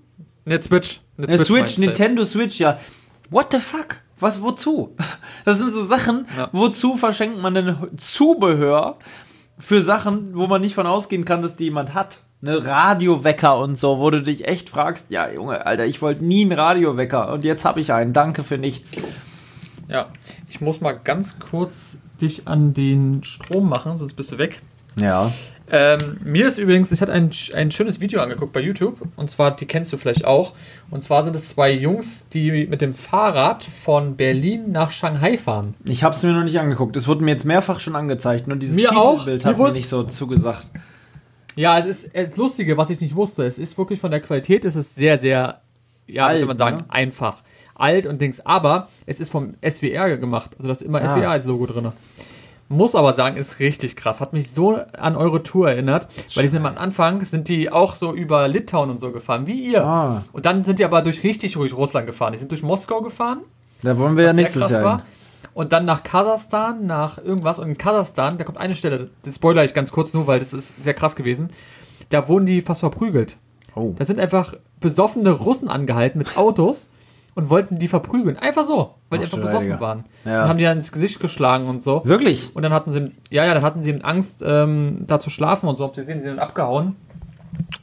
Eine 0.51 0.63
Switch. 0.63 1.01
Eine 1.17 1.45
Switch, 1.45 1.77
du? 1.77 1.81
Nintendo 1.83 2.25
Switch, 2.25 2.59
ja. 2.59 2.79
What 3.31 3.53
the 3.53 3.61
fuck? 3.61 3.97
Was, 4.19 4.43
wozu? 4.43 4.97
Das 5.45 5.59
sind 5.59 5.73
so 5.73 5.85
Sachen, 5.85 6.27
Ja. 6.37 6.49
wozu 6.53 6.97
verschenkt 6.97 7.41
man 7.41 7.55
denn 7.55 7.77
Zubehör 7.97 8.99
für 9.59 9.81
Sachen, 9.81 10.35
wo 10.37 10.47
man 10.47 10.61
nicht 10.61 10.75
von 10.75 10.87
ausgehen 10.87 11.25
kann, 11.25 11.41
dass 11.41 11.57
die 11.57 11.65
jemand 11.65 11.95
hat? 11.95 12.21
Ne, 12.43 12.65
Radiowecker 12.65 13.59
und 13.59 13.79
so, 13.79 13.99
wo 13.99 14.11
du 14.11 14.23
dich 14.23 14.47
echt 14.49 14.71
fragst, 14.71 15.11
ja, 15.11 15.31
Junge, 15.31 15.65
Alter, 15.67 15.85
ich 15.87 16.01
wollte 16.03 16.25
nie 16.25 16.43
einen 16.43 16.53
Radiowecker 16.53 17.33
und 17.33 17.45
jetzt 17.45 17.65
habe 17.65 17.81
ich 17.81 17.93
einen. 17.93 18.13
Danke 18.13 18.43
für 18.45 18.59
nichts. 18.59 18.93
Ja, 19.89 20.07
ich 20.49 20.61
muss 20.61 20.81
mal 20.81 20.93
ganz 20.93 21.39
kurz 21.39 21.99
dich 22.21 22.49
an 22.49 22.73
den 22.75 23.23
Strom 23.25 23.69
machen, 23.69 23.97
sonst 23.97 24.15
bist 24.15 24.33
du 24.33 24.39
weg. 24.39 24.63
Ja. 24.97 25.33
Ähm, 25.73 26.17
mir 26.25 26.49
ist 26.49 26.59
übrigens, 26.59 26.91
ich 26.91 27.01
hatte 27.01 27.13
ein, 27.13 27.31
ein 27.55 27.71
schönes 27.71 28.01
Video 28.01 28.21
angeguckt 28.21 28.53
bei 28.53 28.61
YouTube 28.61 28.99
und 29.17 29.31
zwar, 29.31 29.55
die 29.55 29.67
kennst 29.67 29.93
du 29.93 29.97
vielleicht 29.97 30.25
auch. 30.25 30.53
Und 30.91 31.05
zwar 31.05 31.23
sind 31.23 31.37
es 31.37 31.51
zwei 31.51 31.71
Jungs, 31.71 32.29
die 32.29 32.67
mit 32.67 32.81
dem 32.81 32.93
Fahrrad 32.93 33.63
von 33.65 34.17
Berlin 34.17 34.73
nach 34.73 34.91
Shanghai 34.91 35.39
fahren. 35.39 35.75
Ich 35.85 36.03
habe 36.03 36.15
es 36.15 36.23
mir 36.23 36.33
noch 36.33 36.43
nicht 36.43 36.59
angeguckt. 36.59 36.97
Es 36.97 37.07
wurde 37.07 37.23
mir 37.23 37.31
jetzt 37.31 37.45
mehrfach 37.45 37.79
schon 37.79 37.95
angezeigt, 37.95 38.49
nur 38.49 38.57
dieses 38.57 38.75
Mir 38.77 38.97
auch. 38.97 39.25
Mir 39.27 39.39
hat 39.39 39.59
mir 39.59 39.73
nicht 39.73 39.89
so 39.89 40.03
zugesagt. 40.03 40.69
Ja, 41.55 41.79
es 41.79 41.87
ist 41.87 42.11
das 42.15 42.37
Lustige, 42.37 42.77
was 42.77 42.91
ich 42.91 43.01
nicht 43.01 43.15
wusste. 43.15 43.45
Es 43.45 43.59
ist 43.59 43.77
wirklich 43.79 44.01
von 44.01 44.11
der 44.11 44.21
Qualität, 44.21 44.65
es 44.65 44.77
ist 44.77 44.95
sehr, 44.97 45.19
sehr, 45.19 45.61
ja, 46.07 46.15
wie 46.15 46.21
Alt, 46.21 46.39
soll 46.39 46.49
man 46.49 46.57
sagen, 46.57 46.77
ne? 46.79 46.85
einfach. 46.89 47.43
Alt 47.75 48.07
und 48.07 48.21
Dings. 48.21 48.41
Aber 48.45 48.89
es 49.07 49.21
ist 49.21 49.31
vom 49.31 49.55
SWR 49.69 50.17
gemacht. 50.17 50.51
Also 50.59 50.69
da 50.69 50.73
ist 50.73 50.83
immer 50.83 51.01
Ah. 51.01 51.15
SWR 51.17 51.31
als 51.31 51.45
Logo 51.47 51.67
drin. 51.67 51.93
Muss 52.73 52.95
aber 52.95 53.15
sagen, 53.15 53.37
ist 53.37 53.59
richtig 53.59 53.97
krass. 53.97 54.21
Hat 54.21 54.33
mich 54.33 54.53
so 54.53 54.79
an 54.97 55.17
eure 55.17 55.43
Tour 55.43 55.69
erinnert. 55.69 56.07
Weil 56.37 56.45
die 56.45 56.51
sind 56.51 56.65
am 56.65 56.79
Anfang, 56.79 57.25
sind 57.25 57.49
die 57.49 57.73
auch 57.73 57.97
so 57.97 58.15
über 58.15 58.47
Litauen 58.47 58.91
und 58.91 59.01
so 59.01 59.11
gefahren, 59.11 59.49
wie 59.49 59.73
ihr. 59.73 59.85
Ah. 59.85 60.23
Und 60.33 60.47
dann 60.47 60.63
sind 60.63 60.79
die 60.79 60.85
aber 60.85 61.03
durch 61.03 61.25
richtig 61.25 61.57
ruhig 61.57 61.77
Russland 61.77 62.07
gefahren. 62.07 62.33
Die 62.33 62.39
sind 62.39 62.53
durch 62.53 62.63
Moskau 62.63 63.03
gefahren. 63.03 63.41
Da 63.83 63.99
wollen 63.99 64.17
wir 64.17 64.23
ja 64.23 64.33
nächstes 64.33 64.71
Jahr 64.71 64.85
war. 64.85 65.03
Und 65.53 65.73
dann 65.73 65.85
nach 65.85 66.05
Kasachstan, 66.05 66.87
nach 66.87 67.19
irgendwas. 67.19 67.59
Und 67.59 67.71
in 67.71 67.77
Kasachstan, 67.77 68.39
da 68.39 68.45
kommt 68.45 68.59
eine 68.59 68.77
Stelle, 68.77 69.11
das 69.25 69.35
spoiler 69.35 69.65
ich 69.65 69.75
ganz 69.75 69.91
kurz 69.91 70.15
nur, 70.15 70.29
weil 70.29 70.39
das 70.39 70.53
ist 70.53 70.81
sehr 70.81 70.95
krass 70.95 71.17
gewesen. 71.17 71.51
Da 72.11 72.29
wurden 72.29 72.47
die 72.47 72.61
fast 72.61 72.81
verprügelt. 72.81 73.37
Oh. 73.75 73.95
Da 73.99 74.05
sind 74.05 74.21
einfach 74.21 74.55
besoffene 74.79 75.33
Russen 75.33 75.69
angehalten 75.69 76.19
mit 76.19 76.37
Autos 76.37 76.87
und 77.35 77.51
wollten 77.51 77.79
die 77.79 77.89
verprügeln. 77.89 78.37
Einfach 78.37 78.65
so, 78.65 78.95
weil 79.09 79.19
die 79.19 79.25
Ach, 79.25 79.33
einfach 79.33 79.39
du 79.39 79.45
besoffen 79.45 79.81
waren. 79.81 80.05
Ja. 80.25 80.43
Und 80.43 80.49
haben 80.49 80.59
die 80.59 80.65
dann 80.65 80.79
ins 80.79 80.93
Gesicht 80.93 81.21
geschlagen 81.21 81.69
und 81.69 81.83
so. 81.83 82.03
Wirklich? 82.05 82.55
Und 82.55 82.63
dann 82.63 82.73
hatten 82.73 82.93
sie, 82.93 83.13
ja, 83.31 83.45
ja, 83.45 83.55
dann 83.55 83.63
hatten 83.63 83.83
sie 83.83 83.91
eben 83.91 84.03
Angst, 84.03 84.43
ähm, 84.45 85.05
da 85.07 85.21
zu 85.21 85.31
schlafen 85.31 85.69
und 85.69 85.77
so. 85.77 85.85
Habt 85.85 85.97
ihr 85.97 86.03
gesehen, 86.03 86.19
die 86.19 86.25
sind 86.25 86.39
abgehauen. 86.39 86.97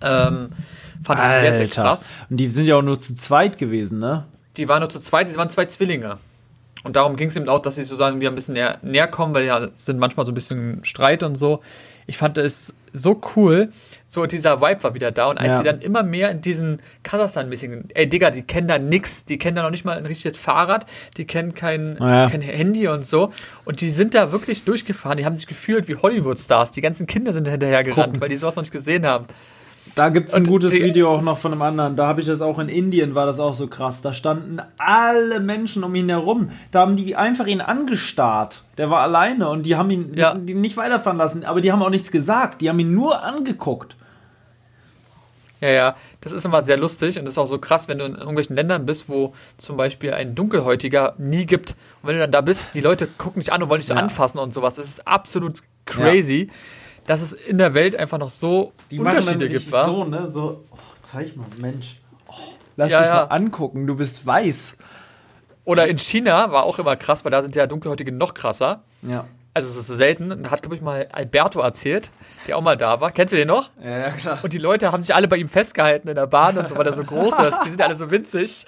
Ähm, 0.01 0.49
fand 1.03 1.19
ich 1.19 1.25
sehr, 1.25 1.53
sehr 1.55 1.67
krass. 1.67 2.12
Und 2.29 2.38
die 2.38 2.49
sind 2.49 2.65
ja 2.65 2.75
auch 2.75 2.81
nur 2.81 2.99
zu 2.99 3.15
zweit 3.15 3.57
gewesen, 3.57 3.99
ne? 3.99 4.25
Die 4.57 4.67
waren 4.67 4.79
nur 4.79 4.89
zu 4.89 4.99
zweit, 4.99 5.27
sie 5.27 5.38
waren 5.38 5.49
zwei 5.49 5.65
Zwillinge. 5.65 6.17
Und 6.88 6.95
darum 6.95 7.15
ging 7.17 7.28
es 7.28 7.36
eben 7.36 7.47
auch, 7.50 7.62
dass 7.62 7.76
sie 7.76 7.84
sozusagen 7.84 8.19
wieder 8.21 8.32
ein 8.32 8.36
bisschen 8.36 8.54
näher, 8.54 8.78
näher 8.82 9.08
kommen, 9.08 9.34
weil 9.36 9.45
ja, 9.45 9.60
es 9.65 9.86
sind 9.86 10.00
manchmal 10.00 10.26
so 10.26 10.32
ein 10.32 10.36
bisschen 10.36 10.84
Streit 10.84 11.21
und 11.21 11.36
so. 11.36 11.60
Ich 12.08 12.17
fand 12.17 12.38
es 12.38 12.73
so 12.93 13.19
cool. 13.36 13.69
So, 14.08 14.26
dieser 14.26 14.62
Vibe 14.62 14.82
war 14.84 14.93
wieder 14.95 15.12
da. 15.12 15.26
Und 15.28 15.38
als 15.38 15.47
Ja. 15.50 15.58
sie 15.58 15.63
dann 15.65 15.82
immer 15.82 16.02
mehr 16.02 16.32
in 16.32 16.41
diesen 16.41 16.82
Kasachstan-mäßigen, 17.04 17.89
ey 17.93 18.08
Digga, 18.08 18.32
die 18.32 18.41
kennen 18.43 18.67
da 18.69 18.80
nix, 18.80 19.26
die 19.26 19.38
kennen 19.38 19.58
da 19.58 19.63
noch 19.63 19.69
nicht 19.71 19.84
mal 19.84 19.97
ein 19.97 20.06
richtiges 20.06 20.38
Fahrrad, 20.39 20.86
die 21.17 21.26
kennen 21.26 21.54
kein, 21.54 21.97
Ja. 22.00 22.30
kein 22.30 22.41
Handy 22.41 22.88
und 22.88 23.06
so. 23.06 23.34
Und 23.65 23.82
die 23.82 23.89
sind 23.89 24.13
da 24.13 24.32
wirklich 24.32 24.63
durchgefahren, 24.63 25.17
die 25.17 25.26
haben 25.26 25.36
sich 25.36 25.47
gefühlt 25.47 25.88
wie 25.89 25.95
Hollywood-Stars. 25.95 26.71
Die 26.71 26.82
ganzen 26.82 27.06
Kinder 27.06 27.34
sind 27.34 27.47
hinterher 27.50 27.84
gerannt, 27.84 28.21
weil 28.21 28.30
die 28.30 28.38
sowas 28.38 28.56
noch 28.56 28.63
nicht 28.63 28.71
gesehen 28.71 29.06
haben. 29.06 29.26
Da 29.97 30.10
gibt's 30.10 30.33
ein 30.33 30.43
Und 30.43 30.47
gutes 30.49 30.71
die- 30.73 30.83
Video 30.83 31.10
auch 31.10 31.21
noch 31.23 31.39
von 31.39 31.51
einem 31.51 31.62
anderen. 31.63 31.95
Da 31.95 32.05
habe 32.07 32.21
ich 32.21 32.27
das 32.27 32.41
auch 32.41 32.60
in 32.60 32.69
Indien, 32.69 33.15
war 33.15 33.25
das 33.25 33.39
auch 33.39 33.53
so 33.55 33.67
krass. 33.67 34.01
Da 34.03 34.13
standen 34.13 34.62
alle 34.77 35.39
Menschen 35.39 35.83
um 35.83 35.93
ihn 35.95 36.07
herum. 36.07 36.51
Da 36.71 36.81
haben 36.81 36.95
die 36.95 37.15
einfach 37.15 37.47
ihn 37.47 37.62
angestarrt. 37.62 38.63
Der 38.77 38.89
war 38.91 39.01
alleine 39.01 39.49
und 39.49 39.65
die 39.65 39.75
haben 39.75 39.89
ihn 39.89 40.13
Ja. 40.13 40.36
nicht 40.36 40.77
weiterfahren 40.77 41.17
lassen. 41.17 41.43
Aber 41.43 41.62
die 41.62 41.71
haben 41.71 41.81
auch 41.81 41.89
nichts 41.89 42.12
gesagt. 42.12 42.62
Die 42.62 42.69
haben 42.69 42.79
ihn 42.79 42.93
nur 42.93 43.23
angeguckt. 43.23 43.95
Ja, 45.60 45.69
ja, 45.69 45.95
das 46.21 46.33
ist 46.33 46.45
immer 46.45 46.62
sehr 46.62 46.77
lustig 46.77 47.17
und 47.17 47.25
das 47.25 47.33
ist 47.33 47.38
auch 47.39 47.47
so 47.47 47.57
krass, 47.57 47.88
wenn 47.88 47.97
du 47.97 48.05
in 48.05 48.13
irgendwelchen 48.13 48.55
Ländern 48.55 48.86
bist, 48.86 49.10
wo 49.10 49.33
zum 49.57 49.75
Beispiel 49.75 50.13
ein 50.13 50.36
Dunkelhäutiger 50.36 51.15
nie 51.17 51.47
gibt. 51.47 51.71
Und 52.03 52.10
wenn 52.10 52.13
du 52.15 52.21
dann 52.21 52.31
da 52.31 52.41
bist, 52.41 52.75
die 52.75 52.81
Leute 52.81 53.07
gucken 53.17 53.39
dich 53.39 53.51
an 53.51 53.63
und 53.63 53.69
wollen 53.69 53.79
dich 53.79 53.88
so 53.88 53.95
Ja. 53.95 53.99
anfassen 53.99 54.38
und 54.38 54.53
sowas. 54.53 54.75
Das 54.75 54.86
ist 54.86 55.07
absolut 55.07 55.62
crazy, 55.86 56.51
dass 57.08 57.22
es 57.22 57.34
in 57.34 57.58
der 57.58 57.74
Welt 57.74 57.96
einfach 57.96 58.20
noch 58.20 58.30
so 58.30 58.74
Die 58.91 59.00
machen 59.00 59.17
Unterschiede 59.17 59.46
dann 59.46 59.54
gibt, 59.58 59.72
wa? 59.72 59.86
so, 59.86 60.04
ne? 60.04 60.28
So, 60.28 60.63
oh, 60.70 60.78
zeig 61.02 61.36
mal, 61.36 61.48
Mensch. 61.58 62.00
Oh, 62.28 62.34
lass 62.76 62.91
Ja, 62.91 63.00
dich 63.00 63.08
ja. 63.10 63.15
mal 63.15 63.24
angucken, 63.24 63.88
du 63.88 63.96
bist 63.96 64.26
weiß. 64.26 64.78
Oder 65.65 65.88
in 65.88 65.98
China 65.98 66.52
war 66.52 66.63
auch 66.63 66.80
immer 66.80 66.96
krass, 66.96 67.26
weil 67.26 67.32
da 67.32 67.41
sind 67.41 67.56
ja 67.56 67.65
Dunkelhäutige 67.67 68.12
noch 68.12 68.34
krasser. 68.34 68.84
Ja. 69.02 69.26
Also 69.54 69.70
es 69.70 69.89
ist 69.89 69.98
selten. 69.98 70.43
Da 70.43 70.52
hat, 70.52 70.62
glaube 70.62 70.76
ich, 70.76 70.82
mal 70.82 71.08
Alberto 71.12 71.60
erzählt, 71.62 72.12
der 72.48 72.58
auch 72.58 72.62
mal 72.62 72.78
da 72.78 73.02
war. 73.02 73.12
Kennst 73.12 73.34
du 73.34 73.38
den 73.38 73.48
noch? 73.48 73.72
Ja, 73.84 73.98
ja, 73.98 74.10
klar. 74.12 74.39
Und 74.43 74.54
die 74.54 74.60
Leute 74.60 74.91
haben 74.91 75.02
sich 75.02 75.15
alle 75.15 75.28
bei 75.28 75.38
ihm 75.38 75.48
festgehalten 75.50 76.08
in 76.08 76.15
der 76.15 76.28
Bahn 76.28 76.58
und 76.60 76.67
so, 76.67 76.78
weil 76.78 76.86
er 76.86 76.93
so 76.93 77.04
groß 77.04 77.39
ist. 77.50 77.63
Die 77.65 77.70
sind 77.70 77.82
alle 77.82 77.96
so 77.96 78.12
winzig. 78.12 78.65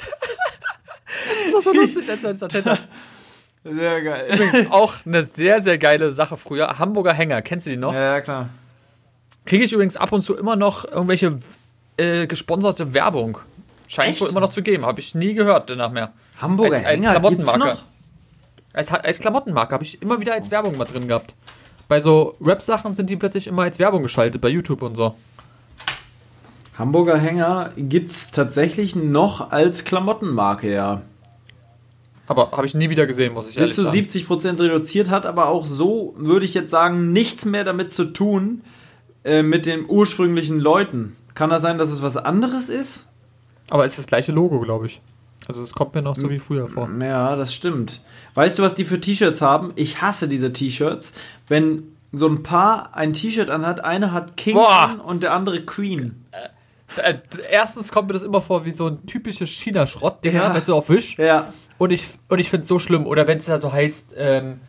das 1.52 1.60
ist 1.60 1.64
so 1.64 1.74
lustig, 1.74 2.10
als 2.10 2.24
er. 2.24 2.78
Sehr 3.72 4.02
geil. 4.02 4.26
Übrigens 4.34 4.72
auch 4.72 4.94
eine 5.06 5.24
sehr, 5.24 5.62
sehr 5.62 5.78
geile 5.78 6.12
Sache 6.12 6.38
früher. 6.38 6.80
Hamburger 6.80 7.14
Hänger, 7.14 7.42
kennst 7.42 7.66
du 7.66 7.72
die 7.72 7.78
noch? 7.78 7.94
Ja, 7.94 8.16
ja, 8.16 8.22
klar. 8.22 8.50
Kriege 9.46 9.64
ich 9.64 9.74
übrigens 9.74 9.98
ab 9.98 10.12
und 10.12 10.22
zu 10.22 10.36
immer 10.36 10.56
noch 10.56 10.86
irgendwelche 10.86 11.40
äh, 11.98 12.28
gesponserte 12.28 12.94
Werbung. 12.94 13.40
Scheint 13.88 14.16
es 14.16 14.22
wohl 14.22 14.30
immer 14.30 14.40
noch 14.42 14.50
zu 14.52 14.62
geben. 14.62 14.86
Habe 14.86 15.00
ich 15.00 15.16
nie 15.16 15.34
gehört 15.34 15.70
danach 15.70 15.92
mehr. 15.92 16.12
Hamburger 16.42 16.76
Als- 16.76 16.86
als 16.86 17.06
Hänger 17.06 17.14
gibt's 17.20 17.44
Klamottenmarke. 17.44 17.60
noch? 17.74 17.84
Als, 18.74 18.92
als 18.92 19.20
Klamottenmarke 19.20 19.74
habe 19.74 19.84
ich 19.84 20.02
immer 20.02 20.20
wieder 20.20 20.34
als 20.34 20.52
Werbung 20.52 20.78
mal 20.78 20.86
drin 20.86 21.08
gehabt. 21.08 21.34
Bei 21.88 22.02
so 22.02 22.36
Rap-Sachen 22.40 22.94
sind 22.94 23.10
die 23.10 23.16
plötzlich 23.16 23.48
immer 23.48 23.64
als 23.64 23.80
Werbung 23.80 24.04
geschaltet, 24.04 24.42
bei 24.42 24.50
YouTube 24.50 24.84
und 24.84 24.96
so. 24.96 25.16
Hamburger 26.78 27.18
Hänger 27.18 27.72
gibt 27.76 28.12
es 28.12 28.32
tatsächlich 28.32 28.96
noch 28.96 29.52
als 29.52 29.84
Klamottenmarke, 29.86 30.72
ja. 30.72 31.02
Aber 32.30 32.52
habe 32.52 32.68
ich 32.68 32.76
nie 32.76 32.92
wieder 32.92 33.08
gesehen, 33.08 33.34
muss 33.34 33.48
ich 33.50 33.56
Bis 33.56 33.74
zu 33.76 33.90
70% 33.90 34.62
reduziert, 34.62 35.10
hat 35.10 35.26
aber 35.26 35.48
auch 35.48 35.66
so, 35.66 36.14
würde 36.16 36.46
ich 36.46 36.54
jetzt 36.54 36.70
sagen, 36.70 37.12
nichts 37.12 37.44
mehr 37.44 37.64
damit 37.64 37.92
zu 37.92 38.06
tun 38.06 38.62
äh, 39.24 39.42
mit 39.42 39.66
den 39.66 39.86
ursprünglichen 39.90 40.60
Leuten. 40.60 41.16
Kann 41.34 41.50
das 41.50 41.64
sein, 41.64 41.80
dass 41.80 41.90
es 41.90 42.04
was 42.04 42.18
anderes 42.18 42.70
ist? 42.70 43.08
Aber 43.72 43.84
es 43.84 43.94
ist 43.94 43.98
das 44.00 44.08
gleiche 44.08 44.32
Logo, 44.32 44.60
glaube 44.60 44.86
ich. 44.86 45.02
Also 45.48 45.64
es 45.64 45.74
kommt 45.74 45.96
mir 45.96 46.04
noch 46.04 46.16
so 46.16 46.30
wie 46.30 46.38
früher 46.38 46.68
vor. 46.68 46.88
Ja, 47.02 47.36
das 47.36 47.52
stimmt. 47.52 48.02
Weißt 48.36 48.60
du, 48.60 48.64
was 48.64 48.76
die 48.76 48.86
für 48.86 49.02
T-Shirts 49.02 49.42
haben? 49.42 49.72
Ich 49.76 50.00
hasse 50.00 50.28
diese 50.28 50.54
T-Shirts. 50.54 51.14
Wenn 51.48 51.96
so 52.12 52.28
ein 52.28 52.44
Paar 52.44 52.96
ein 52.96 53.14
T-Shirt 53.14 53.50
anhat, 53.50 53.84
eine 53.84 54.12
hat 54.12 54.38
King 54.38 54.54
Boah. 54.54 55.00
und 55.04 55.24
der 55.24 55.34
andere 55.34 55.62
Queen. 55.62 56.24
Äh, 56.98 57.16
erstens 57.50 57.92
kommt 57.92 58.08
mir 58.10 58.14
das 58.14 58.22
immer 58.24 58.42
vor 58.42 58.66
wie 58.66 58.72
so 58.72 58.88
ein 58.88 59.06
typisches 59.08 59.50
China-Schrott-Ding, 59.50 60.36
Ja. 60.36 60.54
wenn 60.54 60.64
du 60.64 60.76
auf 60.76 60.90
Wisch. 60.90 61.18
Ja. 61.18 61.52
Und 61.80 61.92
ich, 61.92 62.06
und 62.28 62.38
ich 62.38 62.50
finde 62.50 62.64
es 62.64 62.68
so 62.68 62.78
schlimm. 62.78 63.08
Oder 63.08 63.26
wenn 63.26 63.40
es 63.40 63.46
da 63.46 63.60
so 63.60 63.74
heißt, 63.74 64.14
ähm, 64.16 64.60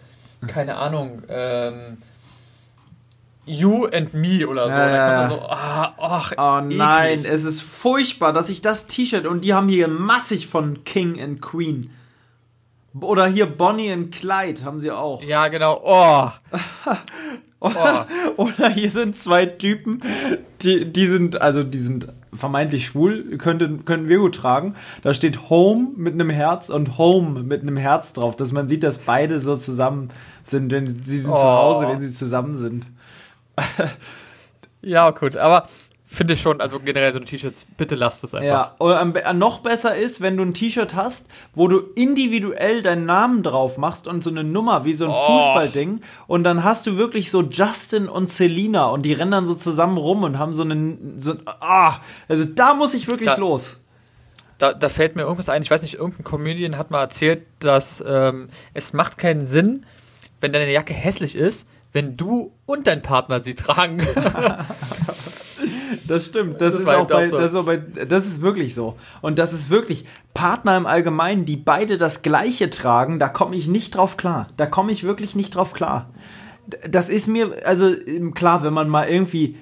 keine 0.46 0.76
Ahnung, 0.76 1.22
ähm, 1.28 1.98
You 3.44 3.86
and 3.86 4.14
Me 4.14 4.46
oder 4.46 4.66
so. 4.66 4.76
Ja, 4.76 5.28
so, 5.28 5.40
ah, 5.40 5.94
ach, 5.98 6.32
Oh 6.38 6.60
nein, 6.64 7.20
eklig. 7.20 7.32
es 7.32 7.44
ist 7.44 7.62
furchtbar, 7.62 8.32
dass 8.32 8.48
ich 8.48 8.62
das 8.62 8.86
T-Shirt 8.86 9.26
und 9.26 9.42
die 9.42 9.54
haben 9.54 9.68
hier 9.68 9.88
massig 9.88 10.46
von 10.46 10.84
King 10.84 11.20
and 11.20 11.42
Queen. 11.42 11.90
Oder 13.00 13.26
hier 13.26 13.46
Bonnie 13.46 13.90
and 13.90 14.12
Clyde 14.12 14.64
haben 14.64 14.80
sie 14.80 14.90
auch. 14.90 15.22
Ja, 15.22 15.48
genau. 15.48 15.80
Oh. 15.84 16.30
oh. 17.60 17.70
Oder 18.36 18.68
hier 18.68 18.90
sind 18.90 19.16
zwei 19.16 19.46
Typen, 19.46 20.00
die, 20.62 20.84
die 20.92 21.08
sind, 21.08 21.40
also 21.40 21.62
die 21.62 21.80
sind 21.80 22.08
vermeintlich 22.32 22.86
schwul, 22.86 23.36
könnten, 23.38 23.84
können 23.84 24.08
wir 24.08 24.18
gut 24.18 24.34
tragen. 24.36 24.74
Da 25.02 25.14
steht 25.14 25.50
Home 25.50 25.88
mit 25.96 26.14
einem 26.14 26.30
Herz 26.30 26.68
und 26.68 26.98
Home 26.98 27.42
mit 27.42 27.62
einem 27.62 27.76
Herz 27.76 28.12
drauf, 28.12 28.36
dass 28.36 28.52
man 28.52 28.68
sieht, 28.68 28.82
dass 28.82 28.98
beide 29.00 29.40
so 29.40 29.56
zusammen 29.56 30.10
sind, 30.44 30.70
wenn 30.70 31.04
sie 31.04 31.18
sind 31.18 31.34
zu 31.34 31.40
Oh. 31.40 31.42
Hause, 31.42 31.88
wenn 31.88 32.00
sie 32.00 32.10
zusammen 32.12 32.54
sind. 32.54 32.86
Ja, 34.82 35.10
gut. 35.10 35.36
Aber 35.36 35.68
finde 36.12 36.34
ich 36.34 36.40
schon, 36.42 36.60
also 36.60 36.80
generell 36.80 37.12
so 37.12 37.20
T-Shirts, 37.20 37.66
bitte 37.76 37.94
lasst 37.94 38.24
es 38.24 38.34
einfach. 38.34 38.76
Ja, 38.80 39.04
be- 39.04 39.22
noch 39.34 39.60
besser 39.60 39.94
ist, 39.96 40.20
wenn 40.20 40.36
du 40.36 40.42
ein 40.42 40.54
T-Shirt 40.54 40.96
hast, 40.96 41.28
wo 41.54 41.68
du 41.68 41.78
individuell 41.94 42.82
deinen 42.82 43.06
Namen 43.06 43.44
drauf 43.44 43.78
machst 43.78 44.08
und 44.08 44.24
so 44.24 44.30
eine 44.30 44.42
Nummer 44.42 44.84
wie 44.84 44.92
so 44.94 45.04
ein 45.04 45.12
Oh. 45.12 45.14
Fußballding 45.26 46.00
und 46.26 46.42
dann 46.42 46.64
hast 46.64 46.86
du 46.88 46.96
wirklich 46.96 47.30
so 47.30 47.42
Justin 47.42 48.08
und 48.08 48.28
Selina 48.28 48.86
und 48.86 49.02
die 49.02 49.12
rennen 49.12 49.30
dann 49.30 49.46
so 49.46 49.54
zusammen 49.54 49.98
rum 49.98 50.24
und 50.24 50.36
haben 50.38 50.52
so 50.52 50.62
einen 50.62 51.20
so 51.20 51.34
ah, 51.46 51.98
also 52.28 52.44
da 52.44 52.74
muss 52.74 52.92
ich 52.94 53.06
wirklich 53.06 53.28
Da- 53.28 53.36
los. 53.36 53.80
Da, 54.58 54.74
da 54.74 54.88
fällt 54.90 55.16
mir 55.16 55.22
irgendwas 55.22 55.48
ein. 55.48 55.62
Ich 55.62 55.70
weiß 55.70 55.80
nicht, 55.80 55.94
irgendein 55.94 56.24
Comedian 56.24 56.76
hat 56.76 56.90
mal 56.90 57.00
erzählt, 57.00 57.46
dass 57.60 58.04
ähm, 58.06 58.50
es 58.74 58.92
macht 58.92 59.16
keinen 59.16 59.46
Sinn, 59.46 59.86
wenn 60.40 60.52
deine 60.52 60.70
Jacke 60.70 60.92
hässlich 60.92 61.34
ist, 61.34 61.66
wenn 61.92 62.16
du 62.18 62.52
und 62.66 62.86
dein 62.86 63.00
Partner 63.00 63.40
sie 63.40 63.54
tragen. 63.54 64.00
Das 66.10 66.26
stimmt, 66.26 66.60
das, 66.60 66.72
Das 66.72 66.82
ist 66.82 66.88
auch 66.88 67.00
eben 67.02 67.08
bei, 67.08 67.28
so. 67.28 67.38
das 67.38 67.50
ist 67.52 67.56
auch 67.56 67.64
bei 67.64 67.76
das 67.76 68.26
ist 68.26 68.42
wirklich 68.42 68.74
so 68.74 68.96
und 69.22 69.38
das 69.38 69.52
ist 69.52 69.70
wirklich 69.70 70.06
Partner 70.34 70.76
im 70.76 70.86
Allgemeinen, 70.86 71.44
die 71.44 71.56
beide 71.56 71.96
das 71.96 72.22
gleiche 72.22 72.68
tragen, 72.68 73.20
da 73.20 73.28
komme 73.28 73.54
ich 73.54 73.68
nicht 73.68 73.94
drauf 73.94 74.16
klar. 74.16 74.48
Da 74.56 74.66
komme 74.66 74.90
ich 74.90 75.04
wirklich 75.04 75.36
nicht 75.36 75.54
drauf 75.54 75.72
klar. 75.72 76.10
Das 76.88 77.08
ist 77.08 77.28
mir 77.28 77.64
also 77.64 77.94
ähm, 77.94 78.34
klar, 78.34 78.64
wenn 78.64 78.74
man 78.74 78.88
mal 78.88 79.08
irgendwie 79.08 79.56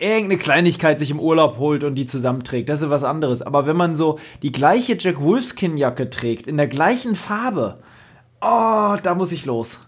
irgendeine 0.00 0.38
Kleinigkeit 0.38 0.98
sich 0.98 1.10
im 1.10 1.20
Urlaub 1.20 1.58
holt 1.58 1.84
und 1.84 1.94
die 1.94 2.06
zusammenträgt, 2.06 2.68
das 2.68 2.82
ist 2.82 2.90
was 2.90 3.04
anderes. 3.04 3.42
Aber 3.42 3.66
wenn 3.66 3.76
man 3.76 3.94
so 3.94 4.18
die 4.42 4.52
gleiche 4.52 4.96
Jack 4.98 5.20
Wolfskin 5.20 5.76
Jacke 5.76 6.10
trägt, 6.10 6.48
in 6.48 6.56
der 6.56 6.68
gleichen 6.68 7.14
Farbe, 7.14 7.78
oh, 8.40 8.96
da 9.02 9.14
muss 9.14 9.32
ich 9.32 9.46
los. 9.46 9.78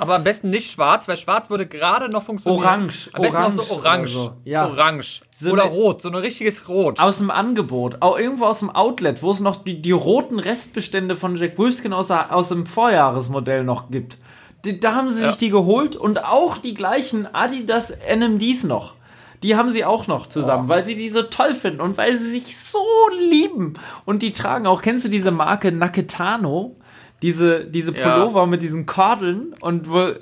Aber 0.00 0.14
am 0.16 0.24
besten 0.24 0.50
nicht 0.50 0.70
schwarz, 0.70 1.06
weil 1.08 1.16
schwarz 1.16 1.50
würde 1.50 1.66
gerade 1.66 2.08
noch 2.08 2.22
funktionieren. 2.24 2.64
Orange, 2.64 3.10
Am 3.12 3.22
besten 3.22 3.36
orange 3.36 3.56
noch 3.56 3.62
so 3.64 3.74
orange. 3.74 4.14
oder 4.16 4.24
so. 4.24 4.32
Ja. 4.44 4.66
Orange. 4.66 5.20
So 5.34 5.50
oder 5.52 5.64
rot, 5.64 6.02
so 6.02 6.08
ein 6.08 6.14
richtiges 6.14 6.68
Rot. 6.68 6.98
Aus 6.98 7.18
dem 7.18 7.30
Angebot, 7.30 7.98
auch 8.00 8.18
irgendwo 8.18 8.46
aus 8.46 8.60
dem 8.60 8.70
Outlet, 8.70 9.22
wo 9.22 9.30
es 9.30 9.40
noch 9.40 9.56
die, 9.62 9.80
die 9.82 9.92
roten 9.92 10.38
Restbestände 10.38 11.16
von 11.16 11.36
Jack 11.36 11.58
Wolfskin 11.58 11.92
aus, 11.92 12.10
aus 12.10 12.48
dem 12.48 12.66
Vorjahresmodell 12.66 13.62
noch 13.64 13.90
gibt. 13.90 14.16
Die, 14.64 14.80
da 14.80 14.94
haben 14.94 15.10
sie 15.10 15.22
Ja. 15.22 15.28
sich 15.28 15.36
die 15.38 15.50
geholt 15.50 15.96
und 15.96 16.24
auch 16.24 16.58
die 16.58 16.74
gleichen 16.74 17.26
Adidas 17.34 17.92
NMDs 18.08 18.64
noch. 18.64 18.94
Die 19.42 19.56
haben 19.56 19.70
sie 19.70 19.86
auch 19.86 20.06
noch 20.06 20.26
zusammen, 20.28 20.68
weil 20.68 20.84
sie 20.84 20.94
die 20.96 21.08
so 21.08 21.22
toll 21.22 21.54
finden 21.54 21.80
und 21.80 21.96
weil 21.96 22.14
sie 22.16 22.28
sich 22.30 22.58
so 22.58 22.78
lieben. 23.18 23.74
Und 24.04 24.20
die 24.20 24.32
tragen 24.32 24.66
auch, 24.66 24.82
kennst 24.82 25.04
du 25.04 25.08
diese 25.08 25.30
Marke 25.30 25.72
Naketano? 25.72 26.76
Diese, 27.22 27.64
diese 27.66 27.94
Ja. 27.96 28.14
Pullover 28.16 28.46
mit 28.46 28.62
diesen 28.62 28.86
Kordeln 28.86 29.54
und 29.60 29.90
wo, 29.90 30.12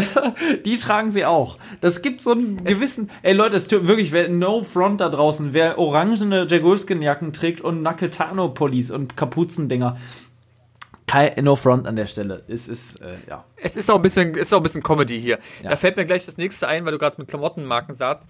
die 0.64 0.76
tragen 0.76 1.10
sie 1.10 1.24
auch. 1.24 1.56
Das 1.80 2.02
gibt 2.02 2.20
so 2.20 2.32
einen 2.32 2.62
gewissen, 2.64 3.10
ey 3.22 3.32
Leute, 3.32 3.56
es 3.56 3.68
tut 3.68 3.86
wirklich, 3.88 4.12
wer 4.12 4.28
no 4.28 4.62
front 4.62 5.00
da 5.00 5.08
draußen, 5.08 5.54
wer 5.54 5.78
orangene 5.78 6.46
Jack 6.48 6.62
Wolfskin 6.62 7.00
Jacken 7.00 7.32
trägt 7.32 7.62
und 7.62 7.82
Naketano 7.82 8.50
Pullis 8.50 8.90
und 8.90 9.16
Kapuzendinger. 9.16 9.96
Kein 11.06 11.44
no 11.44 11.56
front 11.56 11.86
an 11.86 11.96
der 11.96 12.06
Stelle. 12.06 12.42
Es 12.48 12.68
ist, 12.68 12.96
äh, 12.96 13.16
ja. 13.28 13.44
Es 13.56 13.76
ist 13.76 13.90
auch 13.90 13.96
ein 13.96 14.02
bisschen, 14.02 14.34
ist 14.34 14.52
auch 14.52 14.58
ein 14.58 14.62
bisschen 14.62 14.82
Comedy 14.82 15.20
hier. 15.20 15.38
Ja. 15.62 15.70
Da 15.70 15.76
fällt 15.76 15.96
mir 15.96 16.06
gleich 16.06 16.24
das 16.24 16.38
nächste 16.38 16.68
ein, 16.68 16.84
weil 16.84 16.92
du 16.92 16.98
gerade 16.98 17.16
mit 17.18 17.28
Klamottenmarken 17.28 17.94
sagst. 17.94 18.26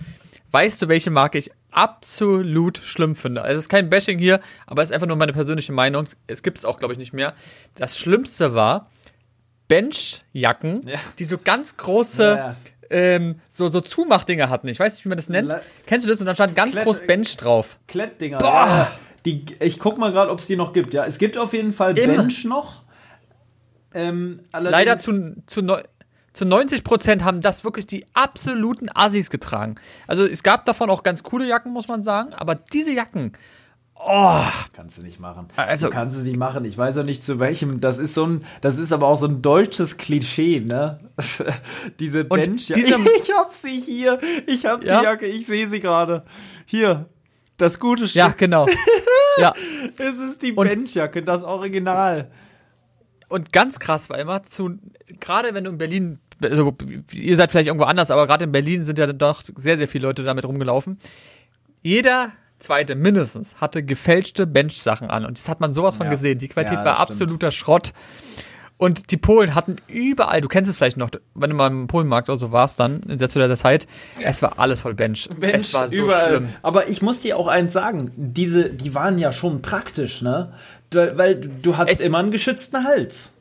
Weißt 0.51 0.83
du, 0.83 0.89
welche 0.89 1.11
Marke 1.11 1.39
ich 1.39 1.51
absolut 1.73 2.79
schlimm 2.79 3.17
finde? 3.17 3.43
Also 3.43 3.59
es 3.59 3.65
ist 3.65 3.69
kein 3.69 3.91
Bashing 3.91 4.19
hier, 4.19 4.41
aber 4.67 4.83
es 4.83 4.91
ist 4.91 4.95
einfach 4.95 5.07
nur 5.09 5.17
meine 5.17 5.33
persönliche 5.33 5.73
Meinung. 5.73 6.07
Es 6.27 6.43
gibt 6.43 6.59
es 6.59 6.65
auch, 6.65 6.79
glaube 6.79 6.93
ich, 6.95 6.99
nicht 6.99 7.13
mehr. 7.13 7.35
Das 7.75 7.99
Schlimmste 7.99 8.55
war 8.55 8.91
Benchjacken, 9.69 10.87
Ja. 10.87 10.99
die 11.19 11.25
so 11.25 11.39
ganz 11.39 11.77
große, 11.77 12.23
Ja, 12.23 12.37
ja. 12.37 12.57
Ähm, 12.91 13.41
so, 13.49 13.71
so 13.71 13.81
Zumachdinger 13.81 14.51
hatten. 14.51 14.69
Ich 14.69 14.79
weiß 14.79 14.93
nicht, 14.93 15.05
wie 15.07 15.09
man 15.09 15.17
das 15.17 15.31
nennt. 15.31 15.49
Le- 15.49 15.63
Kennst 15.87 16.05
du 16.05 16.11
das? 16.11 16.21
Und 16.21 16.27
dann 16.27 16.35
stand 16.35 16.55
ganz 16.55 16.73
Klett- 16.73 16.85
groß 16.85 17.01
Bench 17.07 17.37
drauf. 17.39 17.79
Klettdinger. 17.89 18.37
Boah. 18.37 18.91
Die, 19.25 19.47
ich 19.61 19.79
guck 19.79 19.97
mal 19.97 20.13
gerade, 20.13 20.31
ob 20.31 20.41
es 20.41 20.47
die 20.47 20.57
noch 20.57 20.75
gibt. 20.75 20.93
Ja, 20.93 21.07
es 21.07 21.17
gibt 21.17 21.39
auf 21.39 21.55
jeden 21.55 21.73
Fall 21.73 21.97
Immer. 21.97 22.17
Bench 22.19 22.45
noch. 22.45 22.83
Ähm, 23.95 24.41
Leider 24.53 24.99
zu, 24.99 25.37
zu, 25.47 25.63
neu- 25.63 25.83
zu 26.33 26.45
90 26.45 26.85
Prozent 26.85 27.25
haben 27.25 27.41
das 27.41 27.65
wirklich 27.65 27.87
die 27.87 28.07
absoluten 28.15 28.89
Assis 28.95 29.29
getragen. 29.31 29.75
Also 30.07 30.25
es 30.25 30.43
gab 30.43 30.65
davon 30.65 30.89
auch 30.91 31.03
ganz 31.03 31.23
coole 31.23 31.47
Jacken, 31.47 31.73
muss 31.73 31.89
man 31.89 32.03
sagen, 32.03 32.33
aber 32.35 32.55
diese 32.55 32.91
Jacken, 32.93 33.33
oh, 33.95 34.43
Kannst 34.73 34.99
du 34.99 35.03
nicht 35.03 35.21
machen. 35.21 35.49
Also- 35.57 35.87
du 35.87 35.93
kannst 35.93 36.17
es 36.17 36.25
nicht 36.25 36.37
machen. 36.39 36.65
Ich 36.65 36.77
weiß 36.77 36.99
auch 36.99 37.05
nicht 37.05 37.23
zu 37.23 37.39
welchem. 37.39 37.81
Das 37.81 37.99
ist 37.99 38.15
so 38.15 38.27
ein, 38.27 38.45
das 38.61 38.79
ist 38.79 38.93
aber 38.93 39.07
auch 39.07 39.17
so 39.19 39.27
ein 39.27 39.43
deutsches 39.43 39.97
Klischee, 39.99 40.61
ne? 40.61 40.99
Diese 42.01 42.25
Bench. 42.25 42.67
dieser- 42.67 42.99
ich 43.23 43.33
hab 43.33 43.55
sie 43.55 43.79
hier. 43.81 44.19
Ich 44.47 44.67
hab 44.67 44.83
Ja? 44.85 44.99
die 45.01 45.05
Jacke. 45.05 45.27
Ich 45.27 45.47
sehe 45.47 45.69
sie 45.69 45.79
gerade. 45.81 46.25
Hier. 46.67 47.07
Das 47.59 47.79
gute 47.79 48.07
ja, 48.07 48.25
Stück. 48.25 48.39
genau. 48.39 48.67
ja, 49.39 49.53
Es 49.99 50.19
ist 50.19 50.43
die 50.43 50.53
Und- 50.53 50.69
Benchjacke, 50.69 51.23
das 51.23 51.45
Original. 51.45 52.31
Und 53.33 53.53
ganz 53.53 53.79
krass 53.79 54.09
war 54.11 54.19
immer 54.19 54.43
zu, 54.43 54.79
gerade 55.21 55.55
wenn 55.55 55.65
du 55.65 55.71
in 55.71 55.79
Berlin, 55.79 56.19
also 56.43 56.77
ihr 57.13 57.37
seid 57.37 57.51
vielleicht 57.51 57.67
irgendwo 57.69 57.87
anders, 57.87 58.11
aber 58.11 58.27
gerade 58.27 58.45
in 58.45 58.53
Berlin 58.53 58.85
sind 58.85 58.99
ja 58.99 59.07
doch 59.13 59.43
sehr, 59.57 59.77
sehr 59.77 59.89
viele 59.89 60.07
Leute 60.07 60.23
damit 60.23 60.45
rumgelaufen. 60.45 60.99
Jeder 61.83 62.33
zweite 62.59 62.95
mindestens 62.95 63.61
hatte 63.61 63.83
gefälschte 63.83 64.47
Bench-Sachen 64.47 65.11
an 65.11 65.25
und 65.27 65.39
das 65.39 65.49
hat 65.49 65.61
man 65.61 65.73
sowas 65.73 65.97
von 65.97 66.07
Ja. 66.07 66.11
gesehen. 66.11 66.39
Die 66.39 66.49
Qualität 66.49 66.79
Ja, 66.79 66.85
war 66.85 66.95
stimmt. 66.95 67.11
absoluter 67.11 67.51
Schrott. 67.51 67.93
Und 68.83 69.13
die 69.13 69.17
Polen 69.17 69.55
hatten 69.55 69.77
überall, 69.87 70.41
du 70.41 70.49
kennst 70.49 70.69
es 70.69 70.77
vielleicht 70.77 70.97
noch, 70.97 71.11
wenn 71.35 71.51
du 71.51 71.55
mal 71.57 71.69
im 71.69 71.87
Polenmarkt 71.87 72.29
oder 72.29 72.37
so 72.37 72.51
warst, 72.51 72.81
dann 72.81 73.01
in 73.05 73.17
der 73.17 73.29
Zeit, 73.57 73.87
es 74.21 74.43
war 74.43 74.59
alles 74.59 74.81
voll 74.81 74.95
Bench. 74.95 75.29
es 75.41 75.73
war 75.73 75.89
so 75.89 75.95
überall. 75.95 76.29
schlimm. 76.31 76.49
Aber 76.63 76.89
ich 76.89 77.01
muss 77.01 77.21
dir 77.21 77.37
auch 77.39 77.47
eins 77.47 77.73
sagen, 77.73 78.11
diese, 78.17 78.71
die 78.71 78.93
waren 78.93 79.21
ja 79.21 79.31
schon 79.31 79.63
praktisch, 79.63 80.21
ne? 80.21 80.53
Du, 80.91 81.17
weil 81.17 81.37
du, 81.37 81.77
hattest 81.77 82.01
Es- 82.01 82.07
immer 82.07 82.19
einen 82.19 82.33
geschützten 82.33 82.83
Hals. 82.83 83.35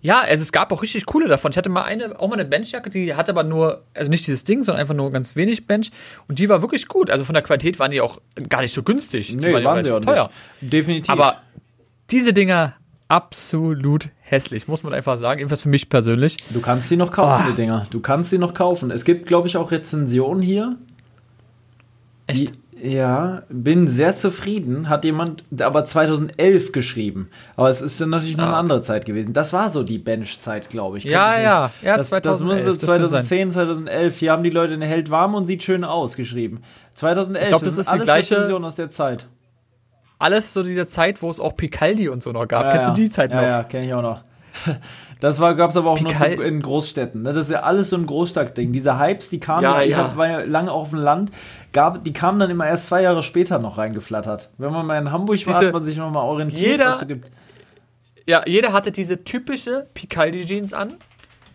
Ja, 0.00 0.20
also 0.22 0.40
es 0.40 0.50
gab 0.50 0.72
auch 0.72 0.80
richtig 0.80 1.04
coole 1.04 1.28
davon. 1.28 1.50
Ich 1.50 1.58
hatte 1.58 1.68
mal 1.68 1.82
eine, 1.82 2.18
auch 2.18 2.28
mal 2.28 2.36
eine 2.36 2.46
Benchjacke, 2.46 2.88
die 2.88 3.14
hatte 3.14 3.32
aber 3.32 3.42
nur, 3.42 3.82
also 3.92 4.08
nicht 4.10 4.26
dieses 4.26 4.44
Ding, 4.44 4.62
sondern 4.64 4.80
einfach 4.80 4.94
nur 4.94 5.12
ganz 5.12 5.36
wenig 5.36 5.66
Bench. 5.66 5.90
Und 6.26 6.38
die 6.38 6.48
war 6.48 6.62
wirklich 6.62 6.88
gut. 6.88 7.10
Also 7.10 7.26
von 7.26 7.34
der 7.34 7.42
Qualität 7.42 7.78
waren 7.78 7.90
die 7.90 8.00
auch 8.00 8.18
gar 8.48 8.62
nicht 8.62 8.72
so 8.72 8.82
günstig. 8.82 9.26
Die 9.26 9.36
Nee, 9.36 9.52
waren, 9.52 9.62
waren 9.64 9.76
ja 9.76 9.82
sie 9.82 9.92
auch 9.92 10.00
teuer. 10.00 10.30
nicht. 10.62 10.72
Definitiv. 10.72 11.10
Aber 11.10 11.42
diese 12.10 12.32
Dinger 12.32 12.76
absolut 13.10 14.08
hässlich, 14.20 14.68
muss 14.68 14.82
man 14.82 14.94
einfach 14.94 15.16
sagen. 15.18 15.38
Jedenfalls 15.40 15.62
für 15.62 15.68
mich 15.68 15.88
persönlich. 15.88 16.36
Du 16.50 16.60
kannst 16.60 16.88
sie 16.88 16.96
noch 16.96 17.12
kaufen, 17.12 17.44
Ah. 17.44 17.50
die 17.50 17.54
Dinger. 17.54 17.86
Du 17.90 18.00
kannst 18.00 18.30
sie 18.30 18.38
noch 18.38 18.54
kaufen. 18.54 18.90
Es 18.90 19.04
gibt, 19.04 19.26
glaube 19.26 19.48
ich, 19.48 19.56
auch 19.56 19.70
Rezensionen 19.70 20.42
hier. 20.42 20.76
Echt? 22.26 22.40
Die, 22.50 22.52
Ja, 22.82 23.42
bin 23.50 23.88
sehr 23.88 24.16
zufrieden. 24.16 24.88
Hat 24.88 25.04
jemand 25.04 25.44
aber 25.60 25.84
2011 25.84 26.72
geschrieben. 26.72 27.28
Aber 27.54 27.68
es 27.68 27.82
ist 27.82 28.00
dann 28.00 28.08
natürlich 28.08 28.38
noch 28.38 28.44
Ah, 28.44 28.48
eine 28.48 28.56
andere 28.56 28.80
Zeit 28.80 29.04
gewesen. 29.04 29.34
Das 29.34 29.52
war 29.52 29.68
so 29.68 29.82
die 29.82 29.98
Bench-Zeit, 29.98 30.70
glaube 30.70 30.96
ich. 30.96 31.04
Ja, 31.04 31.36
ich 31.36 31.42
ja. 31.44 31.70
Ja, 31.82 31.96
das, 31.98 32.08
2011, 32.08 32.64
Das 32.64 32.78
das 32.78 32.88
kann 32.88 33.00
2010, 33.00 33.52
2011. 33.52 34.16
Hier 34.18 34.32
haben 34.32 34.42
die 34.42 34.48
Leute 34.48 34.72
eine 34.72 34.86
hält 34.86 35.10
warm 35.10 35.34
und 35.34 35.44
sieht 35.44 35.62
schön 35.62 35.84
aus 35.84 36.16
geschrieben. 36.16 36.62
2011. 36.94 37.42
Ich 37.44 37.48
glaub, 37.50 37.62
das 37.64 37.74
sind 37.74 37.80
ist 37.80 37.86
die 37.88 37.92
alles 37.92 38.04
gleiche- 38.04 38.34
Rezensionen 38.36 38.64
aus 38.64 38.76
der 38.76 38.88
Zeit. 38.88 39.26
Alles 40.20 40.52
so 40.52 40.62
diese 40.62 40.86
Zeit, 40.86 41.20
wo 41.22 41.30
es 41.30 41.40
auch 41.40 41.56
Picaldi 41.56 42.08
und 42.08 42.22
so 42.22 42.30
noch 42.30 42.46
gab. 42.46 42.64
Ja, 42.66 42.70
Kennst 42.72 42.88
ja. 42.88 42.94
du 42.94 43.00
die 43.00 43.10
Zeit 43.10 43.30
ja, 43.32 43.36
noch? 43.36 43.42
Ja, 43.42 43.62
kenne 43.64 43.86
ich 43.86 43.94
auch 43.94 44.02
noch. 44.02 44.22
Das 45.20 45.38
war, 45.40 45.54
gab's 45.54 45.76
aber 45.76 45.90
auch 45.90 46.00
nur 46.00 46.12
Pikal- 46.12 46.36
zu, 46.36 46.42
in 46.42 46.60
Großstädten. 46.62 47.22
Ne? 47.22 47.32
Das 47.32 47.46
ist 47.46 47.52
ja 47.52 47.60
alles 47.60 47.90
so 47.90 47.96
ein 47.96 48.06
Großstadtding. 48.06 48.72
Diese 48.72 48.98
Hypes, 48.98 49.30
die 49.30 49.38
kamen 49.40 49.62
Ja, 49.62 49.78
ja, 49.80 49.82
ich 49.84 49.90
ja. 49.92 49.98
hab, 49.98 50.16
war 50.16 50.28
ja 50.28 50.40
lange 50.40 50.72
auf 50.72 50.90
dem 50.90 50.98
Land, 50.98 51.30
gab, 51.72 52.04
die 52.04 52.12
kamen 52.12 52.38
dann 52.40 52.50
immer 52.50 52.66
erst 52.66 52.86
zwei 52.86 53.02
Jahre 53.02 53.22
später 53.22 53.58
noch 53.58 53.78
reingeflattert. 53.78 54.50
Wenn 54.58 54.72
man 54.72 54.86
mal 54.86 54.98
in 54.98 55.12
Hamburg 55.12 55.46
war, 55.46 55.54
Diese- 55.54 55.66
hat 55.66 55.72
man 55.74 55.84
sich 55.84 55.96
noch 55.96 56.10
mal 56.10 56.22
orientiert, 56.22 56.70
Jeder- 56.72 56.86
was 56.90 57.02
es 57.02 57.08
gibt. 57.08 57.30
Ja, 58.26 58.42
jeder 58.46 58.72
hatte 58.72 58.92
diese 58.92 59.24
typische 59.24 59.86
Picaldi-Jeans 59.94 60.72
an. 60.72 60.94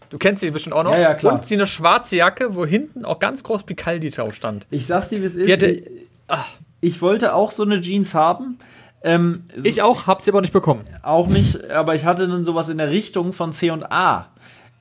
Du 0.09 0.18
kennst 0.18 0.41
die 0.41 0.51
bestimmt 0.51 0.76
auch 0.76 0.84
noch. 0.84 0.93
Ja, 0.93 0.99
ja, 1.01 1.13
klar. 1.13 1.34
Und 1.36 1.45
sie 1.45 1.55
eine 1.55 1.68
schwarze 1.68 2.16
Jacke, 2.18 2.55
wo 2.55 2.66
hinten 2.66 3.05
auch 3.05 3.20
ganz 3.20 3.43
groß 3.43 3.63
Picaldi 3.63 4.09
drauf 4.09 4.36
stand. 4.36 4.68
Ich 4.72 4.86
sag's 4.88 5.09
dir, 5.09 5.22
wie 5.22 5.26
es 5.26 5.36
ist. 5.36 5.47
Die 5.47 5.53
hatte- 5.53 5.68
ich, 5.68 5.88
ich 6.82 7.01
wollte 7.01 7.34
auch 7.34 7.51
so 7.51 7.63
eine 7.63 7.82
Jeans 7.82 8.13
haben. 8.13 8.57
Ähm, 9.03 9.43
Ich 9.63 9.82
auch, 9.82 10.07
hab 10.07 10.23
sie 10.23 10.32
aber 10.32 10.41
nicht 10.41 10.53
bekommen. 10.53 10.86
Auch 11.03 11.28
nicht, 11.28 11.69
aber 11.69 11.95
ich 11.95 12.05
hatte 12.05 12.28
dann 12.28 12.43
sowas 12.43 12.69
in 12.69 12.78
der 12.78 12.89
Richtung 12.89 13.34
von 13.34 13.53
C 13.53 13.69
und 13.71 13.91
A. 13.91 14.28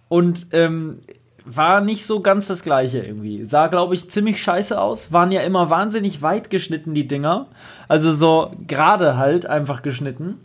Und 0.09 0.47
ähm, 0.53 1.01
war 1.45 1.81
nicht 1.81 2.07
so 2.07 2.21
ganz 2.21 2.47
das 2.47 2.63
gleiche 2.63 3.01
irgendwie. 3.01 3.45
Sah, 3.45 3.67
glaube 3.67 3.95
ich, 3.95 4.11
ziemlich 4.11 4.43
scheiße 4.43 4.81
aus. 4.81 5.13
Waren 5.13 5.31
ja 5.31 5.43
immer 5.43 5.69
wahnsinnig 5.69 6.23
weit 6.23 6.49
geschnitten, 6.49 6.95
die 6.95 7.07
Dinger. 7.07 7.47
Also 7.87 8.13
so 8.13 8.53
gerade 8.67 9.19
halt 9.19 9.47
einfach 9.47 9.83
geschnitten. 9.83 10.41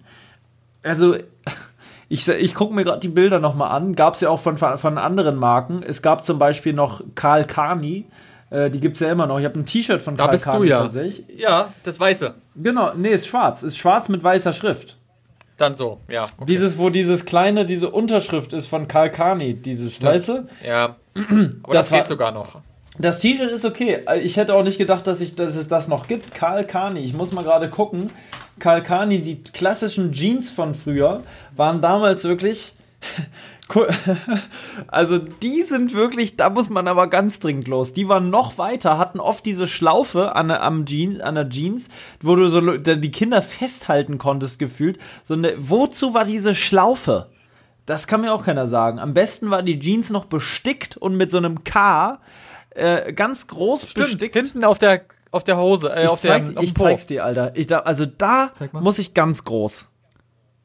Also, 0.83 1.15
ich, 2.09 2.27
ich 2.27 2.55
gucke 2.55 2.73
mir 2.73 2.83
gerade 2.83 2.99
die 2.99 3.07
Bilder 3.07 3.39
nochmal 3.39 3.71
an. 3.71 3.95
Gab 3.95 4.15
es 4.15 4.21
ja 4.21 4.29
auch 4.29 4.39
von, 4.39 4.57
von 4.57 4.97
anderen 4.97 5.37
Marken. 5.37 5.83
Es 5.83 6.01
gab 6.01 6.25
zum 6.25 6.37
Beispiel 6.37 6.73
noch 6.73 7.01
Karl 7.15 7.45
Kani. 7.45 8.05
Äh, 8.49 8.69
die 8.69 8.79
gibt 8.79 8.95
es 8.95 9.01
ja 9.01 9.11
immer 9.11 9.27
noch. 9.27 9.39
Ich 9.39 9.45
habe 9.45 9.59
ein 9.59 9.65
T-Shirt 9.65 10.01
von 10.01 10.15
Da 10.15 10.25
Karl 10.25 10.33
bist 10.33 10.45
du 10.45 10.51
Kani 10.51 10.67
ja. 10.67 10.79
tatsächlich. 10.81 11.25
Ja, 11.37 11.73
das 11.83 11.99
Weiße. 11.99 12.33
Genau, 12.55 12.93
nee, 12.95 13.09
ist 13.09 13.27
schwarz. 13.27 13.63
Ist 13.63 13.77
schwarz 13.77 14.09
mit 14.09 14.23
weißer 14.23 14.53
Schrift. 14.53 14.97
Dann 15.57 15.75
so, 15.75 15.99
ja. 16.09 16.23
Okay. 16.23 16.45
Dieses, 16.47 16.77
wo 16.77 16.89
dieses 16.89 17.25
kleine, 17.25 17.65
diese 17.65 17.89
Unterschrift 17.89 18.53
ist 18.53 18.67
von 18.67 18.87
Karl 18.87 19.11
Kani, 19.11 19.55
dieses, 19.55 20.01
weißt 20.01 20.29
du? 20.29 20.47
Ja. 20.65 20.95
Aber 21.15 21.73
Das 21.73 21.89
das, 21.89 21.91
geht 21.91 22.07
sogar 22.07 22.31
noch. 22.31 22.61
Das 22.97 23.19
T-Shirt 23.19 23.51
ist 23.51 23.65
okay. 23.65 23.99
Ich 24.23 24.37
hätte 24.37 24.55
auch 24.55 24.63
nicht 24.63 24.77
gedacht, 24.77 25.05
dass, 25.05 25.21
ich, 25.21 25.35
dass 25.35 25.55
es 25.55 25.67
das 25.67 25.87
noch 25.87 26.07
gibt. 26.07 26.33
Karl 26.33 26.65
Kani, 26.65 27.01
ich 27.01 27.13
muss 27.13 27.31
mal 27.31 27.43
gerade 27.43 27.69
gucken. 27.69 28.09
Karl 28.57 28.83
Kani, 28.83 29.21
die 29.21 29.43
klassischen 29.43 30.11
Jeans 30.11 30.49
von 30.49 30.75
früher, 30.75 31.21
waren 31.55 31.81
damals 31.81 32.23
wirklich. 32.23 32.73
Also 34.87 35.17
die 35.17 35.61
sind 35.61 35.93
wirklich, 35.93 36.35
da 36.35 36.49
muss 36.49 36.69
man 36.69 36.87
aber 36.87 37.07
ganz 37.07 37.39
dringend 37.39 37.67
los. 37.67 37.93
Die 37.93 38.07
waren 38.07 38.29
noch 38.29 38.57
weiter, 38.57 38.97
hatten 38.97 39.19
oft 39.19 39.45
diese 39.45 39.67
Schlaufe 39.67 40.35
an 40.35 40.47
der, 40.47 40.63
am 40.63 40.85
Jeans, 40.85 41.19
an 41.19 41.35
der 41.35 41.49
Jeans, 41.49 41.89
wo 42.21 42.35
du 42.35 42.49
so 42.49 42.59
die 42.77 43.11
Kinder 43.11 43.41
festhalten 43.41 44.17
konntest 44.17 44.59
gefühlt. 44.59 44.97
So 45.23 45.35
eine, 45.35 45.53
wozu 45.57 46.13
war 46.13 46.25
diese 46.25 46.55
Schlaufe? 46.55 47.29
Das 47.85 48.07
kann 48.07 48.21
mir 48.21 48.33
auch 48.33 48.43
keiner 48.45 48.67
sagen. 48.67 48.99
Am 48.99 49.13
besten 49.13 49.49
war 49.49 49.63
die 49.63 49.79
Jeans 49.79 50.09
noch 50.09 50.25
bestickt 50.25 50.97
und 50.97 51.15
mit 51.15 51.31
so 51.31 51.37
einem 51.37 51.63
K 51.63 52.19
äh, 52.71 53.13
ganz 53.13 53.47
groß 53.47 53.87
bestickt. 53.87 54.35
Hinten 54.35 54.63
auf 54.63 54.77
der, 54.77 55.01
auf 55.31 55.43
der 55.43 55.57
Hose, 55.57 55.93
äh, 55.93 56.03
Ich, 56.05 56.09
auf 56.09 56.21
zeig, 56.21 56.45
der, 56.45 56.57
auf 56.57 56.63
ich 56.63 56.73
Po. 56.73 56.83
zeig's 56.83 57.07
dir, 57.07 57.23
Alter. 57.23 57.51
Ich 57.55 57.67
da, 57.67 57.79
also 57.79 58.05
da 58.05 58.51
muss 58.73 58.99
ich 58.99 59.13
ganz 59.13 59.43
groß. 59.43 59.87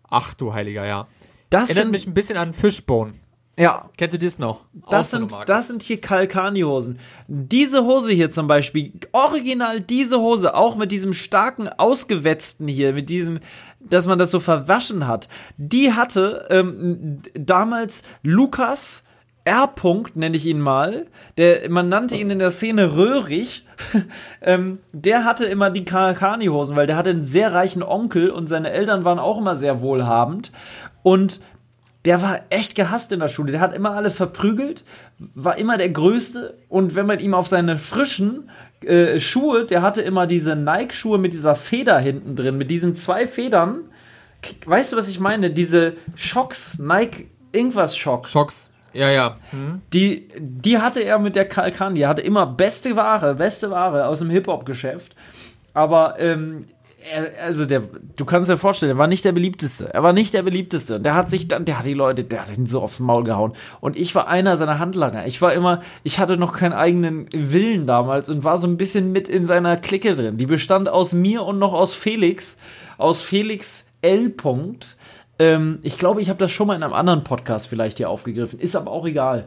Ach 0.08 0.34
du 0.34 0.52
Heiliger, 0.52 0.84
ja. 0.86 1.06
Das 1.54 1.70
Erinnert 1.70 1.84
sind, 1.84 1.90
mich 1.92 2.06
ein 2.08 2.14
bisschen 2.14 2.36
an 2.36 2.52
Fishbone. 2.52 3.14
ja, 3.56 3.88
Kennst 3.96 4.12
du 4.14 4.18
das 4.18 4.40
noch? 4.40 4.62
das 4.90 5.12
sind, 5.12 5.32
das 5.46 5.68
sind 5.68 5.84
hier 5.84 6.00
Kalkani-Hosen. 6.00 6.98
Diese 7.28 7.84
Hose 7.84 8.10
hier 8.10 8.32
zum 8.32 8.48
Beispiel, 8.48 8.92
original 9.12 9.80
diese 9.80 10.18
Hose, 10.18 10.56
auch 10.56 10.74
mit 10.74 10.90
diesem 10.90 11.12
starken 11.12 11.68
Ausgewetzten 11.68 12.66
hier, 12.66 12.92
mit 12.92 13.08
diesem, 13.08 13.38
dass 13.78 14.08
man 14.08 14.18
das 14.18 14.32
so 14.32 14.40
verwaschen 14.40 15.06
hat, 15.06 15.28
die 15.56 15.92
hatte 15.92 16.48
ähm, 16.50 17.22
damals 17.34 18.02
Lukas 18.24 19.04
R. 19.44 19.68
-Punkt, 19.74 20.12
nenne 20.14 20.36
ich 20.36 20.46
ihn 20.46 20.60
mal, 20.60 21.06
der, 21.36 21.68
man 21.68 21.88
nannte 21.88 22.16
ihn 22.16 22.30
in 22.30 22.38
der 22.38 22.50
Szene 22.50 22.96
Röhrig, 22.96 23.66
ähm, 24.42 24.78
der 24.92 25.24
hatte 25.24 25.44
immer 25.44 25.70
die 25.70 25.84
Kalkani-Hosen, 25.84 26.76
weil 26.76 26.86
der 26.86 26.96
hatte 26.96 27.10
einen 27.10 27.24
sehr 27.24 27.52
reichen 27.52 27.82
Onkel 27.82 28.30
und 28.30 28.48
seine 28.48 28.70
Eltern 28.70 29.04
waren 29.04 29.18
auch 29.18 29.38
immer 29.38 29.56
sehr 29.56 29.82
wohlhabend 29.82 30.50
und 31.02 31.40
der 32.04 32.20
war 32.20 32.40
echt 32.50 32.74
gehasst 32.74 33.12
in 33.12 33.20
der 33.20 33.28
Schule. 33.28 33.52
Der 33.52 33.60
hat 33.60 33.74
immer 33.74 33.92
alle 33.92 34.10
verprügelt, 34.10 34.84
war 35.18 35.56
immer 35.56 35.78
der 35.78 35.88
Größte. 35.88 36.58
Und 36.68 36.94
wenn 36.94 37.06
man 37.06 37.18
ihm 37.18 37.32
auf 37.32 37.48
seine 37.48 37.78
frischen 37.78 38.50
äh, 38.82 39.18
Schuhe, 39.20 39.64
der 39.64 39.80
hatte 39.80 40.02
immer 40.02 40.26
diese 40.26 40.54
Nike-Schuhe 40.54 41.18
mit 41.18 41.32
dieser 41.32 41.56
Feder 41.56 41.98
hinten 41.98 42.36
drin, 42.36 42.58
mit 42.58 42.70
diesen 42.70 42.94
zwei 42.94 43.26
Federn. 43.26 43.84
Weißt 44.66 44.92
du, 44.92 44.96
was 44.98 45.08
ich 45.08 45.18
meine? 45.18 45.50
Diese 45.50 45.94
Schocks, 46.14 46.78
Nike, 46.78 47.28
irgendwas 47.52 47.96
Schock. 47.96 48.28
Schocks. 48.28 48.68
Ja, 48.94 49.10
ja. 49.10 49.36
Hm. 49.50 49.82
Die, 49.92 50.28
die 50.38 50.78
hatte 50.78 51.02
er 51.02 51.18
mit 51.18 51.36
der 51.36 51.46
Kalkan. 51.46 51.94
Die 51.94 52.06
hatte 52.06 52.22
immer 52.22 52.46
beste 52.46 52.96
Ware, 52.96 53.34
beste 53.34 53.70
Ware 53.70 54.06
aus 54.06 54.20
dem 54.20 54.30
Hip-Hop-Geschäft. 54.30 55.14
Aber, 55.74 56.18
ähm, 56.18 56.66
er, 57.10 57.32
also 57.44 57.66
der, 57.66 57.82
du 58.16 58.24
kannst 58.24 58.50
dir 58.50 58.56
vorstellen, 58.56 58.92
er 58.92 58.98
war 58.98 59.06
nicht 59.06 59.24
der 59.24 59.32
beliebteste. 59.32 59.92
Er 59.92 60.02
war 60.02 60.12
nicht 60.12 60.32
der 60.32 60.42
beliebteste. 60.42 61.00
Der 61.00 61.14
hat 61.14 61.30
sich 61.30 61.48
dann, 61.48 61.64
der 61.64 61.78
hat 61.78 61.84
die 61.84 61.94
Leute, 61.94 62.24
der 62.24 62.42
hat 62.42 62.56
ihn 62.56 62.66
so 62.66 62.80
aufs 62.80 62.98
Maul 62.98 63.24
gehauen. 63.24 63.52
Und 63.80 63.98
ich 63.98 64.14
war 64.14 64.28
einer 64.28 64.56
seiner 64.56 64.78
Handlanger. 64.78 65.26
Ich 65.26 65.42
war 65.42 65.52
immer, 65.52 65.82
ich 66.02 66.18
hatte 66.18 66.36
noch 66.36 66.52
keinen 66.52 66.72
eigenen 66.72 67.28
Willen 67.32 67.86
damals 67.86 68.28
und 68.28 68.44
war 68.44 68.58
so 68.58 68.66
ein 68.66 68.76
bisschen 68.76 69.12
mit 69.12 69.28
in 69.28 69.44
seiner 69.44 69.76
Clique 69.76 70.14
drin. 70.14 70.38
Die 70.38 70.46
bestand 70.46 70.88
aus 70.88 71.12
mir 71.12 71.42
und 71.42 71.58
noch 71.58 71.74
aus 71.74 71.94
Felix. 71.94 72.58
Aus 72.96 73.20
Felix 73.20 73.86
L. 74.00 74.30
Punkt. 74.30 74.96
Ähm, 75.38 75.78
ich 75.82 75.98
glaube, 75.98 76.20
ich 76.22 76.28
habe 76.28 76.38
das 76.38 76.52
schon 76.52 76.66
mal 76.66 76.76
in 76.76 76.82
einem 76.82 76.92
anderen 76.92 77.24
Podcast 77.24 77.66
vielleicht 77.66 77.98
hier 77.98 78.10
aufgegriffen. 78.10 78.58
Ist 78.58 78.76
aber 78.76 78.90
auch 78.90 79.06
egal. 79.06 79.46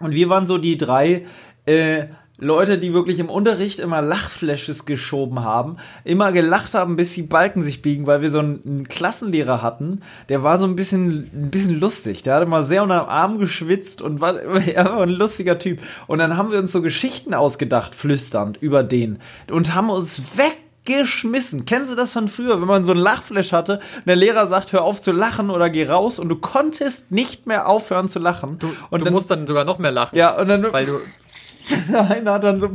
Und 0.00 0.12
wir 0.12 0.28
waren 0.28 0.46
so 0.46 0.58
die 0.58 0.76
drei 0.76 1.26
äh, 1.66 2.06
Leute, 2.38 2.78
die 2.78 2.92
wirklich 2.92 3.20
im 3.20 3.30
Unterricht 3.30 3.78
immer 3.78 4.02
Lachflashes 4.02 4.84
geschoben 4.84 5.44
haben, 5.44 5.76
immer 6.02 6.32
gelacht 6.32 6.74
haben, 6.74 6.96
bis 6.96 7.14
die 7.14 7.22
Balken 7.22 7.62
sich 7.62 7.82
biegen, 7.82 8.06
weil 8.06 8.20
wir 8.20 8.30
so 8.30 8.40
einen, 8.40 8.60
einen 8.64 8.88
Klassenlehrer 8.88 9.62
hatten, 9.62 10.00
der 10.28 10.42
war 10.42 10.58
so 10.58 10.66
ein 10.66 10.74
bisschen, 10.74 11.30
ein 11.32 11.50
bisschen 11.50 11.78
lustig. 11.78 12.22
Der 12.22 12.34
hatte 12.34 12.46
mal 12.46 12.64
sehr 12.64 12.82
unter 12.82 13.00
dem 13.00 13.08
Arm 13.08 13.38
geschwitzt 13.38 14.02
und 14.02 14.20
war, 14.20 14.40
er 14.40 14.84
war 14.86 15.00
ein 15.02 15.10
lustiger 15.10 15.58
Typ. 15.58 15.78
Und 16.08 16.18
dann 16.18 16.36
haben 16.36 16.50
wir 16.50 16.58
uns 16.58 16.72
so 16.72 16.82
Geschichten 16.82 17.32
ausgedacht, 17.32 17.94
flüsternd 17.94 18.56
über 18.60 18.82
den 18.82 19.20
und 19.48 19.74
haben 19.74 19.90
uns 19.90 20.22
weg 20.36 20.58
geschmissen. 20.84 21.64
Kennst 21.64 21.90
du 21.90 21.94
das 21.94 22.12
von 22.12 22.28
früher, 22.28 22.60
wenn 22.60 22.68
man 22.68 22.84
so 22.84 22.92
einen 22.92 23.00
Lachflash 23.00 23.52
hatte 23.52 23.74
und 23.74 24.06
der 24.06 24.16
Lehrer 24.16 24.46
sagt, 24.46 24.72
hör 24.72 24.82
auf 24.82 25.00
zu 25.00 25.12
lachen 25.12 25.50
oder 25.50 25.70
geh 25.70 25.86
raus 25.86 26.18
und 26.18 26.28
du 26.28 26.36
konntest 26.36 27.12
nicht 27.12 27.46
mehr 27.46 27.68
aufhören 27.68 28.08
zu 28.08 28.18
lachen. 28.18 28.58
Du, 28.58 28.68
und 28.90 29.00
du 29.00 29.04
dann, 29.04 29.14
musst 29.14 29.30
dann 29.30 29.46
sogar 29.46 29.64
noch 29.64 29.78
mehr 29.78 29.92
lachen. 29.92 30.16
ja, 30.16 30.36
und 30.36 30.48
dann 30.48 30.72
Weil 30.72 30.86
du. 30.86 31.00
einer 32.08 32.32
hat 32.32 32.44
dann 32.44 32.60
so 32.60 32.70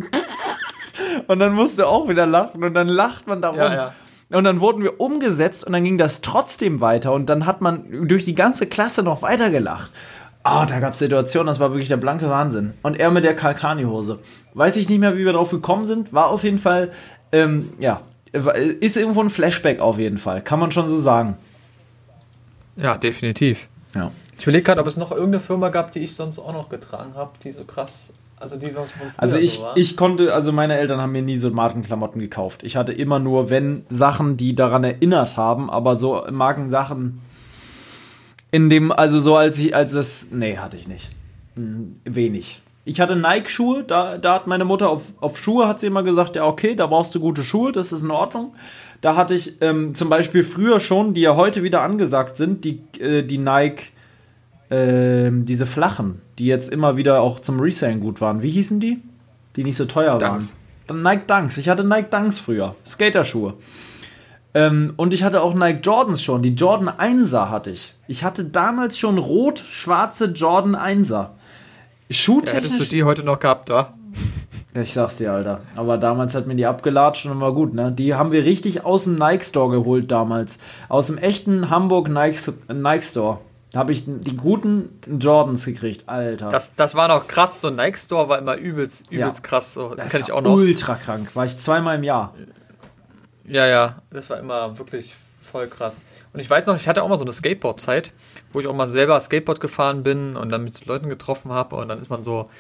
und 1.28 1.40
dann 1.40 1.54
musst 1.54 1.78
du 1.80 1.86
auch 1.86 2.08
wieder 2.08 2.26
lachen 2.26 2.64
und 2.64 2.74
dann 2.74 2.88
lacht 2.88 3.28
man 3.28 3.42
darum. 3.42 3.58
Ja, 3.58 3.74
ja. 3.74 3.94
Und 4.30 4.44
dann 4.44 4.60
wurden 4.60 4.84
wir 4.84 5.00
umgesetzt 5.00 5.66
und 5.66 5.74
dann 5.74 5.84
ging 5.84 5.98
das 5.98 6.22
trotzdem 6.22 6.82
weiter 6.82 7.14
und 7.14 7.28
dann 7.30 7.46
hat 7.46 7.62
man 7.62 8.08
durch 8.08 8.26
die 8.26 8.36
ganze 8.36 8.68
Klasse 8.68 9.04
noch 9.04 9.22
weiter 9.22 9.50
gelacht. 9.50 9.92
Ah, 10.44 10.66
da 10.66 10.80
gab 10.80 10.94
es 10.94 11.00
Situationen, 11.00 11.48
das 11.48 11.60
war 11.60 11.72
wirklich 11.72 11.90
der 11.90 11.98
blanke 11.98 12.30
Wahnsinn. 12.30 12.74
Und 12.82 12.98
er 12.98 13.12
mit 13.12 13.26
der 13.26 13.36
Kalkani-Hose. 13.36 14.20
Weiß 14.54 14.78
ich 14.78 14.88
nicht 14.88 15.00
mehr, 15.00 15.18
wie 15.18 15.26
wir 15.26 15.34
drauf 15.34 15.50
gekommen 15.52 15.86
sind. 15.86 16.14
War 16.14 16.28
auf 16.28 16.46
jeden 16.46 16.58
Fall, 16.58 16.92
ähm, 17.32 17.70
ja, 17.80 18.02
ist 18.80 18.98
irgendwo 18.98 19.22
ein 19.22 19.30
Flashback 19.30 19.80
auf 19.80 20.00
jeden 20.00 20.18
Fall. 20.18 20.42
Kann 20.42 20.60
man 20.60 20.72
schon 20.72 20.88
so 20.88 21.00
sagen. 21.00 21.38
Ja, 22.76 22.98
definitiv. 22.98 23.68
Ja. 23.96 24.12
Ich 24.38 24.44
überlege 24.44 24.64
gerade, 24.64 24.82
ob 24.82 24.88
es 24.88 24.98
noch 24.98 25.12
irgendeine 25.12 25.40
Firma 25.40 25.70
gab, 25.70 25.92
die 25.92 26.00
ich 26.00 26.16
sonst 26.16 26.40
auch 26.40 26.54
noch 26.54 26.70
getragen 26.70 27.16
habe, 27.16 27.32
die 27.44 27.50
so 27.50 27.64
krass. 27.64 28.10
Also 28.40 28.56
die 28.56 28.76
was 28.76 28.92
von 28.92 29.08
Also 29.18 29.40
ich, 29.40 29.54
so 29.54 29.68
ich 29.76 29.98
konnte, 29.98 30.32
also 30.32 30.52
meine 30.52 30.78
Eltern 30.78 31.02
haben 31.02 31.12
mir 31.12 31.24
nie 31.24 31.38
so 31.38 31.50
Markenklamotten 31.50 32.22
gekauft. 32.22 32.62
Ich 32.62 32.76
hatte 32.76 32.94
immer 32.94 33.18
nur, 33.18 33.50
wenn 33.50 33.86
Sachen, 33.90 34.38
die 34.38 34.54
daran 34.54 34.84
erinnert 34.84 35.38
haben, 35.38 35.72
aber 35.72 35.96
so 35.96 36.24
Markensachen 36.30 37.20
in 38.52 38.70
dem, 38.70 38.92
also 38.92 39.20
so 39.20 39.36
als 39.36 39.58
ich, 39.58 39.76
als 39.76 39.94
es, 39.94 40.32
nee, 40.32 40.58
hatte 40.58 40.78
ich 40.78 40.88
nicht. 40.88 41.10
Hm, 41.56 41.96
Wenig. 42.06 42.62
Ich 42.88 43.02
hatte 43.02 43.18
Nike-Schuhe, 43.18 43.84
da, 43.84 44.18
da 44.18 44.36
hat 44.36 44.48
meine 44.48 44.64
Mutter 44.64 44.90
auf, 44.90 45.04
auf 45.20 45.38
Schuhe 45.38 45.68
hat 45.68 45.82
sie 45.82 45.88
immer 45.88 46.04
gesagt, 46.04 46.38
ja 46.38 46.46
okay, 46.46 46.74
da 46.74 46.88
brauchst 46.88 47.14
du 47.14 47.20
gute 47.20 47.44
Schuhe, 47.44 47.74
das 47.74 47.92
ist 47.92 48.02
in 48.02 48.12
Ordnung. 48.12 48.56
Da 49.02 49.18
hatte 49.18 49.34
ich 49.34 49.62
ähm, 49.62 49.94
zum 49.94 50.08
Beispiel 50.08 50.42
früher 50.42 50.80
schon, 50.80 51.14
die 51.14 51.20
ja 51.20 51.36
heute 51.36 51.64
wieder 51.64 51.82
angesagt 51.82 52.38
sind, 52.38 52.64
die, 52.64 52.82
äh, 53.00 53.24
die 53.24 53.40
Nike, 53.40 53.92
ähm, 54.72 55.44
diese 55.44 55.66
flachen, 55.66 56.22
die 56.40 56.46
jetzt 56.46 56.72
immer 56.72 56.96
wieder 56.96 57.20
auch 57.22 57.42
zum 57.42 57.60
Resellen 57.60 58.00
gut 58.00 58.22
waren. 58.22 58.42
Wie 58.42 58.52
hießen 58.52 58.80
die? 58.80 59.02
Die 59.58 59.66
nicht 59.66 59.76
so 59.76 59.84
teuer 59.84 60.18
Dunks. 60.18 60.56
Nike 60.90 61.28
Dunks. 61.28 61.58
Ich 61.58 61.68
hatte 61.68 61.84
Nike 61.84 62.10
Dunks 62.10 62.40
früher. 62.40 62.76
Skaterschuhe. 62.88 63.56
Ähm, 64.54 64.94
und 64.96 65.14
ich 65.14 65.24
hatte 65.24 65.42
auch 65.42 65.54
Nike 65.54 65.82
Jordans 65.84 66.24
schon. 66.24 66.42
Die 66.42 66.56
Jordan 66.56 66.88
1er 66.88 67.50
hatte 67.50 67.72
ich. 67.72 67.96
Ich 68.08 68.24
hatte 68.24 68.46
damals 68.46 68.98
schon 68.98 69.18
rot-schwarze 69.18 70.28
Jordan 70.28 70.78
1er. 70.78 71.32
Ja, 72.10 72.54
hättest 72.54 72.80
du 72.80 72.86
die 72.86 73.04
heute 73.04 73.24
noch 73.24 73.40
gehabt, 73.40 73.70
da? 73.70 73.94
Ja, 74.74 74.82
ich 74.82 74.94
sag's 74.94 75.18
dir, 75.18 75.34
Alter. 75.34 75.62
Aber 75.76 75.98
damals 75.98 76.36
hat 76.36 76.48
mir 76.48 76.56
die 76.56 76.66
abgelatscht 76.66 77.26
und 77.26 77.42
war 77.42 77.54
gut, 77.54 77.74
ne? 77.74 77.92
Die 77.92 78.14
haben 78.14 78.32
wir 78.32 78.44
richtig 78.44 78.86
aus 78.86 79.06
dem 79.06 79.16
Nike 79.16 79.44
Store 79.44 79.72
geholt 79.72 80.12
damals. 80.12 80.60
Aus 80.88 81.08
dem 81.08 81.18
echten 81.18 81.70
Hamburg 81.70 82.10
Nike, 82.10 82.40
Nike 82.72 83.04
Store. 83.04 83.40
Da 83.72 83.80
habe 83.80 83.92
ich 83.92 84.06
die 84.06 84.38
guten 84.38 85.00
Jordans 85.20 85.66
gekriegt, 85.66 86.08
Alter. 86.08 86.50
Das, 86.50 86.72
das 86.76 86.96
war 86.96 87.08
noch 87.08 87.28
krass. 87.28 87.60
So 87.60 87.68
ein 87.68 87.76
Nike 87.76 87.98
Store 87.98 88.30
war 88.30 88.38
immer 88.38 88.56
übelst, 88.56 89.12
übelst 89.12 89.40
ja. 89.40 89.42
krass. 89.42 89.74
So, 89.74 89.90
das, 89.90 90.06
das 90.06 90.10
kann 90.10 90.22
ich 90.22 90.32
auch 90.32 90.42
noch. 90.42 90.54
Ultra 90.54 90.96
krank. 90.96 91.36
War 91.36 91.46
ich 91.46 91.58
zweimal 91.58 91.98
im 91.98 92.04
Jahr. 92.04 92.34
Ja, 93.46 93.66
ja. 93.66 93.96
Das 94.12 94.30
war 94.30 94.40
immer 94.40 94.78
wirklich 94.78 95.16
voll 95.42 95.68
krass. 95.68 95.96
Und 96.38 96.42
ich 96.42 96.50
weiß 96.52 96.68
noch, 96.68 96.76
ich 96.76 96.88
hatte 96.88 97.02
auch 97.02 97.10
mal 97.10 97.18
so 97.18 97.24
eine 97.24 97.34
Skateboard-Zeit, 97.34 98.12
wo 98.54 98.60
ich 98.60 98.68
auch 98.68 98.76
mal 98.76 98.88
selber 98.88 99.20
Skateboard 99.20 99.60
gefahren 99.60 100.04
bin 100.04 100.36
und 100.36 100.52
dann 100.52 100.64
mit 100.64 100.86
Leuten 100.86 101.10
getroffen 101.10 101.52
habe 101.52 101.78
und 101.78 101.90
dann 101.90 102.00
ist 102.00 102.12
man 102.12 102.24
so. 102.24 102.52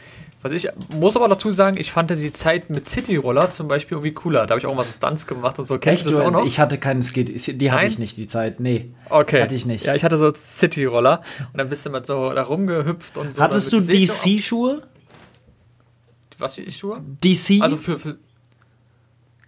Was 0.41 0.51
ich 0.51 0.67
muss 0.95 1.15
aber 1.15 1.27
dazu 1.27 1.51
sagen, 1.51 1.77
ich 1.77 1.91
fand 1.91 2.09
die 2.09 2.33
Zeit 2.33 2.71
mit 2.71 2.89
City-Roller 2.89 3.51
zum 3.51 3.67
Beispiel 3.67 3.97
irgendwie 3.97 4.15
cooler. 4.15 4.47
Da 4.47 4.53
habe 4.53 4.59
ich 4.59 4.65
auch 4.65 4.73
mal 4.73 4.83
so 4.83 4.91
Stunts 4.91 5.27
gemacht 5.27 5.59
und 5.59 5.65
so. 5.65 5.77
Kennst 5.77 5.99
Echt, 5.99 6.07
du 6.07 6.17
das 6.17 6.25
auch 6.25 6.31
noch? 6.31 6.43
Ich 6.47 6.59
hatte 6.59 6.79
keinen 6.79 7.03
Skate, 7.03 7.29
die 7.29 7.71
hatte 7.71 7.81
Nein? 7.83 7.91
ich 7.91 7.99
nicht, 7.99 8.17
die 8.17 8.27
Zeit. 8.27 8.59
Nee. 8.59 8.95
Okay. 9.11 9.43
Hatte 9.43 9.53
ich 9.53 9.67
nicht. 9.67 9.85
Ja, 9.85 9.93
ich 9.93 10.03
hatte 10.03 10.17
so 10.17 10.33
City-Roller 10.33 11.21
und 11.53 11.59
dann 11.59 11.69
bist 11.69 11.85
du 11.85 11.91
mal 11.91 12.03
so 12.03 12.33
da 12.33 12.41
rumgehüpft 12.41 13.15
und 13.15 13.35
so. 13.35 13.41
Hattest 13.43 13.71
du 13.71 13.79
DC-Schuhe? 13.79 14.87
Was 16.39 16.55
für 16.55 16.71
Schuhe? 16.71 17.03
DC? 17.23 17.61
Also 17.61 17.77
für, 17.77 17.99
für 17.99 18.17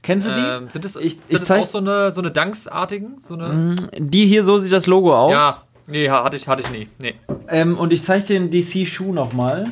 Kennst 0.01 0.27
du 0.27 0.33
die? 0.33 0.39
Ähm, 0.39 0.69
sind 0.69 0.85
das, 0.85 0.95
ich, 0.95 1.13
sind 1.13 1.23
ich 1.27 1.39
das 1.39 1.51
auch 1.51 1.67
so 1.67 1.77
eine, 1.79 2.13
so 2.13 2.21
eine 2.21 2.31
Dunks-artigen? 2.31 3.17
So 3.21 3.33
eine 3.33 3.49
mm, 3.49 3.75
die 3.97 4.25
hier, 4.25 4.43
so 4.43 4.57
sieht 4.57 4.71
das 4.71 4.87
Logo 4.87 5.15
aus. 5.15 5.33
Ja, 5.33 5.63
nee, 5.87 6.09
hatte 6.09 6.37
ich, 6.37 6.47
hatte 6.47 6.61
ich 6.61 6.71
nie. 6.71 6.87
Nee. 6.99 7.15
Ähm, 7.47 7.77
und 7.77 7.91
ich 7.91 8.03
zeige 8.03 8.25
dir 8.25 8.39
den 8.39 8.49
DC-Schuh 8.49 9.11
nochmal. 9.11 9.65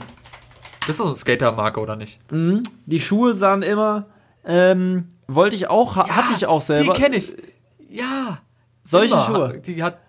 Das 0.81 0.91
ist 0.91 0.99
doch 0.99 1.07
eine 1.07 1.15
Skater-Marke, 1.15 1.79
oder 1.79 1.95
nicht? 1.95 2.19
Mhm. 2.31 2.63
Die 2.85 2.99
Schuhe 2.99 3.33
sahen 3.33 3.61
immer, 3.61 4.07
ähm, 4.45 5.09
wollte 5.27 5.55
ich 5.55 5.69
auch, 5.69 5.97
ja, 5.97 6.07
hatte 6.09 6.33
ich 6.35 6.45
auch 6.45 6.61
selber. 6.61 6.93
Die 6.93 7.01
kenne 7.01 7.15
ich. 7.17 7.33
Ja. 7.89 8.39
Solche 8.83 9.13
immer. 9.13 9.25
Schuhe. 9.25 9.61
Die 9.65 9.83
hat, 9.83 9.99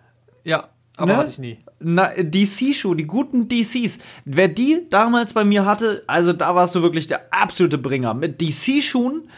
ja, 0.44 0.68
aber 0.96 1.12
ne? 1.12 1.16
hatte 1.16 1.30
ich 1.30 1.38
nie. 1.38 1.58
DC-Schuhe, 1.80 2.96
die 2.96 3.06
guten 3.06 3.48
DCs. 3.48 3.98
Wer 4.24 4.48
die 4.48 4.86
damals 4.90 5.32
bei 5.32 5.44
mir 5.44 5.64
hatte, 5.64 6.02
also 6.06 6.32
da 6.32 6.54
warst 6.54 6.74
du 6.74 6.82
wirklich 6.82 7.06
der 7.06 7.32
absolute 7.32 7.78
Bringer. 7.78 8.14
Mit 8.14 8.40
DC-Schuhen 8.40 9.28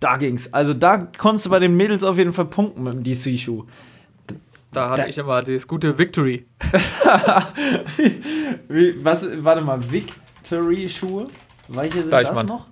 da 0.00 0.16
ging's. 0.16 0.52
Also 0.52 0.74
da 0.74 0.98
konntest 0.98 1.46
du 1.46 1.50
bei 1.50 1.58
den 1.58 1.76
Mädels 1.76 2.02
auf 2.02 2.16
jeden 2.18 2.32
Fall 2.32 2.46
punkten 2.46 2.82
mit 2.82 2.94
dem 2.94 3.02
DC-Schuh. 3.02 3.64
Da 4.72 4.90
hatte 4.90 5.02
da. 5.02 5.08
ich 5.08 5.18
immer 5.18 5.42
das 5.42 5.68
gute 5.68 5.96
Victory. 5.98 6.46
was, 9.02 9.26
warte 9.44 9.60
mal, 9.60 9.80
Victory-Schuhe? 9.90 11.28
Welche 11.68 12.00
sind 12.00 12.12
Deichmann. 12.12 12.34
das 12.34 12.46
noch? 12.46 12.66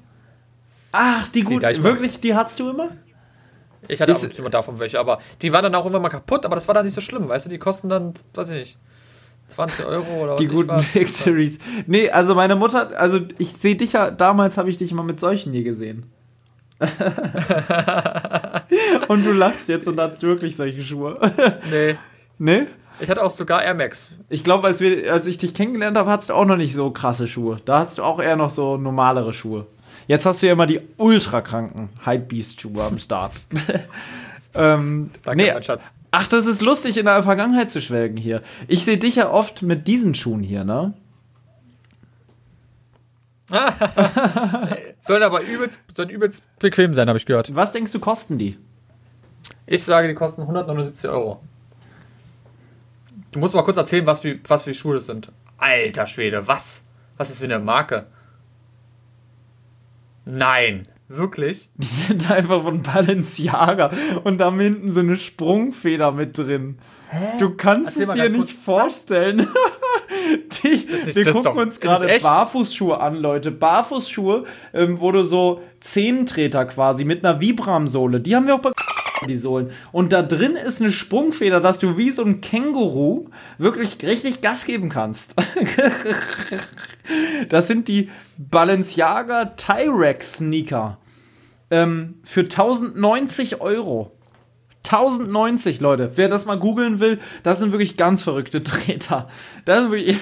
Ach, 0.90 1.28
die 1.28 1.42
gut. 1.42 1.62
Die 1.62 1.82
wirklich, 1.82 2.20
die 2.20 2.34
hattest 2.34 2.60
du 2.60 2.68
immer? 2.70 2.90
Ich 3.88 4.00
hatte 4.00 4.14
auch 4.14 4.22
immer 4.22 4.50
davon 4.50 4.78
welche, 4.78 5.00
aber 5.00 5.18
die 5.40 5.52
waren 5.52 5.64
dann 5.64 5.74
auch 5.74 5.86
immer 5.86 5.98
mal 5.98 6.08
kaputt, 6.08 6.44
aber 6.44 6.54
das 6.54 6.68
war 6.68 6.74
dann 6.74 6.84
nicht 6.84 6.94
so 6.94 7.00
schlimm, 7.00 7.28
weißt 7.28 7.46
du, 7.46 7.50
die 7.50 7.58
kosten 7.58 7.88
dann, 7.88 8.14
weiß 8.34 8.50
ich 8.50 8.54
nicht, 8.54 8.78
20 9.48 9.86
Euro 9.86 10.22
oder 10.22 10.32
was 10.34 10.40
Die 10.40 10.46
guten 10.46 10.70
Victories. 10.94 11.58
Nee, 11.86 12.08
also 12.10 12.34
meine 12.34 12.54
Mutter, 12.54 12.98
also 12.98 13.20
ich 13.38 13.52
sehe 13.54 13.74
dich 13.74 13.94
ja, 13.94 14.10
damals 14.10 14.56
habe 14.56 14.70
ich 14.70 14.76
dich 14.76 14.92
mal 14.92 15.02
mit 15.02 15.18
solchen 15.18 15.52
hier 15.52 15.64
gesehen. 15.64 16.10
und 19.08 19.24
du 19.24 19.32
lachst 19.32 19.68
jetzt 19.68 19.88
und 19.88 20.00
hast 20.00 20.22
wirklich 20.22 20.56
solche 20.56 20.82
Schuhe. 20.82 21.18
nee. 21.70 21.96
Nee? 22.38 22.66
Ich 23.00 23.08
hatte 23.08 23.22
auch 23.22 23.30
sogar 23.30 23.62
Air 23.62 23.74
Max. 23.74 24.10
Ich 24.28 24.44
glaube, 24.44 24.68
als, 24.68 24.82
als 24.82 25.26
ich 25.26 25.38
dich 25.38 25.54
kennengelernt 25.54 25.96
habe, 25.96 26.10
hattest 26.10 26.30
du 26.30 26.34
auch 26.34 26.44
noch 26.44 26.56
nicht 26.56 26.74
so 26.74 26.90
krasse 26.90 27.26
Schuhe. 27.26 27.56
Da 27.64 27.80
hattest 27.80 27.98
du 27.98 28.02
auch 28.02 28.20
eher 28.20 28.36
noch 28.36 28.50
so 28.50 28.76
normalere 28.76 29.32
Schuhe. 29.32 29.66
Jetzt 30.06 30.26
hast 30.26 30.42
du 30.42 30.46
ja 30.46 30.52
immer 30.52 30.66
die 30.66 30.80
ultra 30.96 31.40
kranken 31.40 31.88
Hypebeast-Schuhe 32.04 32.84
am 32.84 32.98
Start. 32.98 33.32
ähm, 34.54 35.10
Danke, 35.24 35.44
nee. 35.44 35.52
mein 35.52 35.62
Schatz. 35.62 35.90
Ach, 36.10 36.28
das 36.28 36.46
ist 36.46 36.60
lustig, 36.60 36.98
in 36.98 37.06
der 37.06 37.22
Vergangenheit 37.22 37.70
zu 37.70 37.80
schwelgen 37.80 38.18
hier. 38.18 38.42
Ich 38.68 38.84
sehe 38.84 38.98
dich 38.98 39.16
ja 39.16 39.30
oft 39.30 39.62
mit 39.62 39.88
diesen 39.88 40.14
Schuhen 40.14 40.42
hier, 40.42 40.64
ne? 40.64 40.92
sollen 44.98 45.22
aber 45.22 45.42
übelst, 45.42 45.80
sollen 45.94 46.10
übelst 46.10 46.42
bequem 46.58 46.94
sein, 46.94 47.08
habe 47.08 47.18
ich 47.18 47.26
gehört. 47.26 47.54
Was 47.54 47.72
denkst 47.72 47.92
du, 47.92 48.00
kosten 48.00 48.38
die? 48.38 48.58
Ich 49.66 49.84
sage, 49.84 50.08
die 50.08 50.14
kosten 50.14 50.42
179 50.42 51.08
Euro. 51.10 51.40
Du 53.32 53.38
musst 53.38 53.54
mal 53.54 53.62
kurz 53.62 53.76
erzählen, 53.76 54.06
was 54.06 54.20
für, 54.20 54.38
was 54.46 54.64
für 54.64 54.74
Schuhe 54.74 54.96
das 54.96 55.06
sind. 55.06 55.32
Alter 55.58 56.06
Schwede, 56.06 56.46
was? 56.46 56.82
Was 57.16 57.30
ist 57.30 57.38
für 57.38 57.44
eine 57.44 57.58
Marke? 57.58 58.06
Nein, 60.24 60.82
wirklich? 61.08 61.70
Die 61.76 61.86
sind 61.86 62.30
einfach 62.30 62.62
von 62.62 62.82
Balenciaga 62.82 63.90
und 64.24 64.38
da 64.38 64.52
hinten 64.52 64.90
so 64.90 65.00
eine 65.00 65.16
Sprungfeder 65.16 66.12
mit 66.12 66.36
drin. 66.36 66.78
Hä? 67.10 67.38
Du 67.38 67.50
kannst 67.56 67.98
Erzähl 67.98 68.08
es 68.08 68.32
dir 68.32 68.38
nicht 68.38 68.52
vorstellen. 68.52 69.46
Die, 70.62 70.68
ist, 70.68 71.14
wir 71.14 71.24
gucken 71.26 71.44
doch, 71.44 71.56
uns 71.56 71.80
gerade 71.80 72.06
Barfußschuhe 72.20 72.98
an, 73.00 73.16
Leute. 73.16 73.50
Barfußschuhe, 73.50 74.44
ähm, 74.72 75.00
wo 75.00 75.12
du 75.12 75.24
so 75.24 75.62
Zehentreter 75.80 76.64
quasi 76.66 77.04
mit 77.04 77.24
einer 77.24 77.40
Vibram-Sohle, 77.40 78.20
die 78.20 78.36
haben 78.36 78.46
wir 78.46 78.54
auch 78.54 78.60
bei 78.60 78.72
die 79.28 79.36
Sohlen. 79.36 79.70
Und 79.92 80.12
da 80.12 80.22
drin 80.22 80.56
ist 80.56 80.80
eine 80.80 80.92
Sprungfeder, 80.92 81.60
dass 81.60 81.78
du 81.78 81.96
wie 81.96 82.10
so 82.10 82.24
ein 82.24 82.40
Känguru 82.40 83.28
wirklich 83.58 83.98
richtig 84.02 84.40
Gas 84.40 84.64
geben 84.64 84.88
kannst. 84.88 85.34
das 87.48 87.68
sind 87.68 87.88
die 87.88 88.10
Balenciaga 88.36 89.46
Tyrex 89.56 90.34
Sneaker. 90.34 90.98
Ähm, 91.70 92.16
für 92.24 92.42
1090 92.42 93.60
Euro. 93.60 94.12
1090, 94.84 95.80
Leute. 95.80 96.10
Wer 96.16 96.28
das 96.28 96.44
mal 96.44 96.58
googeln 96.58 96.98
will, 96.98 97.20
das 97.42 97.58
sind 97.60 97.72
wirklich 97.72 97.96
ganz 97.96 98.22
verrückte 98.22 98.62
Treter. 98.64 99.28
Das 99.64 99.82
sind 99.82 99.92
wirklich, 99.92 100.18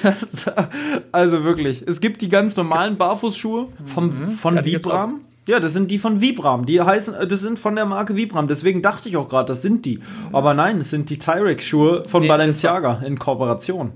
also 1.13 1.45
wirklich. 1.45 1.85
Es 1.87 2.01
gibt 2.01 2.21
die 2.21 2.29
ganz 2.29 2.57
normalen 2.57 2.97
Barfußschuhe 2.97 3.69
vom, 3.87 4.07
mhm. 4.07 4.31
von 4.31 4.57
ja, 4.57 4.65
Vibram. 4.65 5.21
Ja, 5.47 5.59
das 5.59 5.73
sind 5.73 5.91
die 5.91 5.99
von 5.99 6.21
Vibram. 6.21 6.67
Die 6.67 6.81
heißen, 6.81 7.15
äh, 7.15 7.27
das 7.27 7.41
sind 7.41 7.59
von 7.59 7.75
der 7.75 7.87
Marke 7.87 8.17
Vibram. 8.17 8.49
Deswegen 8.49 8.83
dachte 8.83 9.09
ich 9.09 9.17
auch 9.17 9.29
gerade, 9.29 9.47
das 9.47 9.63
sind 9.63 9.87
die. 9.87 10.01
Aber 10.33 10.55
nein, 10.55 10.81
es 10.81 10.91
sind 10.91 11.11
die 11.11 11.19
Tyrex-Schuhe 11.19 12.05
von 12.07 12.23
nee, 12.23 12.29
Balenciaga 12.29 13.03
in 13.05 13.19
Kooperation. 13.19 13.93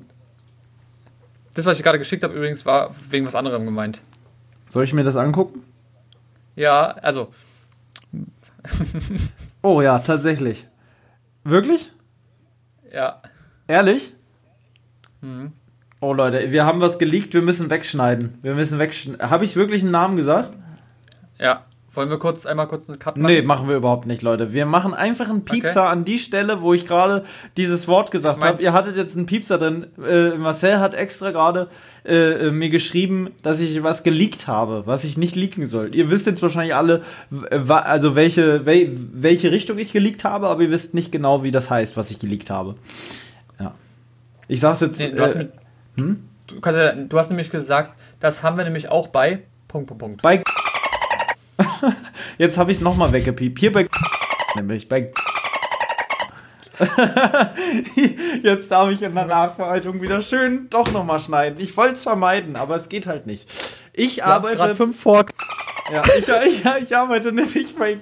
Das, 1.55 1.67
was 1.67 1.77
ich 1.77 1.85
gerade 1.85 1.99
geschickt 1.99 2.25
habe, 2.25 2.35
übrigens, 2.35 2.67
war 2.67 2.95
wegen 3.11 3.27
was 3.27 3.35
anderem 3.35 3.65
gemeint. 3.65 4.01
Soll 4.67 4.85
ich 4.85 4.93
mir 4.93 5.05
das 5.05 5.17
angucken? 5.17 5.63
Ja, 6.57 6.87
also 7.03 7.29
oh 9.65 9.81
ja, 9.83 9.99
tatsächlich. 9.99 10.67
Wirklich? 11.43 11.91
Ja. 12.93 13.21
Ehrlich? 13.67 14.13
Mhm. 15.21 15.53
Oh 16.01 16.13
Leute, 16.13 16.53
wir 16.53 16.67
haben 16.67 16.81
was 16.81 16.99
geleakt, 16.99 17.35
wir 17.35 17.43
müssen 17.43 17.71
wegschneiden. 17.71 18.39
Wir 18.43 18.55
müssen 18.55 18.79
wegschneiden. 18.79 19.31
Habe 19.31 19.45
ich 19.45 19.57
wirklich 19.57 19.83
einen 19.83 19.91
Namen 19.91 20.17
gesagt? 20.17 20.53
Ja. 21.39 21.65
Wollen 21.95 22.11
wir 22.11 22.19
kurz 22.19 22.45
einmal 22.45 22.67
kurz 22.67 22.89
einen 22.89 22.99
Cut 22.99 23.17
machen? 23.17 23.33
Nee, 23.33 23.43
machen 23.43 23.69
wir 23.69 23.77
überhaupt 23.77 24.07
nicht, 24.07 24.23
Leute. 24.23 24.53
Wir 24.53 24.67
machen 24.67 24.95
einfach 24.95 25.29
einen 25.29 25.45
Piepser 25.45 25.83
okay. 25.83 25.93
an 25.93 26.05
die 26.05 26.19
Stelle, 26.19 26.61
wo 26.61 26.75
ich 26.75 26.87
gerade 26.87 27.25
dieses 27.57 27.87
Wort 27.87 28.11
gesagt 28.11 28.43
habe. 28.43 28.61
Ihr 28.61 28.73
hattet 28.73 28.97
jetzt 28.97 29.17
einen 29.17 29.27
Piepser 29.27 29.59
drin. 29.59 29.87
Äh, 30.05 30.31
Marcel 30.31 30.81
hat 30.81 30.95
extra 30.95 31.31
gerade 31.31 31.69
äh, 32.05 32.51
mir 32.51 32.69
geschrieben, 32.69 33.31
dass 33.43 33.61
ich 33.61 33.83
was 33.85 34.03
geleakt 34.03 34.49
habe, 34.49 34.87
was 34.87 35.05
ich 35.05 35.17
nicht 35.17 35.37
leaken 35.37 35.67
soll. 35.67 35.95
Ihr 35.95 36.11
wisst 36.11 36.27
jetzt 36.27 36.43
wahrscheinlich 36.43 36.75
alle, 36.75 37.03
also 37.69 38.17
welche, 38.17 38.67
wel, 38.67 38.91
welche 39.13 39.53
Richtung 39.53 39.79
ich 39.79 39.93
geleakt 39.93 40.25
habe, 40.25 40.49
aber 40.49 40.63
ihr 40.63 40.71
wisst 40.73 40.95
nicht 40.95 41.13
genau, 41.13 41.45
wie 41.45 41.53
das 41.53 41.71
heißt, 41.71 41.97
was 41.97 42.11
ich 42.11 42.19
geleakt 42.19 42.51
habe. 42.51 42.75
Ja. 43.61 43.73
Ich 44.49 44.61
sag's 44.61 44.81
jetzt. 44.81 44.99
Nee, 44.99 45.13
du, 45.13 45.23
hast 45.23 45.37
äh, 45.37 45.39
mit, 45.39 45.53
hm? 45.97 46.25
du, 46.49 46.71
ja, 46.71 46.93
du 46.93 47.19
hast 47.19 47.31
nämlich 47.31 47.51
gesagt, 47.51 47.97
das 48.19 48.43
haben 48.43 48.57
wir 48.57 48.65
nämlich 48.65 48.89
auch 48.89 49.09
bei 49.09 49.45
Punkt, 49.69 49.89
Punkt, 49.89 50.01
Punkt. 50.01 50.23
Bei 50.23 50.43
Jetzt 52.39 52.59
habe 52.59 52.71
ich 52.71 52.79
es 52.79 52.83
nochmal 52.83 53.13
weggepiept. 53.13 53.59
Hier 53.59 53.73
bei 53.73 53.87
nämlich 54.57 54.89
bei 54.89 55.11
Jetzt 58.43 58.71
darf 58.71 58.91
ich 58.91 59.03
in 59.03 59.15
der 59.15 59.27
Nachbereitung 59.27 60.03
wieder 60.03 60.23
schön 60.23 60.69
doch 60.71 60.91
nochmal 60.93 61.21
schneiden. 61.21 61.61
Ich 61.61 61.77
wollte 61.77 61.95
es 61.95 62.03
vermeiden, 62.03 62.57
aber 62.57 62.77
es 62.77 62.89
geht 62.89 63.07
halt 63.07 63.27
nicht. 63.27 63.49
Ich 63.93 64.17
Wir 64.17 64.27
arbeite. 64.27 64.75
fünf 64.75 65.01
vor. 65.01 65.25
Ja, 65.93 66.03
ich, 66.19 66.29
ich, 66.47 66.65
ich 66.83 66.97
arbeite 66.97 67.33
nämlich 67.33 67.77
bei. 67.77 67.99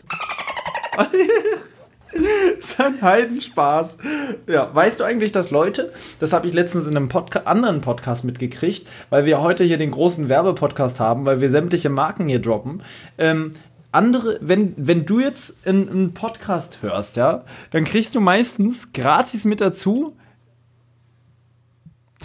ist 2.59 2.81
ein 2.81 3.01
Heidenspaß. 3.03 3.99
Ja, 4.47 4.75
weißt 4.75 5.01
du 5.01 5.05
eigentlich, 5.05 5.33
dass 5.33 5.51
Leute, 5.51 5.93
das 6.21 6.33
habe 6.33 6.47
ich 6.47 6.55
letztens 6.55 6.87
in 6.87 6.97
einem 6.97 7.09
Podca 7.09 7.41
anderen 7.41 7.81
Podcast 7.81 8.25
mitgekriegt, 8.25 8.87
weil 9.11 9.25
wir 9.25 9.41
heute 9.41 9.65
hier 9.65 9.79
den 9.79 9.91
großen 9.91 10.29
Werbepodcast 10.29 11.01
haben, 11.01 11.25
weil 11.25 11.41
wir 11.41 11.51
sämtliche 11.51 11.91
Marken 11.91 12.29
hier 12.29 12.41
droppen, 12.41 12.83
ähm, 13.19 13.53
andere, 13.93 14.39
wenn, 14.41 14.75
wenn 14.77 15.05
du 15.07 15.21
jetzt 15.21 15.67
einen, 15.67 16.13
Podcast 16.15 16.79
hörst, 16.83 17.17
ja, 17.17 17.45
dann 17.71 17.85
kriegst 17.85 18.15
du 18.15 18.21
meistens 18.21 18.93
gratis 18.93 19.45
mit 19.45 19.61
dazu 19.61 20.17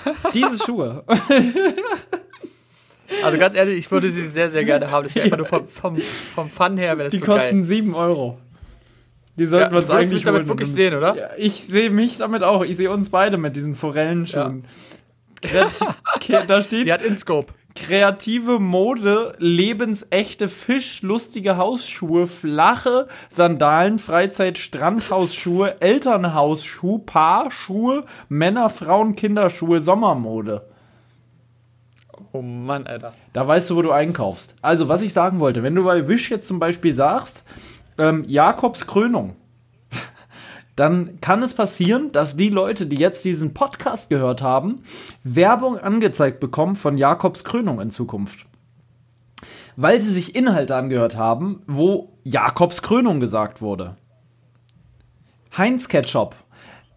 diese 0.33 0.63
Schuhe. 0.63 1.03
Also 3.23 3.37
ganz 3.37 3.55
ehrlich, 3.55 3.77
ich 3.79 3.91
würde 3.91 4.11
sie 4.11 4.27
sehr, 4.27 4.49
sehr 4.49 4.63
gerne 4.65 4.91
haben. 4.91 5.05
Das 5.05 5.15
wäre 5.15 5.25
einfach 5.25 5.37
nur 5.37 5.45
vom, 5.47 5.67
vom, 5.67 5.97
vom 5.97 6.49
Fun 6.49 6.77
her, 6.77 6.95
Die 7.09 7.19
so 7.19 7.25
kosten 7.25 7.57
geil. 7.61 7.63
7 7.63 7.95
Euro. 7.95 8.37
Die 9.37 9.45
sollten 9.45 9.65
Ja, 9.65 9.71
wir 9.71 9.81
uns 9.83 9.89
eigentlich 9.91 10.13
mich 10.13 10.23
damit 10.23 10.47
wirklich 10.47 10.69
sehen, 10.71 10.95
oder? 10.95 11.15
Ja, 11.15 11.29
ich 11.37 11.63
sehe 11.63 11.89
mich 11.89 12.17
damit 12.17 12.43
auch. 12.43 12.63
Ich 12.63 12.75
sehe 12.77 12.89
uns 12.91 13.09
beide 13.09 13.37
mit 13.37 13.55
diesen 13.55 13.75
Forellenschuhen. 13.75 14.65
Ke- 15.41 15.67
da 16.47 16.61
steht 16.61 16.87
Die 16.87 16.91
hat 16.93 17.01
InScope. 17.03 17.53
Kreative 17.77 18.59
Mode, 18.59 19.35
lebensechte 19.37 20.47
Fisch, 20.47 21.01
lustige 21.01 21.57
Hausschuhe, 21.57 22.27
flache 22.27 23.07
Sandalen, 23.29 23.99
Freizeit, 23.99 24.57
Strandhausschuhe, 24.57 25.75
Elternhausschuh, 25.81 26.99
Paarschuhe, 26.99 28.05
Männer, 28.29 28.69
Frauen, 28.69 29.15
Kinderschuhe, 29.15 29.79
Sommermode. 29.79 30.65
Oh 32.33 32.41
Mann, 32.41 32.87
Alter. 32.87 33.13
Da 33.33 33.47
weißt 33.47 33.69
du, 33.69 33.75
wo 33.75 33.81
du 33.81 33.91
einkaufst. 33.91 34.55
Also, 34.61 34.89
was 34.89 35.01
ich 35.01 35.13
sagen 35.13 35.39
wollte, 35.39 35.63
wenn 35.63 35.75
du 35.75 35.83
bei 35.83 36.07
Wish 36.07 36.29
jetzt 36.29 36.47
zum 36.47 36.59
Beispiel 36.59 36.93
sagst, 36.93 37.43
ähm, 37.97 38.23
Jakobs 38.27 38.87
Krönung, 38.87 39.35
dann 40.77 41.19
kann 41.21 41.41
es 41.41 41.55
passieren, 41.55 42.11
dass 42.11 42.37
die 42.37 42.49
Leute, 42.49 42.85
die 42.85 42.97
jetzt 42.97 43.25
diesen 43.25 43.55
Podcast 43.55 44.11
gehört 44.11 44.43
haben, 44.43 44.83
Werbung 45.23 45.77
angezeigt 45.77 46.39
bekommen 46.39 46.75
von 46.75 46.97
Jakobs 46.97 47.43
Krönung 47.43 47.81
in 47.81 47.89
Zukunft. 47.89 48.45
Weil 49.75 49.99
sie 50.01 50.13
sich 50.13 50.35
Inhalte 50.35 50.75
angehört 50.75 51.17
haben, 51.17 51.63
wo 51.65 52.13
Jakobs 52.23 52.83
Krönung 52.83 53.19
gesagt 53.19 53.59
wurde. 53.59 53.97
Heinz 55.57 55.87
Ketchup. 55.87 56.35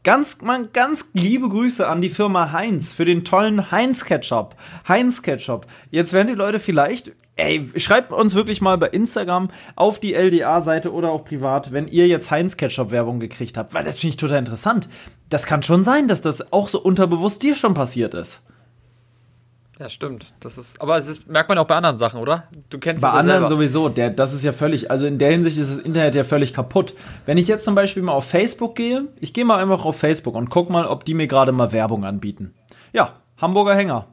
Ganz, 0.03 0.41
man, 0.41 0.71
ganz 0.73 1.11
liebe 1.13 1.51
Grüße 1.51 1.87
an 1.87 2.01
die 2.01 2.09
Firma 2.09 2.53
Heinz 2.53 2.95
für 2.95 3.05
den 3.05 3.23
tollen 3.23 3.71
Heinz 3.71 4.07
Ketchup. 4.07 4.57
Heinz 4.89 5.21
Ketchup. 5.21 5.67
Jetzt 5.91 6.15
werden 6.15 6.29
die 6.29 6.35
Leute 6.35 6.59
vielleicht, 6.59 7.13
ey, 7.37 7.69
schreibt 7.77 8.11
uns 8.11 8.35
wirklich 8.35 8.63
mal 8.63 8.79
bei 8.79 8.89
Instagram 8.89 9.51
auf 9.77 10.01
die 10.01 10.15
LDA-Seite 10.15 10.91
oder 10.91 11.11
auch 11.11 11.27
privat, 11.27 11.73
wenn 11.73 11.87
ihr 11.87 12.09
jetzt 12.09 12.31
Heinz 12.31 12.57
Ketchup 12.57 12.93
Werbung 12.93 13.21
gekriegt 13.21 13.59
habt, 13.59 13.75
weil 13.75 13.85
das 13.85 13.99
finde 13.99 14.15
ich 14.15 14.17
total 14.17 14.39
interessant. 14.39 14.89
Das 15.29 15.45
kann 15.45 15.63
schon 15.63 15.85
sein, 15.85 16.09
dass 16.09 16.23
das 16.23 16.51
auch 16.51 16.71
so 16.71 16.81
unterbewusst 16.81 17.43
dir 17.43 17.55
schon 17.55 17.75
passiert 17.75 18.15
ist. 18.15 18.41
Ja, 19.81 19.89
stimmt. 19.89 20.27
Das 20.41 20.59
ist, 20.59 20.79
aber 20.83 20.99
es 20.99 21.09
ist, 21.09 21.27
merkt 21.27 21.49
man 21.49 21.57
auch 21.57 21.67
bei 21.67 21.75
anderen 21.75 21.97
Sachen, 21.97 22.21
oder? 22.21 22.45
Du 22.69 22.79
kennst 22.79 23.01
Bei 23.01 23.09
es 23.09 23.15
ja 23.15 23.21
anderen 23.21 23.39
selber. 23.41 23.49
sowieso, 23.49 23.89
der, 23.89 24.11
das 24.11 24.35
ist 24.35 24.45
ja 24.45 24.53
völlig, 24.53 24.91
also 24.91 25.07
in 25.07 25.17
der 25.17 25.31
Hinsicht 25.31 25.57
ist 25.57 25.71
das 25.71 25.79
Internet 25.79 26.15
ja 26.15 26.23
völlig 26.23 26.53
kaputt. 26.53 26.93
Wenn 27.25 27.39
ich 27.39 27.49
jetzt 27.49 27.65
zum 27.65 27.75
Beispiel 27.75 28.03
mal 28.03 28.13
auf 28.13 28.27
Facebook 28.27 28.77
gehe, 28.77 29.07
ich 29.21 29.33
gehe 29.33 29.47
mal 29.47 29.57
einfach 29.57 29.87
auf 29.87 29.97
Facebook 29.99 30.35
und 30.35 30.51
guck 30.51 30.69
mal, 30.69 30.87
ob 30.87 31.07
die 31.07 31.15
mir 31.15 31.27
gerade 31.29 31.53
mal 31.53 31.73
Werbung 31.73 32.05
anbieten. 32.05 32.53
Ja, 32.93 33.15
Hamburger 33.39 33.75
Hänger. 33.75 34.07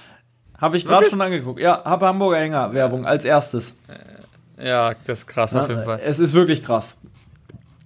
habe 0.58 0.76
ich 0.76 0.84
gerade 0.84 1.08
schon 1.08 1.20
angeguckt. 1.20 1.60
Ja, 1.60 1.84
habe 1.84 2.06
Hamburger 2.06 2.38
Hänger 2.38 2.74
Werbung 2.74 3.06
als 3.06 3.24
erstes. 3.24 3.76
Ja, 4.58 4.94
das 5.06 5.20
ist 5.20 5.26
krass 5.28 5.54
auf 5.54 5.68
jeden 5.68 5.84
Fall. 5.84 6.00
Es 6.02 6.18
ist 6.18 6.32
wirklich 6.32 6.64
krass. 6.64 7.00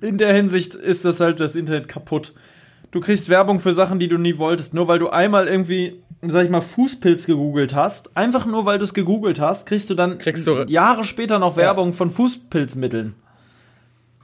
In 0.01 0.17
der 0.17 0.33
Hinsicht 0.33 0.75
ist 0.75 1.05
das 1.05 1.21
halt 1.21 1.41
das 1.41 1.57
Internet 1.57 1.89
kaputt. 1.89 2.33
Du 2.91 3.01
kriegst 3.01 3.29
Werbung 3.29 3.61
für 3.61 3.75
Sachen, 3.75 3.99
die 3.99 4.09
du 4.09 4.17
nie 4.19 4.39
wolltest, 4.39 4.73
nur 4.75 4.89
weil 4.89 4.99
du 4.99 5.09
einmal 5.11 5.47
irgendwie, 5.47 6.03
sag 6.23 6.45
ich 6.45 6.51
mal, 6.51 6.63
Fußpilz 6.63 7.27
gegoogelt 7.27 7.75
hast. 7.75 8.17
Einfach 8.17 8.47
nur, 8.47 8.65
weil 8.65 8.79
du 8.79 8.85
es 8.85 8.95
gegoogelt 8.95 9.41
hast, 9.41 9.67
kriegst 9.67 9.91
du 9.91 9.95
dann 9.95 10.19
Kriegst 10.19 10.47
du- 10.47 10.63
Jahre 10.69 11.05
später 11.05 11.39
noch 11.39 11.57
Werbung 11.57 11.93
von 11.93 12.11
Fußpilzmitteln. 12.11 13.15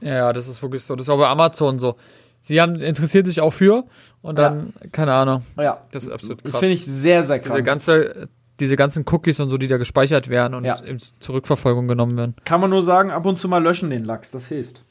Ja, 0.01 0.33
das 0.33 0.47
ist 0.47 0.61
wirklich 0.61 0.83
so. 0.83 0.95
Das 0.95 1.05
ist 1.07 1.09
auch 1.09 1.17
bei 1.17 1.27
Amazon 1.27 1.79
so. 1.79 1.95
Sie 2.41 2.61
haben 2.61 2.75
interessiert 2.75 3.25
sich 3.27 3.41
auch 3.41 3.53
für 3.53 3.85
und 4.21 4.37
dann, 4.37 4.73
keine 4.91 5.13
Ahnung. 5.13 5.43
Ja, 5.57 5.81
Das 5.91 6.03
ist 6.03 6.09
absolut 6.09 6.43
das 6.45 6.51
krass. 6.51 6.59
finde 6.59 6.73
ich 6.75 6.85
sehr, 6.85 7.23
sehr 7.23 7.39
Diese 7.39 7.49
krank. 7.49 7.65
ganze, 7.65 8.29
diese 8.59 8.75
ganzen 8.75 9.03
Cookies 9.11 9.39
und 9.39 9.49
so, 9.49 9.57
die 9.57 9.65
da 9.67 9.77
gespeichert 9.77 10.29
werden 10.29 10.53
und 10.53 10.63
Ja. 10.63 10.75
in 10.75 10.99
Zurückverfolgung 11.19 11.87
genommen 11.87 12.15
werden. 12.17 12.35
Kann 12.45 12.61
man 12.61 12.69
nur 12.69 12.83
sagen, 12.83 13.09
ab 13.09 13.25
und 13.25 13.37
zu 13.37 13.47
mal 13.49 13.63
löschen 13.63 13.89
den 13.89 14.05
Lachs, 14.05 14.29
das 14.31 14.47
hilft. 14.47 14.83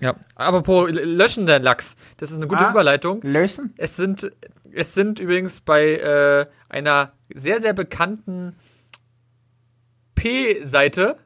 Ja. 0.00 0.14
Aber 0.34 0.62
pro 0.62 0.86
löschen 0.86 1.46
den 1.46 1.62
Lachs. 1.62 1.96
Das 2.16 2.30
ist 2.30 2.36
eine 2.36 2.46
gute 2.48 2.66
Ah. 2.66 2.70
Überleitung. 2.70 3.20
Lösen? 3.22 3.74
Es 3.76 3.96
sind, 3.96 4.30
es 4.72 4.94
sind 4.94 5.20
übrigens 5.20 5.60
bei 5.60 5.94
äh, 5.96 6.46
einer 6.68 7.12
sehr, 7.34 7.60
sehr 7.60 7.72
bekannten 7.74 8.56
P-Seite, 10.14 11.16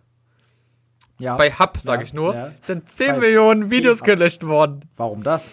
Ja. 1.19 1.37
bei 1.37 1.51
Hub, 1.53 1.79
sage 1.81 2.03
Ja, 2.03 2.07
ich 2.07 2.12
nur, 2.14 2.35
ja. 2.35 2.53
sind 2.62 2.89
10 2.89 3.14
Bei 3.14 3.19
Millionen 3.21 3.71
Videos 3.71 4.03
gelöscht 4.03 4.45
worden. 4.47 4.89
Warum 4.97 5.23
das? 5.23 5.53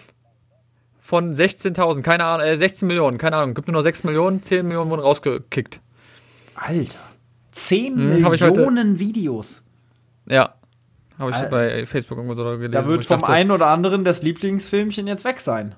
Von 1.00 1.34
16.000, 1.34 2.02
keine 2.02 2.24
Ahnung, 2.24 2.46
äh, 2.46 2.56
16 2.56 2.86
Millionen, 2.88 3.18
keine 3.18 3.36
Ahnung, 3.36 3.54
gibt 3.54 3.68
nur 3.68 3.74
noch 3.74 3.82
6 3.82 4.04
Millionen, 4.04 4.42
10 4.42 4.66
Millionen 4.66 4.90
wurden 4.90 5.00
rausgekickt. 5.02 5.80
Alter. 6.54 6.98
10 7.52 7.94
Hm, 7.96 8.22
Millionen 8.22 8.98
Videos. 8.98 9.62
Ja. 10.28 10.54
Habe 11.18 11.30
ich 11.30 11.36
Al- 11.36 11.48
bei 11.48 11.86
Facebook 11.86 12.18
irgendwo 12.18 12.34
so 12.34 12.44
gelesen. 12.44 12.72
Da 12.72 12.84
wird 12.86 13.04
vom 13.04 13.20
dachte, 13.20 13.32
einen 13.32 13.50
oder 13.50 13.68
anderen 13.68 14.04
das 14.04 14.22
Lieblingsfilmchen 14.22 15.06
jetzt 15.06 15.24
weg 15.24 15.40
sein. 15.40 15.74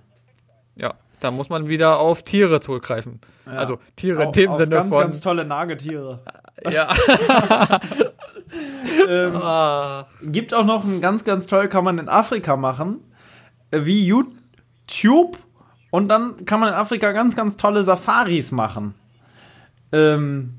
Ja, 0.77 0.95
da 1.21 1.31
muss 1.31 1.49
man 1.49 1.69
wieder 1.69 1.99
auf 1.99 2.23
Tiere 2.25 2.61
zurückgreifen. 2.61 3.21
Also 3.47 3.79
Tiere 3.97 4.23
in 4.23 4.29
Auf- 4.29 4.33
dem 4.33 4.51
auf 4.51 4.57
Sinne 4.59 4.71
ganz, 4.77 4.89
von. 4.91 5.01
ganz 5.01 5.21
tolle 5.21 5.45
Nagetiere. 5.45 6.21
ja. 6.71 6.89
Ähm, 9.09 9.37
Ah, 9.37 10.07
gibt 10.23 10.55
auch 10.55 10.65
noch 10.65 10.85
ein 10.85 11.01
ganz, 11.01 11.25
ganz 11.25 11.47
toll, 11.47 11.69
kann 11.69 11.85
man 11.85 11.99
in 11.99 12.09
Afrika 12.09 12.57
machen, 12.57 13.01
äh, 13.71 13.85
wie 13.85 14.05
YouTube. 14.07 15.39
Und 15.91 16.09
dann 16.09 16.45
kann 16.47 16.61
man 16.61 16.71
in 16.71 16.75
Afrika 16.75 17.13
ganz, 17.13 17.37
ganz 17.37 17.57
tolle 17.57 17.85
Safaris 17.85 18.51
machen. 18.51 18.95
Ähm, 19.93 20.55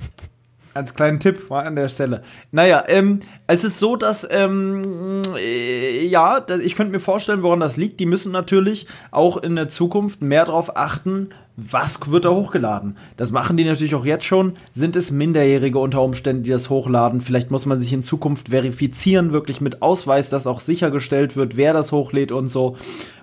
als 0.80 0.96
kleinen 0.96 1.20
Tipp 1.20 1.50
mal 1.50 1.66
an 1.66 1.76
der 1.76 1.90
Stelle. 1.90 2.24
Naja, 2.52 2.84
ähm, 2.88 3.20
es 3.48 3.64
ist 3.64 3.80
so, 3.80 3.96
dass, 3.96 4.28
ähm, 4.30 5.22
äh, 5.38 6.06
ja, 6.08 6.40
dass 6.40 6.60
ich 6.60 6.76
könnte 6.76 6.92
mir 6.92 7.00
vorstellen, 7.00 7.44
woran 7.44 7.60
das 7.60 7.78
liegt. 7.78 8.00
Die 8.00 8.06
müssen 8.06 8.32
natürlich 8.32 8.88
auch 9.12 9.38
in 9.38 9.56
der 9.56 9.70
Zukunft 9.70 10.22
mehr 10.22 10.46
darauf 10.46 10.76
achten, 10.76 11.30
was 11.58 12.10
wird 12.10 12.26
da 12.26 12.30
hochgeladen. 12.30 12.98
Das 13.18 13.32
machen 13.32 13.58
die 13.58 13.66
natürlich 13.66 13.96
auch 13.96 14.06
jetzt 14.06 14.24
schon. 14.24 14.54
Sind 14.74 14.96
es 14.96 15.12
Minderjährige 15.12 15.78
unter 15.78 16.02
Umständen, 16.02 16.44
die 16.44 16.52
das 16.52 16.70
hochladen? 16.70 17.22
Vielleicht 17.22 17.52
muss 17.52 17.66
man 17.66 17.82
sich 17.82 17.92
in 17.92 18.02
Zukunft 18.02 18.50
verifizieren, 18.50 19.34
wirklich 19.34 19.60
mit 19.60 19.82
Ausweis, 19.82 20.30
dass 20.30 20.48
auch 20.48 20.62
sichergestellt 20.62 21.36
wird, 21.36 21.58
wer 21.58 21.74
das 21.74 21.92
hochlädt 21.92 22.32
und 22.32 22.48
so, 22.48 22.78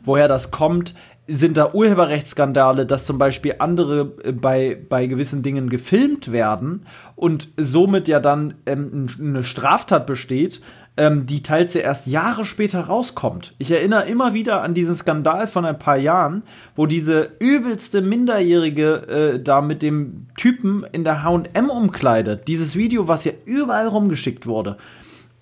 woher 0.05 0.29
das 0.29 0.51
kommt 0.51 0.95
sind 1.29 1.57
da 1.57 1.73
Urheberrechtsskandale, 1.73 2.87
dass 2.87 3.07
zum 3.07 3.19
Beispiel 3.19 3.57
andere 3.59 4.13
äh, 4.23 4.33
bei, 4.33 4.79
bei 4.89 5.07
gewissen 5.07 5.43
Dingen 5.43 5.69
gefilmt 5.69 6.33
werden 6.33 6.87
und 7.15 7.49
somit 7.57 8.09
ja 8.09 8.21
dann 8.21 8.55
ähm, 8.67 9.09
eine 9.21 9.43
Straftat 9.43 10.07
besteht, 10.07 10.61
ähm, 10.97 11.27
die 11.27 11.43
teils 11.43 11.75
ja 11.75 11.83
erst 11.83 12.07
Jahre 12.07 12.45
später 12.45 12.81
rauskommt. 12.81 13.55
Ich 13.59 13.71
erinnere 13.71 14.07
immer 14.07 14.35
wieder 14.35 14.63
an 14.63 14.75
diesen 14.75 14.95
Skandal 14.95 15.47
von 15.47 15.65
ein 15.65 15.79
paar 15.79 15.99
Jahren, 15.99 16.43
wo 16.75 16.87
diese 16.87 17.33
übelste 17.39 18.01
Minderjährige 18.01 19.35
äh, 19.37 19.43
da 19.43 19.61
mit 19.61 19.83
dem 19.83 20.29
Typen 20.37 20.85
in 20.93 21.05
der 21.05 21.23
H&M 21.23 21.71
umkleidet. 21.71 22.49
Dieses 22.49 22.77
Video, 22.77 23.09
was 23.09 23.25
ja 23.25 23.33
überall 23.45 23.89
rumgeschickt 23.89 24.47
wurde 24.47 24.77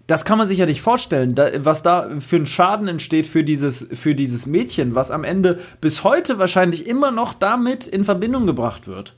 das 0.06 0.24
kann 0.24 0.36
man 0.36 0.46
sich 0.46 0.58
ja 0.58 0.66
nicht 0.66 0.82
vorstellen, 0.82 1.34
da, 1.34 1.48
was 1.64 1.82
da 1.82 2.10
für 2.18 2.36
ein 2.36 2.46
Schaden 2.46 2.88
entsteht 2.88 3.26
für 3.26 3.42
dieses, 3.42 3.88
für 3.92 4.14
dieses 4.14 4.46
Mädchen, 4.46 4.94
was 4.94 5.10
am 5.10 5.24
Ende 5.24 5.60
bis 5.80 6.04
heute 6.04 6.38
wahrscheinlich 6.38 6.86
immer 6.86 7.10
noch 7.10 7.32
damit 7.32 7.86
in 7.86 8.04
Verbindung 8.04 8.46
gebracht 8.46 8.86
wird. 8.86 9.14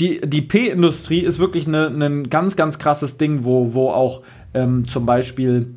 Die, 0.00 0.20
die 0.22 0.42
P-Industrie 0.42 1.20
ist 1.20 1.38
wirklich 1.38 1.66
ein 1.66 1.72
ne, 1.72 1.90
ne 1.90 2.22
ganz, 2.24 2.56
ganz 2.56 2.78
krasses 2.78 3.18
Ding, 3.18 3.44
wo, 3.44 3.74
wo 3.74 3.90
auch 3.90 4.22
ähm, 4.54 4.88
zum 4.88 5.04
Beispiel 5.04 5.74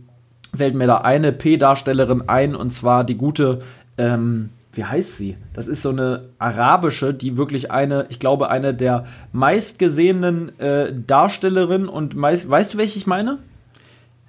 fällt 0.55 0.75
mir 0.75 0.87
da 0.87 0.97
eine 0.97 1.31
P-Darstellerin 1.31 2.23
ein, 2.27 2.55
und 2.55 2.71
zwar 2.71 3.03
die 3.03 3.15
gute, 3.15 3.61
ähm, 3.97 4.49
wie 4.73 4.85
heißt 4.85 5.17
sie? 5.17 5.35
Das 5.53 5.67
ist 5.67 5.81
so 5.81 5.89
eine 5.89 6.29
arabische, 6.39 7.13
die 7.13 7.35
wirklich 7.35 7.71
eine, 7.71 8.05
ich 8.09 8.19
glaube, 8.19 8.49
eine 8.49 8.73
der 8.73 9.05
meistgesehenen 9.33 10.57
äh, 10.59 10.93
Darstellerinnen 11.07 11.89
und 11.89 12.15
meist, 12.15 12.49
weißt 12.49 12.73
du, 12.73 12.77
welche 12.77 12.97
ich 12.97 13.07
meine? 13.07 13.39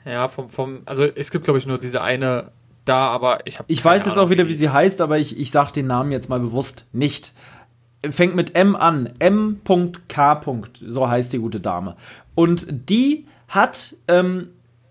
Ja, 0.04 0.28
vom, 0.28 0.48
vom, 0.48 0.82
also 0.84 1.04
es 1.04 1.30
gibt 1.30 1.44
glaube 1.44 1.58
ich 1.58 1.66
nur 1.66 1.78
diese 1.78 2.00
eine 2.00 2.52
da, 2.84 3.08
aber 3.08 3.46
ich 3.46 3.58
habe. 3.58 3.72
Ich 3.72 3.84
weiß 3.84 4.06
jetzt 4.06 4.18
auch 4.18 4.30
wieder, 4.30 4.48
wie 4.48 4.54
sie 4.54 4.70
heißt, 4.70 5.00
aber 5.00 5.18
ich, 5.18 5.38
ich 5.38 5.50
sag 5.50 5.72
den 5.72 5.86
Namen 5.86 6.12
jetzt 6.12 6.28
mal 6.28 6.40
bewusst 6.40 6.86
nicht. 6.92 7.32
Fängt 8.10 8.34
mit 8.34 8.56
M 8.56 8.74
an. 8.74 9.10
M.K. 9.20 10.40
So 10.84 11.08
heißt 11.08 11.32
die 11.32 11.38
gute 11.38 11.60
Dame. 11.60 11.96
Und 12.34 12.66
die 12.88 13.26
hat 13.46 13.94
ähm, 14.08 14.48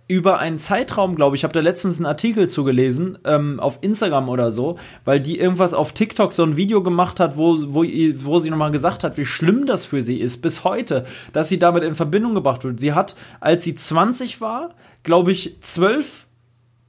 über 0.07 0.39
einen 0.39 0.59
Zeitraum, 0.59 1.15
glaube 1.15 1.35
ich, 1.35 1.41
ich 1.41 1.43
habe 1.43 1.53
da 1.53 1.59
letztens 1.59 1.97
einen 1.97 2.05
Artikel 2.05 2.49
zugelesen, 2.49 3.17
ähm, 3.25 3.59
auf 3.59 3.79
Instagram 3.81 4.29
oder 4.29 4.51
so, 4.51 4.77
weil 5.03 5.19
die 5.19 5.39
irgendwas 5.39 5.73
auf 5.73 5.91
TikTok 5.91 6.31
so 6.31 6.43
ein 6.43 6.55
Video 6.55 6.83
gemacht 6.83 7.19
hat, 7.19 7.35
wo, 7.35 7.57
wo, 7.73 7.83
wo 7.83 8.39
sie 8.39 8.49
nochmal 8.49 8.71
gesagt 8.71 9.03
hat, 9.03 9.17
wie 9.17 9.25
schlimm 9.25 9.65
das 9.65 9.85
für 9.85 10.01
sie 10.01 10.19
ist, 10.19 10.41
bis 10.41 10.63
heute, 10.63 11.05
dass 11.33 11.49
sie 11.49 11.59
damit 11.59 11.83
in 11.83 11.95
Verbindung 11.95 12.35
gebracht 12.35 12.63
wird. 12.63 12.79
Sie 12.79 12.93
hat, 12.93 13.15
als 13.39 13.63
sie 13.63 13.75
20 13.75 14.39
war, 14.41 14.75
glaube 15.03 15.31
ich, 15.31 15.61
zwölf 15.61 16.27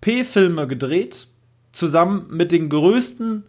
P-Filme 0.01 0.67
gedreht, 0.67 1.29
zusammen 1.73 2.27
mit 2.31 2.53
den 2.53 2.69
größten 2.69 3.45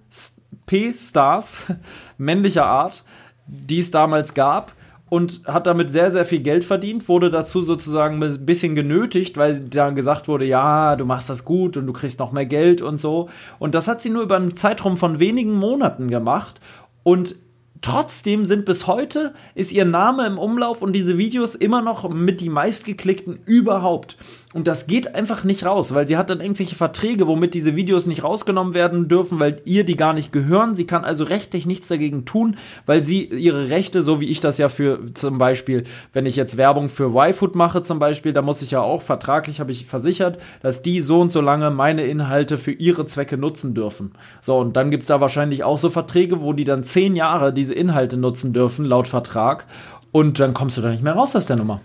P-Stars 0.66 1.64
männlicher 2.18 2.66
Art, 2.66 3.04
die 3.48 3.80
es 3.80 3.92
damals 3.92 4.34
gab 4.34 4.74
und 5.14 5.42
hat 5.46 5.68
damit 5.68 5.92
sehr, 5.92 6.10
sehr 6.10 6.26
viel 6.26 6.40
Geld 6.40 6.64
verdient, 6.64 7.08
wurde 7.08 7.30
dazu 7.30 7.62
sozusagen 7.62 8.24
ein 8.24 8.46
bisschen 8.48 8.74
genötigt, 8.74 9.38
weil 9.38 9.60
dann 9.60 9.96
gesagt 9.96 10.28
wurde, 10.28 10.46
ja, 10.46 10.96
du 10.96 11.06
machst 11.06 11.30
das 11.30 11.46
gut 11.46 11.78
und 11.78 11.86
du 11.86 11.94
kriegst 11.94 12.18
noch 12.18 12.32
mehr 12.32 12.48
Geld 12.48 12.82
und 12.82 12.98
so. 12.98 13.30
Und 13.60 13.76
das 13.76 13.88
hat 13.88 14.02
sie 14.02 14.10
nur 14.10 14.24
über 14.24 14.38
einen 14.38 14.58
Zeitraum 14.58 14.98
von 14.98 15.20
wenigen 15.20 15.54
Monaten 15.54 16.10
gemacht. 16.10 16.60
Und 17.04 17.36
Trotzdem 17.84 18.46
sind 18.46 18.64
bis 18.64 18.88
heute 18.88 19.34
ist 19.56 19.74
ihr 19.74 19.84
Name 19.84 20.26
im 20.26 20.38
Umlauf 20.38 20.82
und 20.82 20.94
diese 20.94 21.18
Videos 21.18 21.54
immer 21.54 21.82
noch 21.82 22.10
mit 22.10 22.40
die 22.40 22.48
meistgeklickten 22.48 23.40
überhaupt. 23.46 24.16
Und 24.54 24.68
das 24.68 24.86
geht 24.86 25.16
einfach 25.16 25.44
nicht 25.44 25.66
raus, 25.66 25.94
weil 25.94 26.08
sie 26.08 26.16
hat 26.16 26.30
dann 26.30 26.40
irgendwelche 26.40 26.76
Verträge, 26.76 27.28
womit 27.28 27.56
diese 27.56 27.76
Videos 27.76 28.06
nicht 28.06 28.24
rausgenommen 28.24 28.76
werden 28.76 29.08
dürfen, 29.08 29.40
weil 29.40 29.62
ihr 29.66 29.84
die 29.84 29.98
gar 29.98 30.14
nicht 30.14 30.32
gehören. 30.32 30.76
Sie 30.76 30.86
kann 30.86 31.04
also 31.04 31.24
rechtlich 31.24 31.66
nichts 31.66 31.88
dagegen 31.88 32.24
tun, 32.24 32.56
weil 32.86 33.04
sie 33.04 33.26
ihre 33.26 33.70
Rechte, 33.70 34.04
so 34.04 34.22
wie 34.22 34.30
ich 34.30 34.40
das 34.40 34.60
ja 34.60 34.70
für 34.70 35.00
zum 35.16 35.40
Beispiel, 35.40 35.84
wenn 36.14 36.28
ich 36.28 36.36
jetzt 36.36 36.56
Werbung 36.56 36.88
für 36.88 37.16
Y-Food 37.16 37.56
mache 37.56 37.82
zum 37.84 38.00
Beispiel, 38.00 38.32
da 38.32 38.44
muss 38.44 38.62
ich 38.62 38.72
ja 38.72 38.82
auch 38.82 39.02
vertraglich, 39.02 39.60
habe 39.60 39.72
ich 39.72 39.88
versichert, 39.88 40.38
dass 40.62 40.84
die 40.84 41.02
so 41.02 41.20
und 41.20 41.32
so 41.32 41.42
lange 41.42 41.72
meine 41.72 42.06
Inhalte 42.06 42.58
für 42.58 42.72
ihre 42.72 43.08
Zwecke 43.08 43.38
nutzen 43.38 43.74
dürfen. 43.74 44.14
So, 44.42 44.60
und 44.60 44.78
dann 44.78 44.92
gibt 44.92 45.02
es 45.02 45.08
da 45.08 45.20
wahrscheinlich 45.20 45.64
auch 45.64 45.80
so 45.80 45.90
Verträge, 45.90 46.42
wo 46.42 46.54
die 46.54 46.64
dann 46.64 46.84
zehn 46.84 47.16
Jahre 47.16 47.52
diese 47.54 47.73
Inhalte 47.74 48.18
nutzen 48.18 48.54
dürfen, 48.54 48.86
laut 48.86 49.08
Vertrag. 49.08 49.66
Und 50.12 50.40
dann 50.40 50.54
kommst 50.54 50.78
du 50.78 50.82
da 50.82 50.90
nicht 50.90 51.04
mehr 51.04 51.14
raus 51.14 51.36
aus 51.36 51.48
der 51.48 51.56
Nummer. 51.56 51.82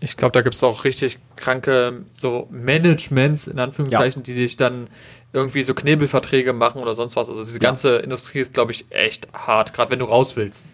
Ich 0.00 0.16
glaube, 0.16 0.32
da 0.32 0.42
gibt 0.42 0.54
es 0.54 0.62
auch 0.64 0.84
richtig 0.84 1.18
kranke 1.36 2.04
so 2.16 2.48
Managements, 2.50 3.46
in 3.46 3.58
Anführungszeichen, 3.58 4.22
ja. 4.22 4.26
die 4.26 4.34
sich 4.34 4.56
dann 4.56 4.88
irgendwie 5.32 5.62
so 5.62 5.74
Knebelverträge 5.74 6.52
machen 6.52 6.80
oder 6.80 6.94
sonst 6.94 7.16
was. 7.16 7.28
Also 7.28 7.44
diese 7.44 7.58
ganze 7.58 7.96
Industrie 7.96 8.40
ist, 8.40 8.52
glaube 8.52 8.72
ich, 8.72 8.86
echt 8.90 9.28
hart, 9.32 9.72
gerade 9.72 9.90
wenn 9.90 9.98
du 9.98 10.04
raus 10.04 10.36
willst. 10.36 10.66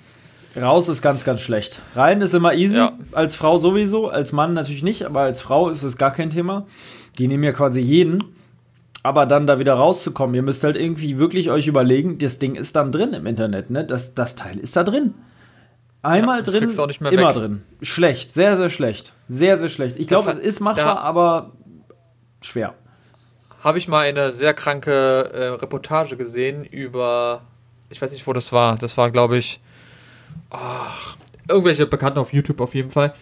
Raus 0.57 0.89
ist 0.89 1.01
ganz, 1.01 1.25
ganz 1.25 1.41
schlecht. 1.41 1.81
Rein 1.95 2.21
ist 2.23 2.35
immer 2.35 2.55
easy, 2.55 2.79
ja. 2.79 2.99
als 3.13 3.37
Frau 3.37 3.59
sowieso, 3.59 4.09
als 4.09 4.33
Mann 4.33 4.53
natürlich 4.53 4.83
nicht, 4.83 5.05
aber 5.05 5.21
als 5.21 5.41
Frau 5.41 5.71
ist 5.71 5.83
es 5.83 5.97
gar 5.97 6.13
kein 6.13 6.31
Thema. 6.31 6.67
Die 7.19 7.29
nehmen 7.29 7.45
ja 7.45 7.53
quasi 7.53 7.81
jeden. 7.81 8.25
Aber 9.03 9.27
dann 9.27 9.47
da 9.47 9.59
wieder 9.59 9.75
rauszukommen, 9.75 10.35
ihr 10.35 10.43
müsst 10.43 10.63
halt 10.63 10.77
irgendwie 10.77 11.19
wirklich 11.19 11.51
euch 11.51 11.67
überlegen, 11.67 12.19
das 12.19 12.39
Ding 12.39 12.55
ist 12.55 12.77
dann 12.77 12.93
drin 12.93 13.15
im 13.15 13.27
Internet, 13.27 13.71
ne? 13.71 13.85
Das, 13.85 14.15
das 14.15 14.37
Teil 14.37 14.59
ist 14.59 14.77
da 14.77 14.85
drin. 14.85 15.15
Einmal 16.03 16.39
ja, 16.39 16.43
drin, 16.43 16.71
immer 17.11 17.29
weg. 17.29 17.35
drin. 17.35 17.63
Schlecht, 17.83 18.33
sehr, 18.33 18.57
sehr 18.57 18.71
schlecht. 18.71 19.13
Sehr, 19.29 19.59
sehr 19.59 19.69
schlecht. 19.69 19.97
Ich 19.99 20.09
glaube, 20.09 20.31
es 20.31 20.39
ist 20.39 20.61
machbar, 20.61 21.01
aber 21.01 21.53
schwer. 22.41 22.75
Habe 23.63 23.79
ich 23.79 23.89
mal 23.89 24.07
eine 24.07 24.33
sehr 24.33 24.55
kranke 24.55 25.31
äh, 25.33 25.47
Reportage 25.49 26.17
gesehen 26.17 26.65
über, 26.65 27.43
ich 27.91 28.01
weiß 28.01 28.13
nicht, 28.13 28.27
wo 28.27 28.33
das 28.33 28.53
war. 28.53 28.77
Das 28.77 28.97
war, 28.97 29.11
glaube 29.11 29.37
ich, 29.37 29.61
ach, 30.49 31.17
irgendwelche 31.49 31.87
Bekannten 31.87 32.19
auf 32.19 32.33
YouTube 32.33 32.63
auf 32.63 32.75
jeden 32.75 32.91
Fall, 32.91 33.13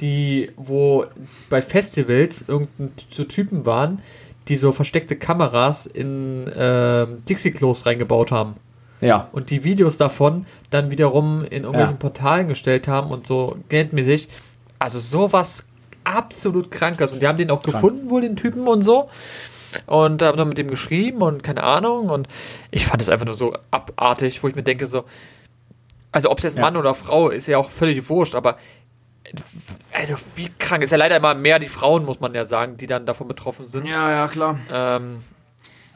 die, 0.00 0.50
wo 0.56 1.06
bei 1.48 1.62
Festivals 1.62 2.48
irgendein 2.48 2.92
so 3.08 3.22
Typen 3.22 3.64
waren, 3.66 4.02
die 4.48 4.56
so 4.56 4.72
versteckte 4.72 5.16
Kameras 5.16 5.86
in 5.86 6.46
äh, 6.48 7.06
Dixie-Klos 7.28 7.86
reingebaut 7.86 8.30
haben. 8.30 8.54
Ja. 9.00 9.28
Und 9.32 9.50
die 9.50 9.64
Videos 9.64 9.98
davon 9.98 10.46
dann 10.70 10.90
wiederum 10.90 11.44
in 11.44 11.64
irgendwelchen 11.64 11.94
ja. 11.94 11.98
Portalen 11.98 12.48
gestellt 12.48 12.88
haben 12.88 13.10
und 13.10 13.26
so 13.26 13.58
geldmäßig. 13.68 14.28
Also 14.78 14.98
sowas 14.98 15.64
absolut 16.04 16.70
krankes. 16.70 17.12
Und 17.12 17.20
die 17.20 17.26
haben 17.26 17.38
den 17.38 17.50
auch 17.50 17.62
Krank. 17.62 17.74
gefunden, 17.74 18.10
wohl 18.10 18.22
den 18.22 18.36
Typen 18.36 18.66
und 18.68 18.82
so. 18.82 19.10
Und 19.86 20.22
haben 20.22 20.38
dann 20.38 20.48
mit 20.48 20.58
dem 20.58 20.68
geschrieben 20.68 21.22
und 21.22 21.42
keine 21.42 21.62
Ahnung. 21.62 22.08
Und 22.08 22.28
ich 22.70 22.86
fand 22.86 23.02
es 23.02 23.08
einfach 23.08 23.26
nur 23.26 23.34
so 23.34 23.54
abartig, 23.70 24.42
wo 24.42 24.48
ich 24.48 24.54
mir 24.54 24.62
denke, 24.62 24.86
so, 24.86 25.04
also 26.12 26.30
ob 26.30 26.38
es 26.38 26.44
jetzt 26.44 26.56
ja. 26.56 26.62
Mann 26.62 26.76
oder 26.76 26.94
Frau 26.94 27.28
ist 27.28 27.46
ja 27.48 27.58
auch 27.58 27.70
völlig 27.70 28.08
wurscht, 28.08 28.34
aber 28.34 28.56
also 29.92 30.14
wie 30.34 30.48
krank 30.58 30.82
ist 30.82 30.90
ja 30.90 30.96
leider 30.96 31.16
immer 31.16 31.34
mehr 31.34 31.58
die 31.58 31.68
Frauen, 31.68 32.04
muss 32.04 32.20
man 32.20 32.34
ja 32.34 32.44
sagen, 32.44 32.76
die 32.76 32.86
dann 32.86 33.06
davon 33.06 33.28
betroffen 33.28 33.66
sind. 33.66 33.86
Ja, 33.86 34.10
ja, 34.10 34.28
klar. 34.28 34.58
Ähm, 34.72 35.22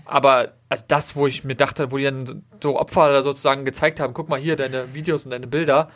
aber 0.05 0.53
also 0.69 0.85
das, 0.89 1.15
wo 1.17 1.27
ich 1.27 1.45
mir 1.45 1.55
dachte, 1.55 1.93
wo 1.93 1.99
die 1.99 2.05
dann 2.05 2.45
so 2.63 2.79
Opfer 2.79 3.23
sozusagen 3.23 3.65
gezeigt 3.65 4.01
haben, 4.01 4.15
guck 4.15 4.29
mal 4.29 4.41
hier 4.41 4.57
deine 4.57 4.95
Videos 4.95 5.25
und 5.25 5.31
deine 5.31 5.47
Bilder. 5.47 5.91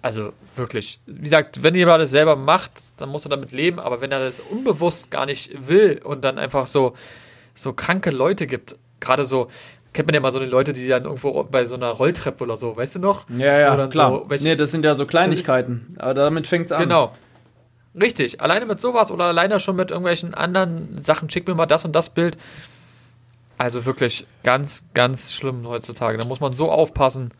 Also 0.00 0.32
wirklich, 0.54 1.00
wie 1.06 1.22
gesagt, 1.22 1.62
wenn 1.62 1.74
jemand 1.74 2.02
das 2.02 2.10
selber 2.10 2.36
macht, 2.36 2.72
dann 2.98 3.08
muss 3.08 3.26
er 3.26 3.30
damit 3.30 3.50
leben, 3.50 3.80
aber 3.80 4.00
wenn 4.00 4.12
er 4.12 4.20
das 4.20 4.40
unbewusst 4.40 5.10
gar 5.10 5.26
nicht 5.26 5.68
will 5.68 6.00
und 6.04 6.22
dann 6.22 6.38
einfach 6.38 6.66
so, 6.66 6.94
so 7.54 7.72
kranke 7.72 8.10
Leute 8.10 8.46
gibt, 8.46 8.76
gerade 9.00 9.24
so, 9.24 9.48
kennt 9.92 10.06
man 10.06 10.14
ja 10.14 10.20
mal 10.20 10.32
so 10.32 10.38
eine 10.38 10.48
Leute, 10.48 10.72
die 10.72 10.86
dann 10.86 11.04
irgendwo 11.04 11.44
bei 11.44 11.64
so 11.64 11.74
einer 11.74 11.90
Rolltreppe 11.90 12.44
oder 12.44 12.56
so, 12.56 12.76
weißt 12.76 12.96
du 12.96 12.98
noch? 13.00 13.28
Ja, 13.30 13.58
ja, 13.58 13.86
klar. 13.88 14.10
So, 14.10 14.24
welche, 14.30 14.44
nee, 14.44 14.56
das 14.56 14.70
sind 14.70 14.84
ja 14.84 14.94
so 14.94 15.06
Kleinigkeiten, 15.06 15.88
ist, 15.92 16.00
aber 16.00 16.14
damit 16.14 16.46
fängt 16.46 16.66
es 16.66 16.72
an. 16.72 16.82
Genau. 16.82 17.12
Richtig, 17.98 18.40
alleine 18.40 18.66
mit 18.66 18.80
sowas 18.80 19.10
oder 19.10 19.24
alleine 19.24 19.58
schon 19.60 19.76
mit 19.76 19.90
irgendwelchen 19.90 20.34
anderen 20.34 20.98
Sachen, 20.98 21.30
schick 21.30 21.48
mir 21.48 21.54
mal 21.54 21.66
das 21.66 21.84
und 21.84 21.92
das 21.96 22.10
Bild 22.10 22.36
also 23.58 23.84
wirklich 23.84 24.24
ganz, 24.44 24.84
ganz 24.94 25.32
schlimm 25.32 25.66
heutzutage. 25.66 26.16
Da 26.16 26.26
muss 26.26 26.40
man 26.40 26.52
so 26.52 26.70
aufpassen. 26.70 27.32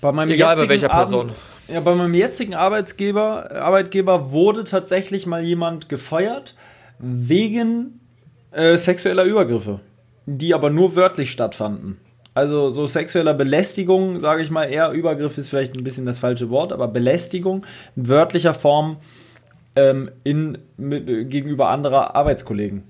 Bei 0.00 0.12
meinem 0.12 0.30
Egal 0.30 0.54
bei 0.56 0.68
welcher 0.68 0.88
Person. 0.88 1.32
ja, 1.66 1.80
bei 1.80 1.94
meinem 1.94 2.14
jetzigen 2.14 2.54
Arbeitsgeber, 2.54 3.50
Arbeitgeber 3.50 4.30
wurde 4.30 4.62
tatsächlich 4.64 5.26
mal 5.26 5.42
jemand 5.42 5.88
gefeuert 5.88 6.54
wegen 6.98 8.00
äh, 8.52 8.78
sexueller 8.78 9.24
Übergriffe, 9.24 9.80
die 10.26 10.54
aber 10.54 10.70
nur 10.70 10.96
wörtlich 10.96 11.30
stattfanden. 11.30 11.98
Also 12.34 12.70
so 12.70 12.86
sexueller 12.86 13.32
Belästigung, 13.32 14.20
sage 14.20 14.42
ich 14.42 14.50
mal, 14.50 14.64
eher 14.64 14.90
Übergriff 14.90 15.38
ist 15.38 15.48
vielleicht 15.48 15.74
ein 15.74 15.84
bisschen 15.84 16.04
das 16.04 16.18
falsche 16.18 16.50
Wort, 16.50 16.72
aber 16.72 16.86
Belästigung 16.88 17.64
in 17.94 18.08
wörtlicher 18.08 18.52
Form 18.52 18.98
ähm, 19.74 20.10
in, 20.22 20.58
mit, 20.76 21.06
gegenüber 21.30 21.70
anderer 21.70 22.14
Arbeitskollegen. 22.14 22.82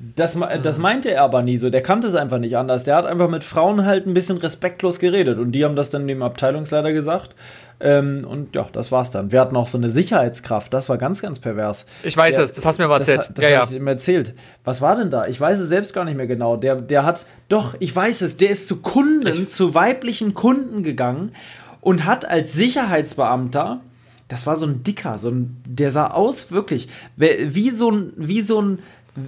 Das, 0.00 0.36
das 0.62 0.76
mhm. 0.76 0.82
meinte 0.82 1.10
er 1.10 1.22
aber 1.22 1.42
nie 1.42 1.56
so. 1.56 1.70
Der 1.70 1.82
kannte 1.82 2.08
es 2.08 2.14
einfach 2.14 2.38
nicht 2.38 2.56
anders. 2.56 2.84
Der 2.84 2.96
hat 2.96 3.06
einfach 3.06 3.28
mit 3.28 3.44
Frauen 3.44 3.86
halt 3.86 4.06
ein 4.06 4.14
bisschen 4.14 4.38
respektlos 4.38 4.98
geredet. 4.98 5.38
Und 5.38 5.52
die 5.52 5.64
haben 5.64 5.76
das 5.76 5.90
dann 5.90 6.08
dem 6.08 6.22
Abteilungsleiter 6.22 6.92
gesagt. 6.92 7.34
Ähm, 7.80 8.26
und 8.28 8.54
ja, 8.54 8.66
das 8.72 8.90
war's 8.90 9.10
dann. 9.12 9.30
Wir 9.30 9.40
hatten 9.40 9.56
auch 9.56 9.68
so 9.68 9.78
eine 9.78 9.90
Sicherheitskraft. 9.90 10.74
Das 10.74 10.88
war 10.88 10.98
ganz, 10.98 11.22
ganz 11.22 11.38
pervers. 11.38 11.86
Ich 12.02 12.16
weiß 12.16 12.34
der, 12.34 12.44
es, 12.44 12.52
das 12.52 12.64
hast 12.64 12.78
du 12.78 12.82
mir 12.82 12.88
mal 12.88 12.98
erzählt. 12.98 13.18
Das, 13.18 13.34
das 13.34 13.44
ja, 13.44 13.50
ja. 13.50 13.64
ich 13.64 13.72
ihm 13.72 13.86
erzählt. 13.86 14.34
Was 14.64 14.80
war 14.80 14.96
denn 14.96 15.10
da? 15.10 15.26
Ich 15.26 15.40
weiß 15.40 15.58
es 15.60 15.68
selbst 15.68 15.94
gar 15.94 16.04
nicht 16.04 16.16
mehr 16.16 16.26
genau. 16.26 16.56
Der, 16.56 16.76
der 16.76 17.04
hat, 17.04 17.24
doch, 17.48 17.74
ich 17.78 17.94
weiß 17.94 18.22
es, 18.22 18.36
der 18.36 18.50
ist 18.50 18.66
zu 18.66 18.82
Kunden, 18.82 19.26
ich, 19.26 19.50
zu 19.50 19.74
weiblichen 19.74 20.34
Kunden 20.34 20.82
gegangen 20.82 21.32
und 21.80 22.04
hat 22.04 22.28
als 22.28 22.52
Sicherheitsbeamter 22.52 23.80
das 24.28 24.46
war 24.46 24.56
so 24.56 24.66
ein 24.66 24.82
dicker, 24.82 25.18
so 25.18 25.28
ein, 25.30 25.62
der 25.66 25.90
sah 25.90 26.08
aus 26.08 26.50
wirklich 26.50 26.88
wie 27.16 27.70
so 27.70 27.90
ein, 27.90 28.12
wie 28.16 28.40
so 28.40 28.60
ein 28.60 28.78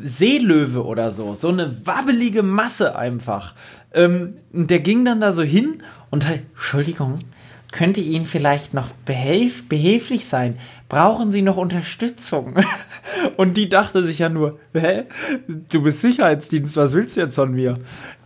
Seelöwe 0.02 0.84
oder 0.84 1.10
so. 1.10 1.34
So 1.34 1.48
eine 1.48 1.86
wabbelige 1.86 2.42
Masse 2.42 2.96
einfach. 2.96 3.54
Ähm, 3.92 4.38
und 4.52 4.70
der 4.70 4.80
ging 4.80 5.04
dann 5.04 5.20
da 5.20 5.32
so 5.32 5.42
hin 5.42 5.82
und 6.10 6.26
halt, 6.26 6.42
Entschuldigung, 6.54 7.18
könnte 7.72 8.00
Ihnen 8.00 8.24
vielleicht 8.24 8.74
noch 8.74 8.90
behilf 9.04 9.68
behilflich 9.68 10.26
sein? 10.26 10.58
Brauchen 10.88 11.32
Sie 11.32 11.42
noch 11.42 11.56
Unterstützung? 11.56 12.56
und 13.36 13.56
die 13.56 13.68
dachte 13.68 14.02
sich 14.02 14.18
ja 14.18 14.28
nur, 14.28 14.58
hä? 14.72 15.04
Du 15.70 15.82
bist 15.82 16.00
Sicherheitsdienst, 16.00 16.76
was 16.76 16.92
willst 16.92 17.16
du 17.16 17.20
jetzt 17.20 17.34
von 17.34 17.52
mir? 17.52 17.74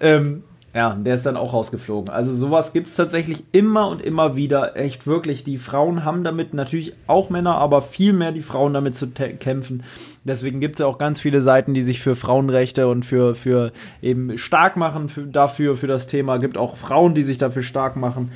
Ähm, 0.00 0.44
ja, 0.72 0.94
der 0.94 1.14
ist 1.14 1.26
dann 1.26 1.36
auch 1.36 1.52
rausgeflogen. 1.52 2.10
Also 2.10 2.32
sowas 2.32 2.72
gibt 2.72 2.86
es 2.86 2.94
tatsächlich 2.94 3.42
immer 3.50 3.88
und 3.88 4.00
immer 4.00 4.36
wieder. 4.36 4.76
Echt 4.76 5.04
wirklich, 5.04 5.42
die 5.42 5.58
Frauen 5.58 6.04
haben 6.04 6.22
damit, 6.22 6.54
natürlich 6.54 6.94
auch 7.08 7.28
Männer, 7.28 7.56
aber 7.56 7.82
viel 7.82 8.12
mehr 8.12 8.30
die 8.30 8.42
Frauen 8.42 8.72
damit 8.72 8.94
zu 8.94 9.08
kämpfen. 9.08 9.82
Deswegen 10.22 10.60
gibt 10.60 10.76
es 10.76 10.80
ja 10.80 10.86
auch 10.86 10.98
ganz 10.98 11.18
viele 11.18 11.40
Seiten, 11.40 11.74
die 11.74 11.82
sich 11.82 12.00
für 12.00 12.14
Frauenrechte 12.14 12.86
und 12.86 13.04
für, 13.04 13.34
für 13.34 13.72
eben 14.00 14.38
stark 14.38 14.76
machen 14.76 15.08
für, 15.08 15.22
dafür, 15.22 15.76
für 15.76 15.88
das 15.88 16.06
Thema. 16.06 16.38
Gibt 16.38 16.56
auch 16.56 16.76
Frauen, 16.76 17.14
die 17.14 17.24
sich 17.24 17.38
dafür 17.38 17.64
stark 17.64 17.96
machen. 17.96 18.30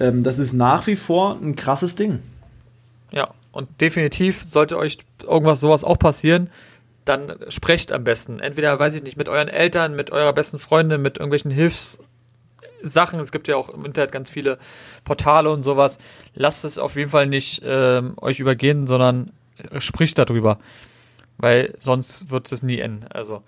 Ähm, 0.00 0.24
das 0.24 0.40
ist 0.40 0.54
nach 0.54 0.88
wie 0.88 0.96
vor 0.96 1.38
ein 1.40 1.54
krasses 1.54 1.94
Ding. 1.94 2.18
Ja, 3.12 3.28
und 3.52 3.68
definitiv 3.80 4.42
sollte 4.42 4.76
euch 4.76 4.98
irgendwas 5.22 5.60
sowas 5.60 5.84
auch 5.84 6.00
passieren 6.00 6.50
dann 7.06 7.38
sprecht 7.48 7.92
am 7.92 8.04
besten. 8.04 8.40
Entweder, 8.40 8.78
weiß 8.78 8.94
ich 8.94 9.02
nicht, 9.02 9.16
mit 9.16 9.28
euren 9.28 9.48
Eltern, 9.48 9.96
mit 9.96 10.10
eurer 10.10 10.32
besten 10.32 10.58
Freundin, 10.58 11.00
mit 11.00 11.18
irgendwelchen 11.18 11.50
Hilfssachen. 11.50 13.20
Es 13.20 13.32
gibt 13.32 13.48
ja 13.48 13.56
auch 13.56 13.70
im 13.70 13.84
Internet 13.84 14.12
ganz 14.12 14.28
viele 14.28 14.58
Portale 15.04 15.50
und 15.50 15.62
sowas. 15.62 15.98
Lasst 16.34 16.64
es 16.64 16.78
auf 16.78 16.96
jeden 16.96 17.10
Fall 17.10 17.26
nicht 17.26 17.62
ähm, 17.64 18.14
euch 18.20 18.40
übergehen, 18.40 18.86
sondern 18.86 19.32
spricht 19.78 20.18
darüber. 20.18 20.58
Weil 21.38 21.74
sonst 21.80 22.30
wird 22.30 22.50
es 22.50 22.62
nie 22.62 22.80
enden. 22.80 23.06
Also 23.08 23.42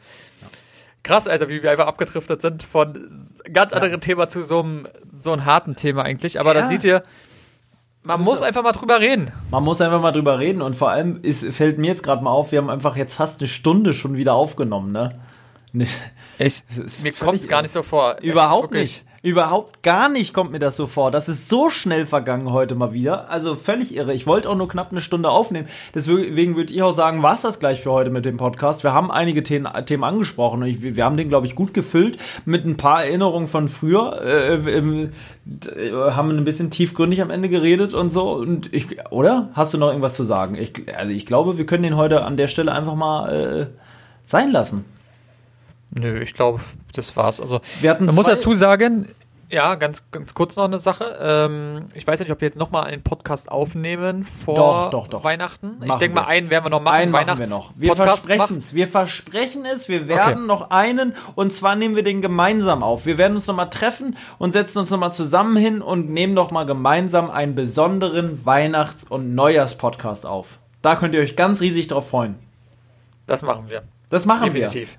krass, 1.03 1.27
Alter, 1.27 1.49
wie 1.49 1.63
wir 1.63 1.71
einfach 1.71 1.87
abgedriftet 1.87 2.43
sind 2.43 2.63
von 2.63 3.11
ganz 3.53 3.73
anderen 3.73 3.95
ja. 3.95 3.99
Thema 4.01 4.29
zu 4.29 4.43
so 4.43 4.61
einem, 4.61 4.89
so 5.11 5.33
einem 5.33 5.45
harten 5.47 5.75
Thema 5.75 6.03
eigentlich. 6.03 6.39
Aber 6.39 6.55
ja. 6.55 6.61
da 6.63 6.69
seht 6.69 6.85
ihr, 6.85 7.03
man 8.09 8.23
muss 8.23 8.43
einfach 8.43 8.63
mal 8.63 8.73
drüber 8.73 9.01
reden. 9.01 9.31
Man 9.51 9.63
muss 9.63 9.81
einfach 9.81 10.01
mal 10.01 10.13
drüber 10.13 10.39
reden 10.39 10.63
und 10.63 10.75
vor 10.75 10.91
allem 10.91 11.21
ist, 11.23 11.45
fällt 11.55 11.79
mir 11.79 11.89
jetzt 11.89 12.03
gerade 12.03 12.25
mal 12.25 12.31
auf, 12.31 12.51
wir 12.51 12.59
haben 12.59 12.71
einfach 12.71 12.97
jetzt 12.97 13.15
fast 13.15 13.41
eine 13.41 13.49
Stunde 13.49 13.95
schon 13.95 14.17
wieder 14.17 14.35
aufgenommen, 14.35 14.93
ne? 14.93 15.13
Ich, 16.39 16.63
mir 17.03 17.13
kommt 17.13 17.41
es 17.41 17.49
gar 17.49 17.63
nicht 17.63 17.73
so 17.73 17.83
vor. 17.83 18.17
Überhaupt 18.23 18.73
nicht. 18.73 19.05
Überhaupt 19.29 19.83
gar 19.83 20.09
nicht 20.09 20.33
kommt 20.33 20.53
mir 20.53 20.59
das 20.59 20.75
so 20.75 20.87
vor. 20.87 21.11
Das 21.11 21.29
ist 21.29 21.51
so 21.51 21.69
schnell 21.69 22.07
vergangen 22.07 22.51
heute 22.51 22.75
mal 22.75 22.95
wieder. 22.95 23.29
Also 23.29 23.57
völlig 23.57 23.95
irre. 23.95 24.15
Ich 24.15 24.27
wollte 24.27 24.49
auch 24.49 24.55
nur 24.55 24.69
knapp 24.69 24.91
eine 24.91 25.03
Stunde 25.03 25.29
aufnehmen. 25.29 25.69
Deswegen 25.95 26.57
würde 26.57 26.73
ich 26.73 26.83
auch 26.83 26.93
sagen, 26.93 27.23
war 27.23 27.35
es 27.35 27.43
das 27.43 27.61
gleich 27.61 27.83
für 27.83 27.91
heute 27.91 28.09
mit 28.09 28.25
dem 28.25 28.39
Podcast. 28.39 28.85
Wir 28.85 28.95
haben 28.95 29.11
einige 29.11 29.43
Themen, 29.43 29.71
Themen 29.85 30.03
angesprochen 30.03 30.63
und 30.63 30.69
ich, 30.69 30.81
wir 30.81 31.05
haben 31.05 31.19
den, 31.19 31.29
glaube 31.29 31.47
ich, 31.47 31.55
gut 31.55 31.75
gefüllt 31.75 32.17
mit 32.47 32.65
ein 32.65 32.79
paar 32.79 33.05
Erinnerungen 33.05 33.49
von 33.49 33.69
früher. 33.69 34.19
Äh, 34.23 34.55
äh, 34.55 35.11
haben 36.11 36.31
ein 36.31 36.45
bisschen 36.45 36.71
tiefgründig 36.71 37.21
am 37.21 37.29
Ende 37.29 37.51
geredet 37.51 37.93
und 37.93 38.09
so. 38.09 38.33
Und 38.33 38.73
ich, 38.73 38.99
oder? 39.11 39.51
Hast 39.53 39.75
du 39.75 39.79
noch 39.79 39.89
irgendwas 39.89 40.15
zu 40.15 40.25
sagen? 40.25 40.55
Ich, 40.55 40.73
also 40.97 41.13
ich 41.13 41.27
glaube, 41.27 41.59
wir 41.59 41.67
können 41.67 41.83
den 41.83 41.97
heute 41.97 42.25
an 42.25 42.39
der 42.39 42.47
Stelle 42.47 42.73
einfach 42.73 42.95
mal 42.95 43.31
äh, 43.31 43.67
sein 44.25 44.53
lassen. 44.53 44.87
Nö, 45.91 46.21
ich 46.21 46.35
glaube, 46.35 46.61
das 46.93 47.17
war's. 47.17 47.41
Also, 47.41 47.61
man 47.83 48.15
muss 48.15 48.27
dazu 48.27 48.55
sagen, 48.55 49.09
ja, 49.51 49.77
ganz, 49.77 50.11
ganz 50.11 50.35
kurz 50.35 50.57
noch 50.57 50.65
eine 50.65 50.79
Sache. 50.79 51.17
Ähm, 51.21 51.87
ich 51.95 52.07
weiß 52.07 52.21
nicht, 52.21 52.31
ob 52.31 52.41
wir 52.41 52.49
jetzt 52.49 52.59
nochmal 52.59 52.85
einen 52.85 53.03
Podcast 53.03 53.51
aufnehmen 53.51 54.23
vor 54.23 54.57
doch, 54.57 54.91
doch, 54.91 55.09
doch. 55.09 55.25
Weihnachten. 55.25 55.79
Machen 55.79 55.91
ich 55.91 55.95
denke 55.97 56.17
mal, 56.17 56.27
einen 56.27 56.51
werden 56.51 56.67
wir 56.67 56.71
noch 56.71 56.83
machen. 56.83 56.97
Einen 56.97 57.13
machen 57.13 57.39
wir 57.39 57.47
noch. 57.47 57.73
Wir 57.75 57.97
versprechen 57.97 58.59
es. 58.59 58.75
Wir 58.75 58.87
versprechen 58.87 59.65
es. 59.65 59.89
Wir 59.89 60.07
werden 60.07 60.39
okay. 60.39 60.47
noch 60.47 60.71
einen 60.71 61.15
und 61.35 61.53
zwar 61.55 61.77
nehmen 61.77 61.97
wir 61.97 62.03
den 62.03 62.21
gemeinsam 62.21 62.83
auf. 62.83 63.07
Wir 63.07 63.17
werden 63.17 63.35
uns 63.37 63.47
nochmal 63.47 63.71
treffen 63.71 64.19
und 64.37 64.53
setzen 64.53 64.81
uns 64.81 64.91
nochmal 64.91 65.13
zusammen 65.13 65.57
hin 65.57 65.81
und 65.81 66.11
nehmen 66.11 66.35
doch 66.35 66.51
mal 66.51 66.67
gemeinsam 66.67 67.31
einen 67.31 67.55
besonderen 67.55 68.45
Weihnachts- 68.45 69.05
und 69.05 69.35
Neujahrspodcast 69.35 70.27
auf. 70.27 70.59
Da 70.83 70.97
könnt 70.97 71.15
ihr 71.15 71.21
euch 71.21 71.37
ganz 71.37 71.63
riesig 71.63 71.87
drauf 71.87 72.11
freuen. 72.11 72.35
Das 73.27 73.41
machen 73.41 73.69
wir. 73.69 73.83
Das 74.11 74.27
machen 74.27 74.45
Definitiv. 74.45 74.75
wir. 74.75 74.81
Definitiv. 74.81 74.99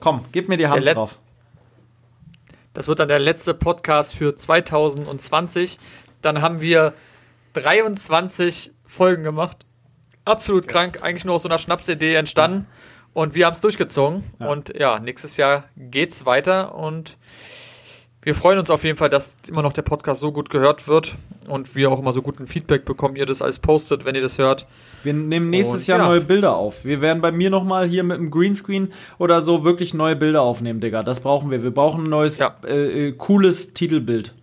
Komm, 0.00 0.24
gib 0.32 0.48
mir 0.48 0.56
die 0.56 0.66
Hand 0.66 0.86
drauf. 0.86 1.18
Das 2.74 2.88
wird 2.88 3.00
dann 3.00 3.08
der 3.08 3.18
letzte 3.18 3.54
Podcast 3.54 4.14
für 4.14 4.34
2020. 4.34 5.78
Dann 6.22 6.40
haben 6.40 6.60
wir 6.60 6.94
23 7.54 8.72
Folgen 8.86 9.22
gemacht. 9.22 9.66
Absolut 10.24 10.64
yes. 10.64 10.72
krank, 10.72 10.98
eigentlich 11.02 11.24
nur 11.24 11.34
aus 11.34 11.42
so 11.42 11.48
einer 11.48 11.58
Schnapsidee 11.58 12.14
entstanden. 12.14 12.66
Und 13.12 13.34
wir 13.34 13.46
haben 13.46 13.54
es 13.54 13.60
durchgezogen. 13.60 14.24
Ja. 14.38 14.46
Und 14.48 14.74
ja, 14.74 14.98
nächstes 14.98 15.36
Jahr 15.36 15.64
geht's 15.76 16.24
weiter 16.24 16.74
und 16.74 17.18
wir 18.22 18.34
freuen 18.36 18.58
uns 18.58 18.70
auf 18.70 18.84
jeden 18.84 18.96
Fall, 18.96 19.10
dass 19.10 19.36
immer 19.48 19.62
noch 19.62 19.72
der 19.72 19.82
Podcast 19.82 20.20
so 20.20 20.30
gut 20.30 20.48
gehört 20.48 20.86
wird 20.86 21.16
und 21.48 21.74
wir 21.74 21.90
auch 21.90 21.98
immer 21.98 22.12
so 22.12 22.22
guten 22.22 22.46
Feedback 22.46 22.84
bekommen, 22.84 23.16
ihr 23.16 23.26
das 23.26 23.42
alles 23.42 23.58
postet, 23.58 24.04
wenn 24.04 24.14
ihr 24.14 24.20
das 24.20 24.38
hört. 24.38 24.66
Wir 25.02 25.12
nehmen 25.12 25.50
nächstes 25.50 25.82
und, 25.82 25.86
Jahr 25.88 25.98
ja. 25.98 26.06
neue 26.06 26.20
Bilder 26.20 26.54
auf. 26.54 26.84
Wir 26.84 27.02
werden 27.02 27.20
bei 27.20 27.32
mir 27.32 27.50
nochmal 27.50 27.88
hier 27.88 28.04
mit 28.04 28.18
dem 28.18 28.30
Greenscreen 28.30 28.92
oder 29.18 29.42
so 29.42 29.64
wirklich 29.64 29.92
neue 29.92 30.14
Bilder 30.14 30.42
aufnehmen, 30.42 30.80
Digga. 30.80 31.02
Das 31.02 31.20
brauchen 31.20 31.50
wir. 31.50 31.64
Wir 31.64 31.72
brauchen 31.72 32.04
ein 32.04 32.10
neues, 32.10 32.38
ja. 32.38 32.54
äh, 32.64 33.08
äh 33.08 33.12
cooles 33.12 33.74
Titelbild. 33.74 34.34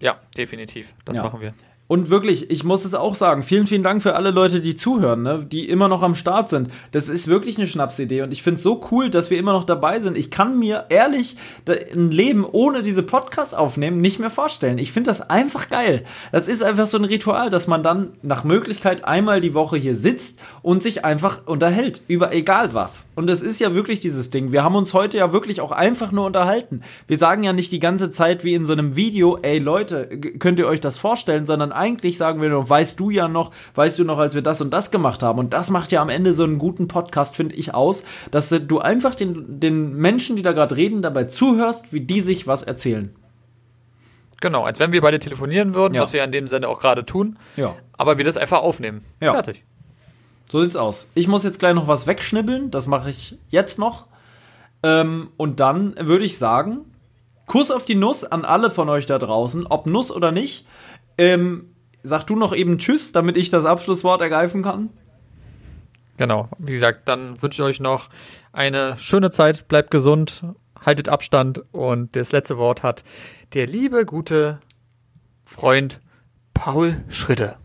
Ja, 0.00 0.18
definitiv. 0.36 0.94
Das 1.04 1.16
ja. 1.16 1.22
machen 1.24 1.42
wir. 1.42 1.52
Und 1.92 2.08
wirklich, 2.08 2.50
ich 2.50 2.64
muss 2.64 2.86
es 2.86 2.94
auch 2.94 3.14
sagen, 3.14 3.42
vielen, 3.42 3.66
vielen 3.66 3.82
Dank 3.82 4.02
für 4.02 4.16
alle 4.16 4.30
Leute, 4.30 4.62
die 4.62 4.74
zuhören, 4.74 5.24
ne, 5.24 5.46
die 5.46 5.68
immer 5.68 5.88
noch 5.88 6.00
am 6.00 6.14
Start 6.14 6.48
sind. 6.48 6.70
Das 6.90 7.10
ist 7.10 7.28
wirklich 7.28 7.58
eine 7.58 7.66
Schnapsidee 7.66 8.22
und 8.22 8.32
ich 8.32 8.42
finde 8.42 8.56
es 8.56 8.62
so 8.62 8.82
cool, 8.90 9.10
dass 9.10 9.30
wir 9.30 9.36
immer 9.36 9.52
noch 9.52 9.64
dabei 9.64 10.00
sind. 10.00 10.16
Ich 10.16 10.30
kann 10.30 10.58
mir 10.58 10.86
ehrlich 10.88 11.36
ein 11.68 12.10
Leben 12.10 12.46
ohne 12.50 12.80
diese 12.80 13.02
Podcasts 13.02 13.52
aufnehmen 13.52 14.00
nicht 14.00 14.18
mehr 14.18 14.30
vorstellen. 14.30 14.78
Ich 14.78 14.90
finde 14.90 15.10
das 15.10 15.28
einfach 15.28 15.68
geil. 15.68 16.04
Das 16.32 16.48
ist 16.48 16.62
einfach 16.62 16.86
so 16.86 16.96
ein 16.96 17.04
Ritual, 17.04 17.50
dass 17.50 17.66
man 17.66 17.82
dann 17.82 18.14
nach 18.22 18.42
Möglichkeit 18.42 19.04
einmal 19.04 19.42
die 19.42 19.52
Woche 19.52 19.76
hier 19.76 19.94
sitzt 19.94 20.38
und 20.62 20.82
sich 20.82 21.04
einfach 21.04 21.46
unterhält 21.46 22.00
über 22.08 22.32
egal 22.32 22.72
was. 22.72 23.10
Und 23.16 23.28
es 23.28 23.42
ist 23.42 23.60
ja 23.60 23.74
wirklich 23.74 24.00
dieses 24.00 24.30
Ding. 24.30 24.50
Wir 24.50 24.64
haben 24.64 24.76
uns 24.76 24.94
heute 24.94 25.18
ja 25.18 25.34
wirklich 25.34 25.60
auch 25.60 25.72
einfach 25.72 26.10
nur 26.10 26.24
unterhalten. 26.24 26.80
Wir 27.06 27.18
sagen 27.18 27.42
ja 27.42 27.52
nicht 27.52 27.70
die 27.70 27.80
ganze 27.80 28.10
Zeit 28.10 28.44
wie 28.44 28.54
in 28.54 28.64
so 28.64 28.72
einem 28.72 28.96
Video, 28.96 29.36
ey 29.42 29.58
Leute, 29.58 30.06
könnt 30.38 30.58
ihr 30.58 30.66
euch 30.66 30.80
das 30.80 30.96
vorstellen, 30.96 31.44
sondern 31.44 31.81
eigentlich 31.82 32.16
sagen 32.16 32.40
wir 32.40 32.48
nur, 32.48 32.68
weißt 32.68 32.98
du 33.00 33.10
ja 33.10 33.26
noch, 33.26 33.50
weißt 33.74 33.98
du 33.98 34.04
noch, 34.04 34.18
als 34.18 34.34
wir 34.34 34.42
das 34.42 34.60
und 34.60 34.70
das 34.70 34.90
gemacht 34.90 35.22
haben. 35.22 35.40
Und 35.40 35.52
das 35.52 35.70
macht 35.70 35.90
ja 35.90 36.00
am 36.00 36.08
Ende 36.08 36.32
so 36.32 36.44
einen 36.44 36.58
guten 36.58 36.86
Podcast, 36.86 37.34
finde 37.34 37.56
ich, 37.56 37.74
aus, 37.74 38.04
dass 38.30 38.48
du 38.50 38.78
einfach 38.78 39.14
den, 39.14 39.58
den 39.58 39.96
Menschen, 39.96 40.36
die 40.36 40.42
da 40.42 40.52
gerade 40.52 40.76
reden, 40.76 41.02
dabei 41.02 41.24
zuhörst, 41.24 41.92
wie 41.92 42.00
die 42.00 42.20
sich 42.20 42.46
was 42.46 42.62
erzählen. 42.62 43.14
Genau, 44.40 44.64
als 44.64 44.78
wenn 44.78 44.92
wir 44.92 45.00
beide 45.00 45.18
telefonieren 45.18 45.74
würden, 45.74 45.94
ja. 45.94 46.02
was 46.02 46.12
wir 46.12 46.22
in 46.22 46.32
dem 46.32 46.48
Sinne 46.48 46.68
auch 46.68 46.80
gerade 46.80 47.04
tun. 47.04 47.38
Ja. 47.56 47.74
Aber 47.92 48.18
wir 48.18 48.24
das 48.24 48.36
einfach 48.36 48.62
aufnehmen. 48.62 49.04
Ja. 49.20 49.32
Fertig. 49.32 49.64
So 50.50 50.60
sieht's 50.60 50.76
aus. 50.76 51.10
Ich 51.14 51.28
muss 51.28 51.44
jetzt 51.44 51.58
gleich 51.58 51.74
noch 51.74 51.88
was 51.88 52.06
wegschnibbeln. 52.06 52.70
Das 52.70 52.86
mache 52.86 53.10
ich 53.10 53.38
jetzt 53.48 53.78
noch. 53.78 54.06
Ähm, 54.82 55.30
und 55.36 55.60
dann 55.60 55.94
würde 55.96 56.24
ich 56.24 56.38
sagen, 56.38 56.84
Kuss 57.46 57.70
auf 57.70 57.84
die 57.84 57.94
Nuss 57.94 58.24
an 58.24 58.44
alle 58.44 58.70
von 58.70 58.88
euch 58.88 59.06
da 59.06 59.18
draußen, 59.18 59.66
ob 59.66 59.86
Nuss 59.86 60.10
oder 60.10 60.32
nicht. 60.32 60.66
Ähm, 61.18 61.71
sag 62.02 62.24
du 62.24 62.36
noch 62.36 62.54
eben 62.54 62.78
Tschüss, 62.78 63.12
damit 63.12 63.36
ich 63.36 63.50
das 63.50 63.64
Abschlusswort 63.64 64.20
ergreifen 64.20 64.62
kann. 64.62 64.90
Genau, 66.16 66.48
wie 66.58 66.72
gesagt, 66.72 67.08
dann 67.08 67.40
wünsche 67.42 67.62
ich 67.62 67.66
euch 67.66 67.80
noch 67.80 68.08
eine 68.52 68.98
schöne 68.98 69.30
Zeit, 69.30 69.66
bleibt 69.68 69.90
gesund, 69.90 70.44
haltet 70.84 71.08
Abstand 71.08 71.62
und 71.72 72.14
das 72.16 72.32
letzte 72.32 72.58
Wort 72.58 72.82
hat 72.82 73.02
der 73.54 73.66
liebe, 73.66 74.04
gute 74.04 74.58
Freund 75.44 76.00
Paul 76.54 77.02
Schritte. 77.08 77.56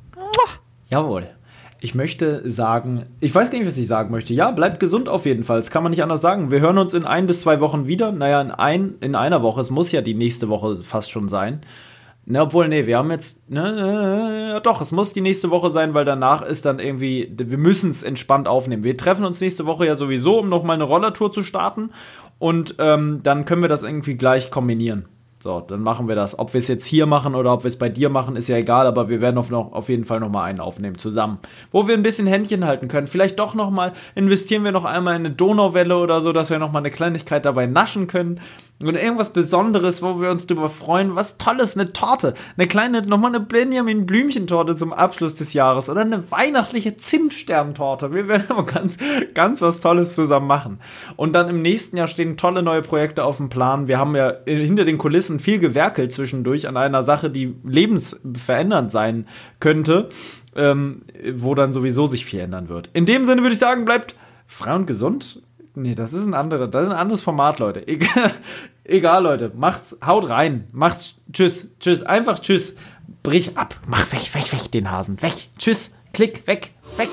Jawohl. 0.89 1.29
Ich 1.79 1.93
möchte 1.93 2.49
sagen, 2.49 3.05
ich 3.19 3.35
weiß 3.35 3.51
gar 3.51 3.59
nicht, 3.59 3.67
was 3.67 3.77
ich 3.77 3.88
sagen 3.88 4.09
möchte. 4.09 4.33
Ja, 4.33 4.49
bleibt 4.51 4.79
gesund 4.79 5.09
auf 5.09 5.25
jeden 5.25 5.43
Fall. 5.43 5.59
Das 5.59 5.69
kann 5.69 5.83
man 5.83 5.91
nicht 5.91 6.01
anders 6.01 6.21
sagen. 6.21 6.49
Wir 6.49 6.59
hören 6.59 6.79
uns 6.79 6.93
in 6.95 7.05
ein 7.05 7.27
bis 7.27 7.41
zwei 7.41 7.59
Wochen 7.59 7.85
wieder. 7.85 8.11
Naja, 8.11 8.41
in, 8.41 8.49
ein, 8.49 8.95
in 8.99 9.13
einer 9.13 9.43
Woche. 9.43 9.61
Es 9.61 9.69
muss 9.69 9.91
ja 9.91 10.01
die 10.01 10.15
nächste 10.15 10.49
Woche 10.49 10.77
fast 10.77 11.11
schon 11.11 11.27
sein. 11.27 11.61
Ne, 12.30 12.41
obwohl, 12.41 12.67
nee, 12.67 12.86
wir 12.86 12.97
haben 12.97 13.09
jetzt, 13.09 13.49
ne, 13.49 14.57
äh, 14.57 14.61
doch, 14.61 14.82
es 14.82 14.91
muss 14.91 15.13
die 15.13 15.21
nächste 15.21 15.49
Woche 15.49 15.71
sein, 15.71 15.93
weil 15.93 16.03
danach 16.03 16.41
ist 16.41 16.65
dann 16.65 16.78
irgendwie, 16.78 17.32
wir 17.34 17.57
müssen 17.57 17.89
es 17.89 18.03
entspannt 18.03 18.49
aufnehmen. 18.49 18.84
Wir 18.84 18.97
treffen 18.97 19.23
uns 19.23 19.39
nächste 19.39 19.65
Woche 19.65 19.86
ja 19.86 19.95
sowieso, 19.95 20.39
um 20.39 20.49
nochmal 20.49 20.73
eine 20.73 20.84
Rollertour 20.84 21.32
zu 21.32 21.41
starten 21.41 21.91
und 22.38 22.75
ähm, 22.80 23.21
dann 23.23 23.45
können 23.45 23.61
wir 23.61 23.69
das 23.69 23.84
irgendwie 23.84 24.15
gleich 24.15 24.51
kombinieren. 24.51 25.05
So, 25.39 25.59
dann 25.59 25.81
machen 25.83 26.07
wir 26.07 26.15
das. 26.15 26.39
Ob 26.39 26.53
wir 26.53 26.59
es 26.59 26.67
jetzt 26.67 26.85
hier 26.85 27.05
machen 27.05 27.35
oder 27.35 27.53
ob 27.53 27.63
wir 27.63 27.67
es 27.67 27.77
bei 27.77 27.89
dir 27.89 28.09
machen, 28.09 28.35
ist 28.35 28.47
ja 28.47 28.57
egal, 28.57 28.88
aber 28.88 29.07
wir 29.07 29.21
werden 29.21 29.38
auf, 29.38 29.51
noch, 29.51 29.71
auf 29.71 29.88
jeden 29.88 30.03
Fall 30.03 30.19
nochmal 30.19 30.45
einen 30.45 30.59
aufnehmen 30.59 30.97
zusammen. 30.97 31.38
Wo 31.71 31.88
wir 31.88 31.93
ein 31.93 32.01
bisschen 32.01 32.25
Händchen 32.25 32.65
halten 32.65 32.88
können. 32.88 33.05
Vielleicht 33.05 33.38
doch 33.38 33.53
nochmal 33.53 33.93
investieren 34.15 34.63
wir 34.63 34.71
noch 34.71 34.85
einmal 34.85 35.15
in 35.15 35.25
eine 35.25 35.35
Donauwelle 35.35 35.95
oder 35.97 36.21
so, 36.21 36.33
dass 36.33 36.49
wir 36.49 36.57
nochmal 36.57 36.81
eine 36.81 36.91
Kleinigkeit 36.91 37.45
dabei 37.45 37.67
naschen 37.67 38.07
können 38.07 38.41
und 38.79 38.95
irgendwas 38.95 39.33
Besonderes, 39.33 40.03
wo 40.03 40.21
wir 40.21 40.29
uns 40.29 40.45
darüber 40.45 40.69
freuen. 40.69 41.15
Was 41.15 41.39
Tolles, 41.39 41.75
eine 41.75 41.93
Torte. 41.93 42.35
Eine 42.57 42.67
kleine, 42.67 43.01
nochmal 43.01 43.33
eine 43.33 43.43
Benjamin 43.43 44.05
Blümchentorte 44.05 44.75
zum 44.75 44.93
Abschluss 44.93 45.33
des 45.33 45.53
Jahres. 45.53 45.89
Oder 45.89 46.01
eine 46.01 46.29
weihnachtliche 46.31 46.95
Zimtsterntorte. 46.95 48.13
Wir 48.13 48.27
werden 48.27 48.45
aber 48.49 48.65
ganz, 48.65 48.97
ganz 49.33 49.63
was 49.63 49.79
Tolles 49.79 50.13
zusammen 50.13 50.45
machen. 50.45 50.79
Und 51.15 51.33
dann 51.33 51.49
im 51.49 51.63
nächsten 51.63 51.97
Jahr 51.97 52.07
stehen 52.07 52.38
tolle 52.38 52.61
neue 52.61 52.83
Projekte 52.83 53.23
auf 53.23 53.38
dem 53.38 53.49
Plan. 53.49 53.88
Wir 53.88 53.97
haben 53.97 54.15
ja 54.15 54.33
hinter 54.45 54.85
den 54.85 54.99
Kulissen 54.99 55.26
viel 55.39 55.59
gewerkelt 55.59 56.11
zwischendurch 56.11 56.67
an 56.67 56.78
einer 56.78 57.03
Sache, 57.03 57.30
die 57.30 57.55
lebensverändernd 57.63 58.91
sein 58.91 59.28
könnte. 59.59 60.09
Ähm, 60.55 61.03
wo 61.36 61.53
dann 61.53 61.71
sowieso 61.71 62.07
sich 62.07 62.25
viel 62.25 62.39
ändern 62.39 62.67
wird. 62.67 62.89
In 62.93 63.05
dem 63.05 63.25
Sinne 63.25 63.43
würde 63.43 63.53
ich 63.53 63.59
sagen, 63.59 63.86
bleibt 63.86 64.15
frei 64.47 64.73
und 64.73 64.88
gesund. 64.88 65.43
Nee, 65.75 65.93
das 65.93 66.13
ist 66.13 66.25
ein 66.25 66.34
anderes, 66.34 66.71
das 66.71 66.84
ist 66.84 66.89
ein 66.89 66.97
anderes 66.97 67.21
Format, 67.21 67.59
Leute. 67.59 67.88
Egal, 67.88 68.32
egal, 68.84 69.21
Leute. 69.21 69.51
Macht's, 69.55 69.95
haut 70.03 70.28
rein. 70.30 70.67
Macht's, 70.71 71.15
tschüss, 71.32 71.78
tschüss. 71.80 72.01
Einfach 72.01 72.39
tschüss. 72.39 72.75
Brich 73.21 73.55
ab. 73.55 73.75
Mach 73.86 74.11
weg, 74.11 74.34
weg, 74.34 74.51
weg 74.51 74.71
den 74.71 74.89
Hasen. 74.89 75.21
Weg. 75.21 75.49
Tschüss. 75.59 75.93
Klick, 76.13 76.47
weg, 76.47 76.71
weg. 76.97 77.09